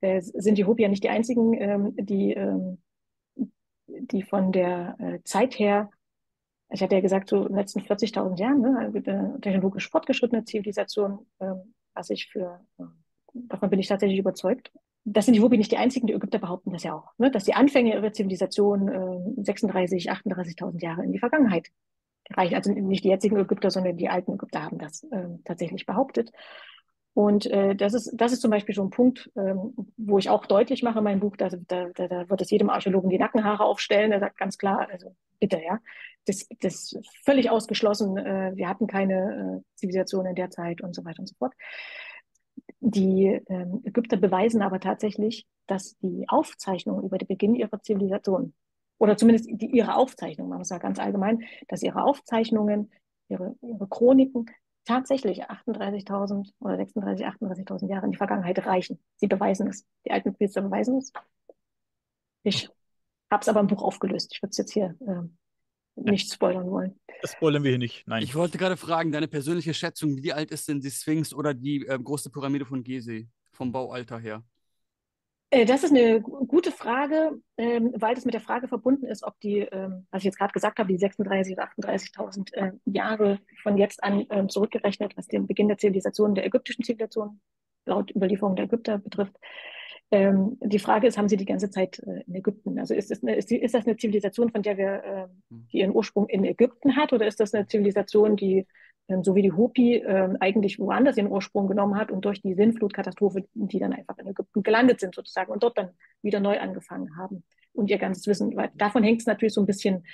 [0.00, 2.78] äh, sind die Hopi ja nicht die einzigen, ähm, die, ähm,
[3.86, 5.90] die von der äh, Zeit her
[6.74, 10.44] ich hatte ja gesagt, so in den letzten 40.000 Jahren, ne, eine also technologisch fortgeschrittene
[10.44, 12.84] Zivilisation, ähm, was ich für, äh,
[13.32, 14.72] davon bin ich tatsächlich überzeugt.
[15.04, 17.44] Das sind die Wobi nicht die einzigen, die Ägypter behaupten das ja auch, ne, dass
[17.44, 21.68] die Anfänge ihrer Zivilisation äh, 36, 38.000 Jahre in die Vergangenheit
[22.30, 22.54] reichen.
[22.54, 26.32] Also nicht die jetzigen Ägypter, sondern die alten Ägypter haben das äh, tatsächlich behauptet.
[27.14, 30.46] Und äh, das, ist, das ist zum Beispiel so ein Punkt, ähm, wo ich auch
[30.46, 34.10] deutlich mache in meinem Buch, da, da, da wird es jedem Archäologen die Nackenhaare aufstellen.
[34.10, 35.78] Er sagt ganz klar, also bitte, ja,
[36.26, 38.16] das, das ist völlig ausgeschlossen.
[38.16, 41.54] Äh, wir hatten keine äh, Zivilisation in der Zeit und so weiter und so fort.
[42.80, 48.54] Die ähm, Ägypter beweisen aber tatsächlich, dass die Aufzeichnungen über den Beginn ihrer Zivilisation,
[48.98, 52.90] oder zumindest die, ihre Aufzeichnungen, man muss ja ganz allgemein, dass ihre Aufzeichnungen,
[53.28, 54.46] ihre, ihre Chroniken
[54.84, 58.98] tatsächlich 38.000 oder 36.000, 38.000 Jahre in die Vergangenheit reichen.
[59.16, 59.86] Sie beweisen es.
[60.06, 61.12] Die alten Priester beweisen es.
[62.42, 62.68] Ich
[63.30, 64.32] habe es aber im Buch aufgelöst.
[64.32, 65.22] Ich würde es jetzt hier äh,
[65.96, 67.00] nicht spoilern wollen.
[67.22, 68.06] Das spoilern wir hier nicht.
[68.06, 68.22] Nein.
[68.22, 71.86] Ich wollte gerade fragen, deine persönliche Schätzung, wie alt ist denn die Sphinx oder die
[71.86, 74.44] äh, große Pyramide von Gizeh vom Baualter her?
[75.54, 79.38] Äh, das ist eine gute Frage, ähm, weil das mit der Frage verbunden ist, ob
[79.38, 83.78] die, ähm, was ich jetzt gerade gesagt habe, die 36.000 oder 38.000 äh, Jahre von
[83.78, 87.40] jetzt an ähm, zurückgerechnet, was den Beginn der Zivilisation, der ägyptischen Zivilisation
[87.86, 89.36] laut Überlieferung der Ägypter betrifft.
[90.10, 92.78] die Frage ist, haben sie die ganze Zeit äh, in Ägypten?
[92.78, 96.44] Also ist das, eine, ist, das eine Zivilisation, von der wir, die ihren Ursprung in
[96.44, 98.66] Ägypten hat, oder ist das eine Zivilisation, die
[99.22, 103.44] so wie die Hopi äh, eigentlich woanders ihren Ursprung genommen hat und durch die Sinnflutkatastrophe,
[103.52, 105.90] die dann einfach in Ägypten gelandet sind sozusagen und dort dann
[106.22, 107.44] wieder neu angefangen haben
[107.74, 108.56] und ihr ganzes Wissen.
[108.56, 110.04] Weil davon hängt es natürlich so ein bisschen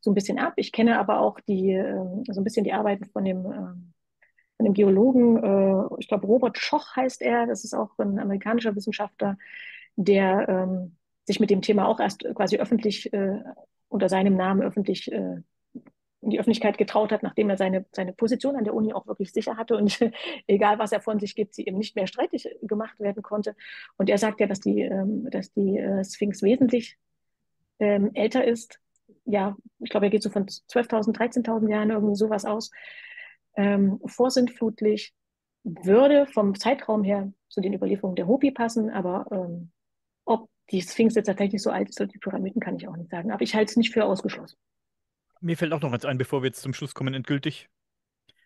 [0.00, 0.54] so ein bisschen ab.
[0.56, 3.74] Ich kenne aber auch die äh, so ein bisschen die Arbeiten von dem äh,
[4.58, 8.74] von dem Geologen, äh, ich glaube Robert Schoch heißt er, das ist auch ein amerikanischer
[8.74, 9.38] Wissenschaftler,
[9.96, 13.40] der ähm, sich mit dem Thema auch erst quasi öffentlich äh,
[13.88, 15.42] unter seinem Namen öffentlich äh,
[16.20, 19.32] in die Öffentlichkeit getraut hat, nachdem er seine, seine Position an der Uni auch wirklich
[19.32, 19.98] sicher hatte und
[20.46, 23.54] egal was er von sich gibt, sie eben nicht mehr streitig gemacht werden konnte.
[23.96, 26.98] Und er sagt ja, dass die, ähm, dass die äh, Sphinx wesentlich
[27.78, 28.80] ähm, älter ist.
[29.24, 32.70] Ja, ich glaube, er geht so von 12.000, 13.000 Jahren irgendwie sowas aus.
[33.56, 35.14] Ähm, vorsintflutlich
[35.62, 39.70] würde vom Zeitraum her zu den Überlieferungen der Hopi passen, aber ähm,
[40.24, 43.10] ob die Sphinx jetzt tatsächlich so alt ist oder die Pyramiden, kann ich auch nicht
[43.10, 43.30] sagen.
[43.30, 44.56] Aber ich halte es nicht für ausgeschlossen.
[45.40, 47.68] Mir fällt auch noch eins ein, bevor wir jetzt zum Schluss kommen, endgültig.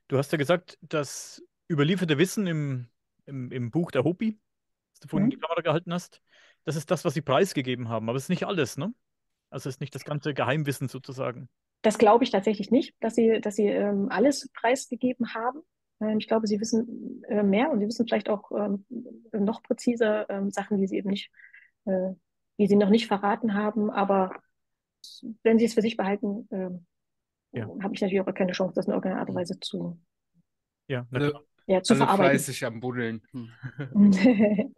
[0.09, 2.89] Du hast ja gesagt, das überlieferte Wissen im,
[3.27, 4.39] im, im Buch der Hopi,
[4.93, 5.33] das du vorhin mhm.
[5.33, 6.21] in die Kamera gehalten hast,
[6.65, 8.09] das ist das, was sie preisgegeben haben.
[8.09, 8.93] Aber es ist nicht alles, ne?
[9.51, 11.49] Also es ist nicht das ganze Geheimwissen sozusagen.
[11.83, 15.61] Das glaube ich tatsächlich nicht, dass sie, dass sie ähm, alles preisgegeben haben.
[16.01, 18.87] Ähm, ich glaube, sie wissen äh, mehr und sie wissen vielleicht auch ähm,
[19.33, 21.31] noch präziser ähm, Sachen, die sie eben nicht,
[21.85, 22.13] äh,
[22.59, 23.91] die sie noch nicht verraten haben.
[23.91, 24.33] Aber
[25.43, 26.87] wenn sie es für sich behalten, ähm,
[27.53, 27.69] ja.
[27.83, 29.99] habe ich natürlich auch keine Chance, das in irgendeiner Art und Weise zu,
[30.89, 31.33] ja, alle,
[31.67, 32.31] ja, zu alle verarbeiten.
[32.31, 33.23] fleißig am Buddeln.
[33.33, 33.51] Hm.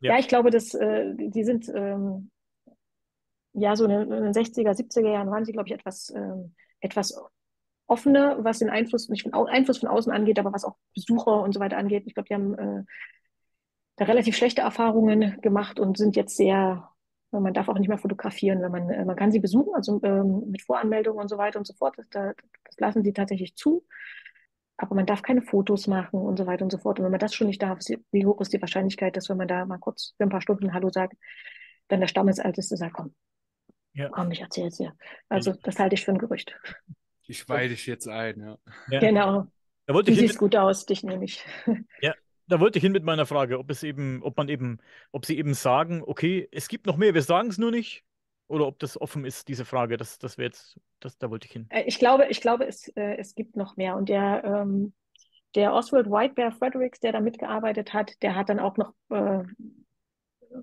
[0.00, 0.12] ja.
[0.12, 0.18] ja.
[0.18, 2.30] ich glaube, dass äh, die sind ähm,
[3.54, 7.16] ja so in den 60er, 70er Jahren waren sie, glaube ich, etwas, ähm, etwas
[7.86, 11.52] offener, was den Einfluss, nicht von, Einfluss von außen angeht, aber was auch Besucher und
[11.52, 12.04] so weiter angeht.
[12.06, 12.84] Ich glaube, die haben äh,
[13.96, 16.91] da relativ schlechte Erfahrungen gemacht und sind jetzt sehr
[17.40, 20.50] man darf auch nicht mehr fotografieren, wenn man, äh, man kann sie besuchen, also ähm,
[20.50, 21.96] mit Voranmeldung und so weiter und so fort.
[21.96, 22.34] Das, das
[22.78, 23.84] lassen sie tatsächlich zu.
[24.76, 26.98] Aber man darf keine Fotos machen und so weiter und so fort.
[26.98, 27.78] Und wenn man das schon nicht darf,
[28.10, 30.74] wie hoch ist die Wahrscheinlichkeit, dass wenn man da mal kurz für ein paar Stunden
[30.74, 31.14] Hallo sagt,
[31.88, 33.14] dann der Stammesälteste sagt, komm,
[33.92, 34.08] ja.
[34.08, 34.94] komm, ich erzähl's dir.
[35.28, 36.58] Also das halte ich für ein Gerücht.
[37.26, 38.58] Ich weihe dich jetzt ein, ja.
[38.90, 39.00] ja.
[39.00, 39.46] Genau.
[39.86, 41.44] Da wollte du siehst gut aus, dich nehme ich.
[42.00, 42.14] Ja,
[42.52, 44.78] da wollte ich hin mit meiner Frage, ob es eben, ob man eben,
[45.10, 48.04] ob sie eben sagen, okay, es gibt noch mehr, wir sagen es nur nicht,
[48.46, 49.96] oder ob das offen ist, diese Frage.
[49.96, 51.66] Das, das wäre jetzt, das, da wollte ich hin.
[51.70, 53.96] Äh, ich glaube, ich glaube, es, äh, es gibt noch mehr.
[53.96, 54.92] Und der, ähm,
[55.54, 59.44] der Oswald Whitebear Fredericks, der da mitgearbeitet hat, der hat dann auch noch äh,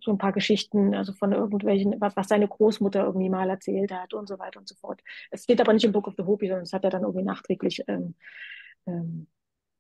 [0.02, 4.14] so ein paar Geschichten, also von irgendwelchen, was, was seine Großmutter irgendwie mal erzählt hat
[4.14, 5.02] und so weiter und so fort.
[5.32, 7.26] Es steht aber nicht im Book of the Hopi, sondern es hat er dann irgendwie
[7.26, 8.14] nachträglich ähm,
[8.86, 9.26] ähm,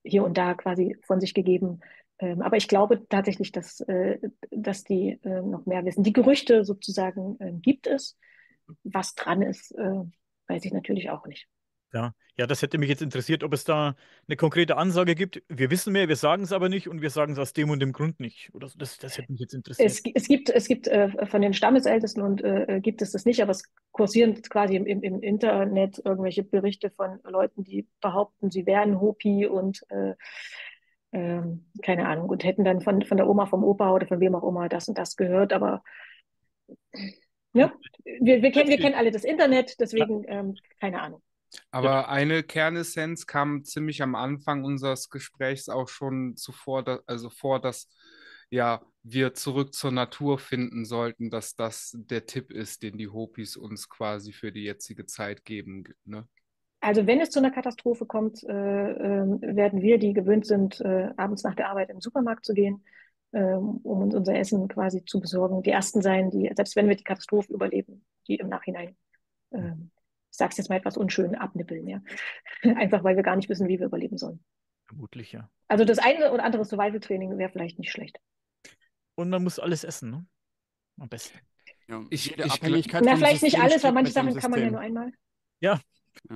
[0.04, 1.82] hier und da quasi von sich gegeben.
[2.20, 4.20] Ähm, aber ich glaube tatsächlich, dass, äh,
[4.52, 6.04] dass die äh, noch mehr wissen.
[6.04, 8.18] Die Gerüchte sozusagen äh, gibt es.
[8.84, 10.04] Was dran ist, äh,
[10.48, 11.48] weiß ich natürlich auch nicht.
[11.92, 13.96] Ja, ja, das hätte mich jetzt interessiert, ob es da
[14.28, 15.44] eine konkrete Ansage gibt.
[15.50, 17.80] Wir wissen mehr, wir sagen es aber nicht und wir sagen es aus dem und
[17.80, 18.54] dem Grund nicht.
[18.54, 19.90] Oder das, das hätte mich jetzt interessiert.
[19.90, 23.42] Es, es gibt, es gibt äh, von den Stammesältesten und äh, gibt es das nicht,
[23.42, 28.66] aber es kursieren quasi im, im, im, Internet irgendwelche Berichte von Leuten, die behaupten, sie
[28.66, 29.84] wären Hopi und
[31.12, 34.36] ähm, keine Ahnung und hätten dann von, von der Oma, vom Opa oder von wem
[34.36, 35.54] auch immer das und das gehört.
[35.54, 35.84] Aber
[37.54, 37.74] ja,
[38.04, 41.22] wir, wir, kennen, wir kennen alle das Internet, deswegen ähm, keine Ahnung.
[41.72, 47.60] Aber eine Kernessenz kam ziemlich am Anfang unseres Gesprächs auch schon zuvor, da, also vor,
[47.60, 47.90] dass
[48.52, 53.58] ja wir zurück zur Natur finden sollten, dass das der Tipp ist, den die Hopis
[53.58, 55.86] uns quasi für die jetzige Zeit geben.
[56.06, 56.28] Ne?
[56.82, 61.10] Also wenn es zu einer Katastrophe kommt, äh, äh, werden wir, die gewöhnt sind, äh,
[61.18, 62.84] abends nach der Arbeit den Supermarkt zu gehen,
[63.34, 66.96] ähm, um uns unser Essen quasi zu besorgen, die Ersten sein, die, selbst wenn wir
[66.96, 68.96] die Katastrophe überleben, die im Nachhinein,
[69.52, 69.92] ähm,
[70.32, 71.88] ich sage es jetzt mal etwas unschön, abnippeln.
[71.88, 72.02] Ja?
[72.76, 74.40] Einfach weil wir gar nicht wissen, wie wir überleben sollen.
[74.88, 75.50] Vermutlich, ja.
[75.68, 78.20] Also das eine oder andere Survival-Training wäre vielleicht nicht schlecht.
[79.16, 80.26] Und man muss alles essen, ne?
[81.00, 81.38] Am besten.
[81.88, 84.80] Ja, ich, ich, Abhängigkeit Na, vielleicht nicht alles, weil manche Sachen kann man ja nur
[84.80, 85.12] einmal.
[85.60, 85.80] Ja.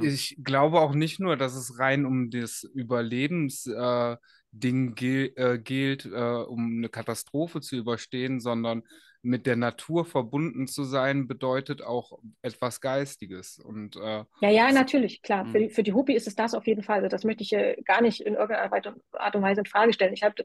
[0.01, 4.17] Ich glaube auch nicht nur, dass es rein um das Überlebensding
[4.53, 8.83] äh, gel äh, gilt, äh, um eine Katastrophe zu überstehen, sondern
[9.23, 13.57] mit der Natur verbunden zu sein, bedeutet auch etwas Geistiges.
[13.57, 15.45] Und, äh, ja, ja, natürlich, klar.
[15.45, 16.97] Für die, für die Hupi ist es das auf jeden Fall.
[16.97, 18.73] Also das möchte ich äh, gar nicht in irgendeiner
[19.13, 20.13] Art und Weise in Frage stellen.
[20.13, 20.35] Ich habe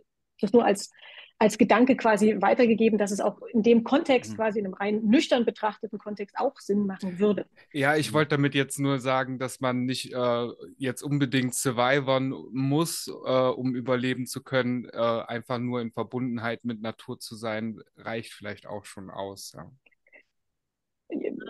[0.41, 0.91] das nur als
[1.41, 4.37] als Gedanke quasi weitergegeben, dass es auch in dem Kontext, mhm.
[4.37, 7.47] quasi in einem rein nüchtern betrachteten Kontext auch Sinn machen würde.
[7.73, 10.49] Ja, ich wollte damit jetzt nur sagen, dass man nicht äh,
[10.79, 14.87] jetzt unbedingt survivern muss, äh, um überleben zu können.
[14.87, 19.53] Äh, einfach nur in Verbundenheit mit Natur zu sein, reicht vielleicht auch schon aus.
[19.53, 19.71] Ja.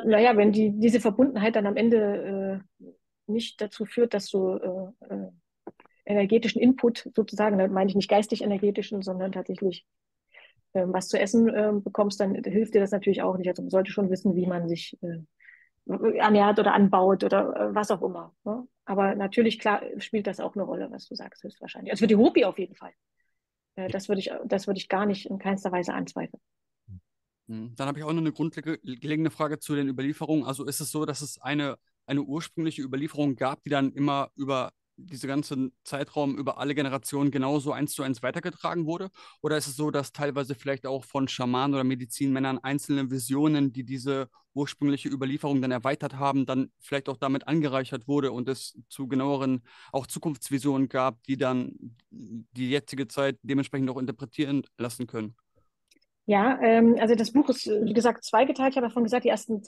[0.05, 2.86] Naja, wenn die, diese Verbundenheit dann am Ende äh,
[3.27, 5.31] nicht dazu führt, dass du äh, äh,
[6.09, 9.87] energetischen Input sozusagen, da meine ich nicht geistig energetischen, sondern tatsächlich
[10.75, 13.49] ähm, was zu essen äh, bekommst, dann hilft dir das natürlich auch nicht.
[13.49, 15.19] Also man sollte schon wissen, wie man sich äh,
[16.19, 18.35] ernährt oder anbaut oder äh, was auch immer.
[18.45, 18.67] Ne?
[18.85, 21.93] Aber natürlich, klar, spielt das auch eine Rolle, was du sagst, höchstwahrscheinlich.
[21.93, 22.93] Also für die Hopi auf jeden Fall.
[23.77, 26.41] Äh, das würde ich, das würde ich gar nicht in keinster Weise anzweifeln.
[27.49, 30.45] Hm, dann habe ich auch noch eine grundlegende Frage zu den Überlieferungen.
[30.45, 31.77] Also ist es so, dass es eine,
[32.07, 37.73] eine ursprüngliche Überlieferung gab, die dann immer über dieser ganze Zeitraum über alle Generationen genauso
[37.73, 39.11] eins zu eins weitergetragen wurde?
[39.43, 43.85] Oder ist es so, dass teilweise vielleicht auch von Schamanen oder Medizinmännern einzelne Visionen, die
[43.85, 49.07] diese ursprüngliche Überlieferung dann erweitert haben, dann vielleicht auch damit angereichert wurde und es zu
[49.09, 49.62] genaueren
[49.93, 55.37] auch Zukunftsvisionen gab, die dann die jetzige Zeit dementsprechend auch interpretieren lassen können?
[56.29, 58.73] Ja, ähm, also das Buch ist, wie gesagt, zweigeteilt.
[58.73, 59.63] Ich habe davon gesagt, die ersten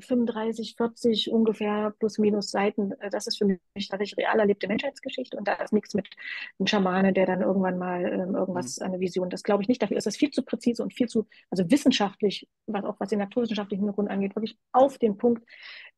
[0.00, 5.36] 35, 40 ungefähr plus minus Seiten, äh, das ist für mich tatsächlich real erlebte Menschheitsgeschichte
[5.36, 6.08] und da ist nichts mit
[6.58, 8.86] einem Schamane, der dann irgendwann mal ähm, irgendwas, mhm.
[8.86, 9.82] eine Vision, das glaube ich nicht.
[9.82, 13.18] Dafür ist das viel zu präzise und viel zu, also wissenschaftlich, was auch was den
[13.18, 15.46] naturwissenschaftlichen Hintergrund angeht, wirklich auf den Punkt.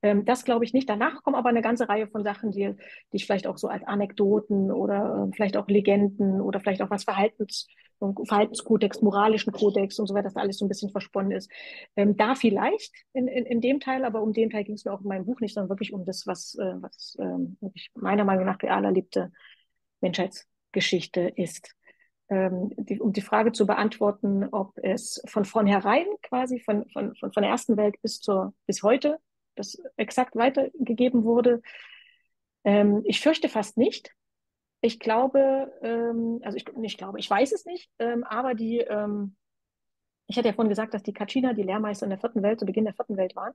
[0.02, 0.88] Ähm, das glaube ich nicht.
[0.88, 2.74] Danach kommen aber eine ganze Reihe von Sachen, die,
[3.12, 6.90] die ich vielleicht auch so als Anekdoten oder äh, vielleicht auch Legenden oder vielleicht auch
[6.90, 7.68] was Verhaltens
[8.24, 11.50] Verhaltenskodex, moralischen Kodex und so weiter, dass da alles so ein bisschen versponnen ist.
[11.96, 14.92] Ähm, da vielleicht in, in, in dem Teil, aber um den Teil ging es mir
[14.92, 17.56] auch in meinem Buch nicht, sondern wirklich um das, was, äh, was ähm,
[17.94, 19.32] meiner Meinung nach real erlebte
[20.00, 21.74] Menschheitsgeschichte ist.
[22.28, 27.32] Ähm, die, um die Frage zu beantworten, ob es von vornherein quasi von, von, von,
[27.32, 29.18] von der ersten Welt bis, zur, bis heute
[29.56, 31.60] das exakt weitergegeben wurde.
[32.64, 34.14] Ähm, ich fürchte fast nicht.
[34.80, 39.36] Ich glaube, ähm, also ich, ich glaube, ich weiß es nicht, ähm, aber die, ähm,
[40.26, 42.66] ich hatte ja vorhin gesagt, dass die Kachina die Lehrmeister in der vierten Welt, zu
[42.66, 43.52] Beginn der vierten Welt waren.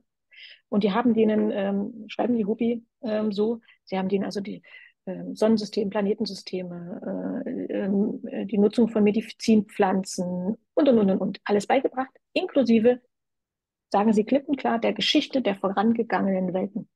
[0.68, 4.62] Und die haben denen, ähm, schreiben die Hopi ähm, so, sie haben denen also die
[5.06, 11.66] ähm, Sonnensystem, Planetensysteme, äh, äh, die Nutzung von Medizinpflanzen und, und, und, und, und, alles
[11.66, 13.00] beigebracht, inklusive,
[13.90, 16.88] sagen sie klipp und klar, der Geschichte der vorangegangenen Welten.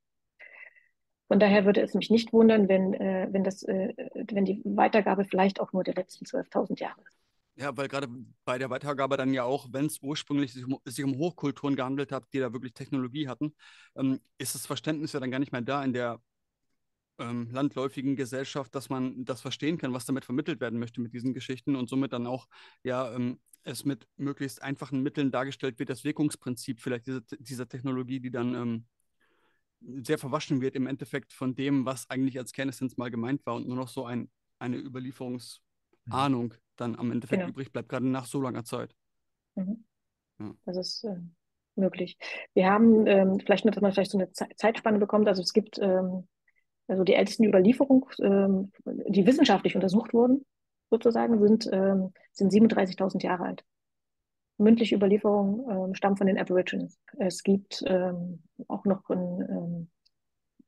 [1.30, 3.94] Von daher würde es mich nicht wundern, wenn, äh, wenn, das, äh,
[4.32, 7.16] wenn die Weitergabe vielleicht auch nur der letzten 12.000 Jahre ist.
[7.54, 8.08] Ja, weil gerade
[8.44, 12.10] bei der Weitergabe dann ja auch, wenn es ursprünglich sich um, sich um, Hochkulturen gehandelt
[12.10, 13.54] hat, die da wirklich Technologie hatten,
[13.94, 16.20] ähm, ist das Verständnis ja dann gar nicht mehr da in der
[17.20, 21.32] ähm, landläufigen Gesellschaft, dass man das verstehen kann, was damit vermittelt werden möchte mit diesen
[21.32, 22.48] Geschichten und somit dann auch
[22.82, 28.18] ja ähm, es mit möglichst einfachen Mitteln dargestellt wird, das Wirkungsprinzip vielleicht dieser, dieser Technologie,
[28.18, 28.86] die dann ähm,
[29.80, 33.66] sehr verwaschen wird im Endeffekt von dem, was eigentlich als Kernessenz mal gemeint war und
[33.66, 36.58] nur noch so ein, eine Überlieferungsahnung mhm.
[36.76, 37.50] dann am Endeffekt genau.
[37.50, 38.94] übrig bleibt, gerade nach so langer Zeit.
[39.54, 39.84] Mhm.
[40.38, 40.54] Ja.
[40.66, 41.16] Das ist äh,
[41.76, 42.18] möglich.
[42.54, 45.28] Wir haben ähm, vielleicht nur, dass man vielleicht so eine Ze Zeitspanne bekommt.
[45.28, 46.28] Also es gibt ähm,
[46.88, 50.44] also die ältesten Überlieferungen, ähm, die wissenschaftlich untersucht wurden,
[50.90, 53.64] sozusagen, sind, ähm, sind 37.000 Jahre alt
[54.60, 56.98] mündliche Überlieferung ähm, stammt von den Aborigines.
[57.18, 59.88] Es gibt ähm, auch noch einen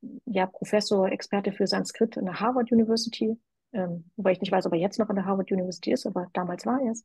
[0.02, 3.38] ähm, ja, Professor, Experte für Sanskrit an der Harvard University,
[3.72, 6.28] ähm, wobei ich nicht weiß, ob er jetzt noch an der Harvard University ist, aber
[6.32, 7.04] damals war er es.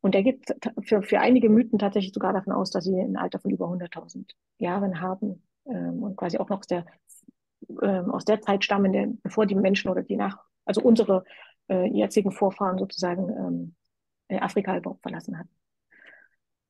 [0.00, 0.44] Und er geht
[0.82, 4.30] für, für einige Mythen tatsächlich sogar davon aus, dass sie ein Alter von über 100.000
[4.58, 6.86] Jahren haben ähm, und quasi auch noch aus der,
[7.82, 11.24] ähm, aus der Zeit stammen, der, bevor die Menschen oder die nach, also unsere
[11.68, 13.74] äh, jetzigen Vorfahren sozusagen
[14.28, 15.50] ähm, Afrika überhaupt verlassen hatten.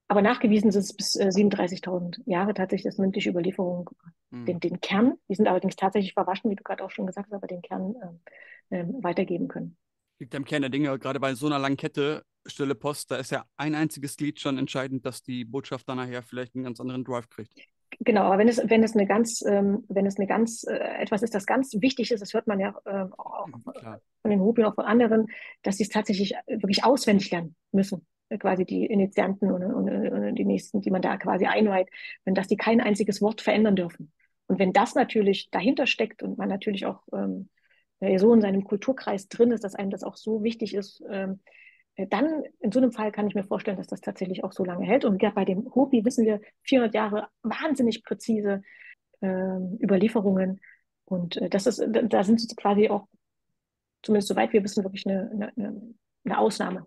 [0.08, 3.90] Aber nachgewiesen sind es bis äh, 37.000 Jahre tatsächlich, dass mündliche Überlieferung
[4.30, 4.46] mhm.
[4.46, 7.36] den, den Kern, die sind allerdings tatsächlich verwaschen, wie du gerade auch schon gesagt hast,
[7.36, 7.94] aber den Kern
[8.70, 9.76] äh, äh, weitergeben können.
[10.18, 13.32] Liegt am Kern der Dinge, gerade bei so einer langen Kette, Stille Post, da ist
[13.32, 17.04] ja ein einziges Glied schon entscheidend, dass die Botschaft dann nachher vielleicht einen ganz anderen
[17.04, 17.52] Drive kriegt.
[18.00, 21.22] Genau, aber wenn es, wenn es eine ganz, ähm, wenn es eine ganz, äh, etwas
[21.22, 23.62] ist, das ganz wichtig ist, das hört man ja äh, auch mhm,
[24.22, 25.26] von den und auch von anderen,
[25.62, 28.06] dass sie es tatsächlich wirklich auswendig lernen müssen.
[28.28, 31.88] Äh, quasi die Initianten und, und, und, die nächsten, die man da quasi einweiht,
[32.24, 34.12] wenn dass die kein einziges Wort verändern dürfen.
[34.48, 37.48] Und wenn das natürlich dahinter steckt und man natürlich auch ähm,
[38.18, 41.40] so in seinem Kulturkreis drin ist, dass einem das auch so wichtig ist, ähm,
[41.96, 44.64] äh, dann in so einem Fall kann ich mir vorstellen, dass das tatsächlich auch so
[44.64, 45.04] lange hält.
[45.04, 48.62] Und ja, bei dem Hopi wissen wir 400 Jahre wahnsinnig präzise
[49.20, 49.28] äh,
[49.82, 50.60] Überlieferungen.
[51.04, 53.08] Und äh, das ist, da sind sie quasi auch,
[54.02, 55.94] zumindest soweit wir wissen, wirklich eine, eine,
[56.24, 56.86] eine Ausnahme,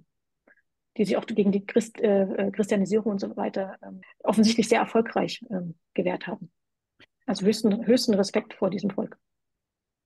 [0.99, 4.81] die sich auch gegen die Christ, äh, äh Christianisierung und so weiter ähm, offensichtlich sehr
[4.81, 6.51] erfolgreich ähm, gewährt haben.
[7.25, 9.17] Also höchsten, höchsten Respekt vor diesem Volk.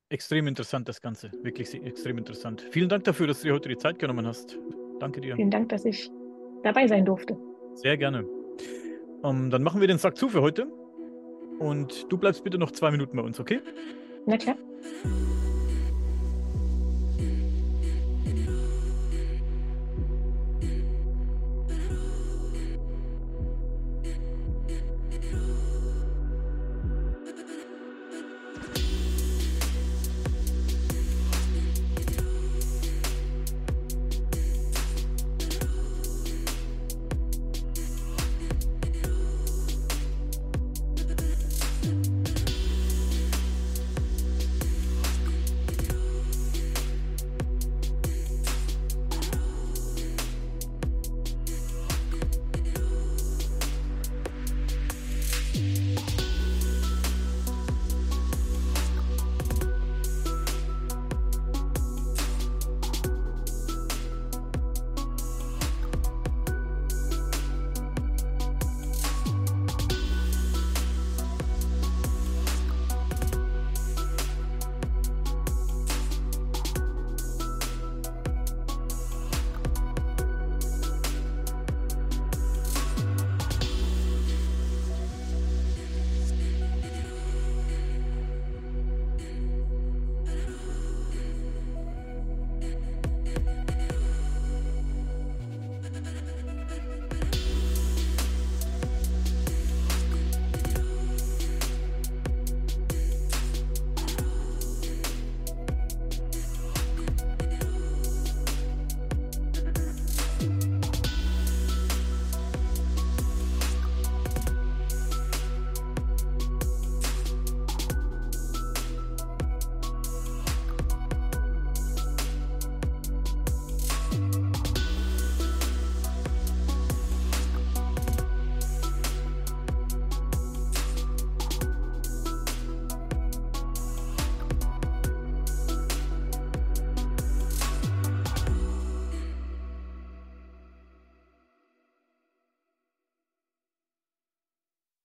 [0.10, 2.62] Extrem interessant das Ganze, wirklich extrem interessant.
[2.70, 4.60] Vielen Dank dafür, dass du dir heute die Zeit genommen hast.
[5.00, 5.36] Danke dir.
[5.36, 6.10] Vielen Dank, dass ich
[6.62, 7.36] dabei sein durfte.
[7.74, 8.24] Sehr gerne.
[9.24, 10.68] Um, ähm, dann machen wir den Sack zu für heute.
[11.60, 13.62] Und du bleibst bitte noch zwei Minuten bei uns, okay?
[14.26, 14.58] Na klar.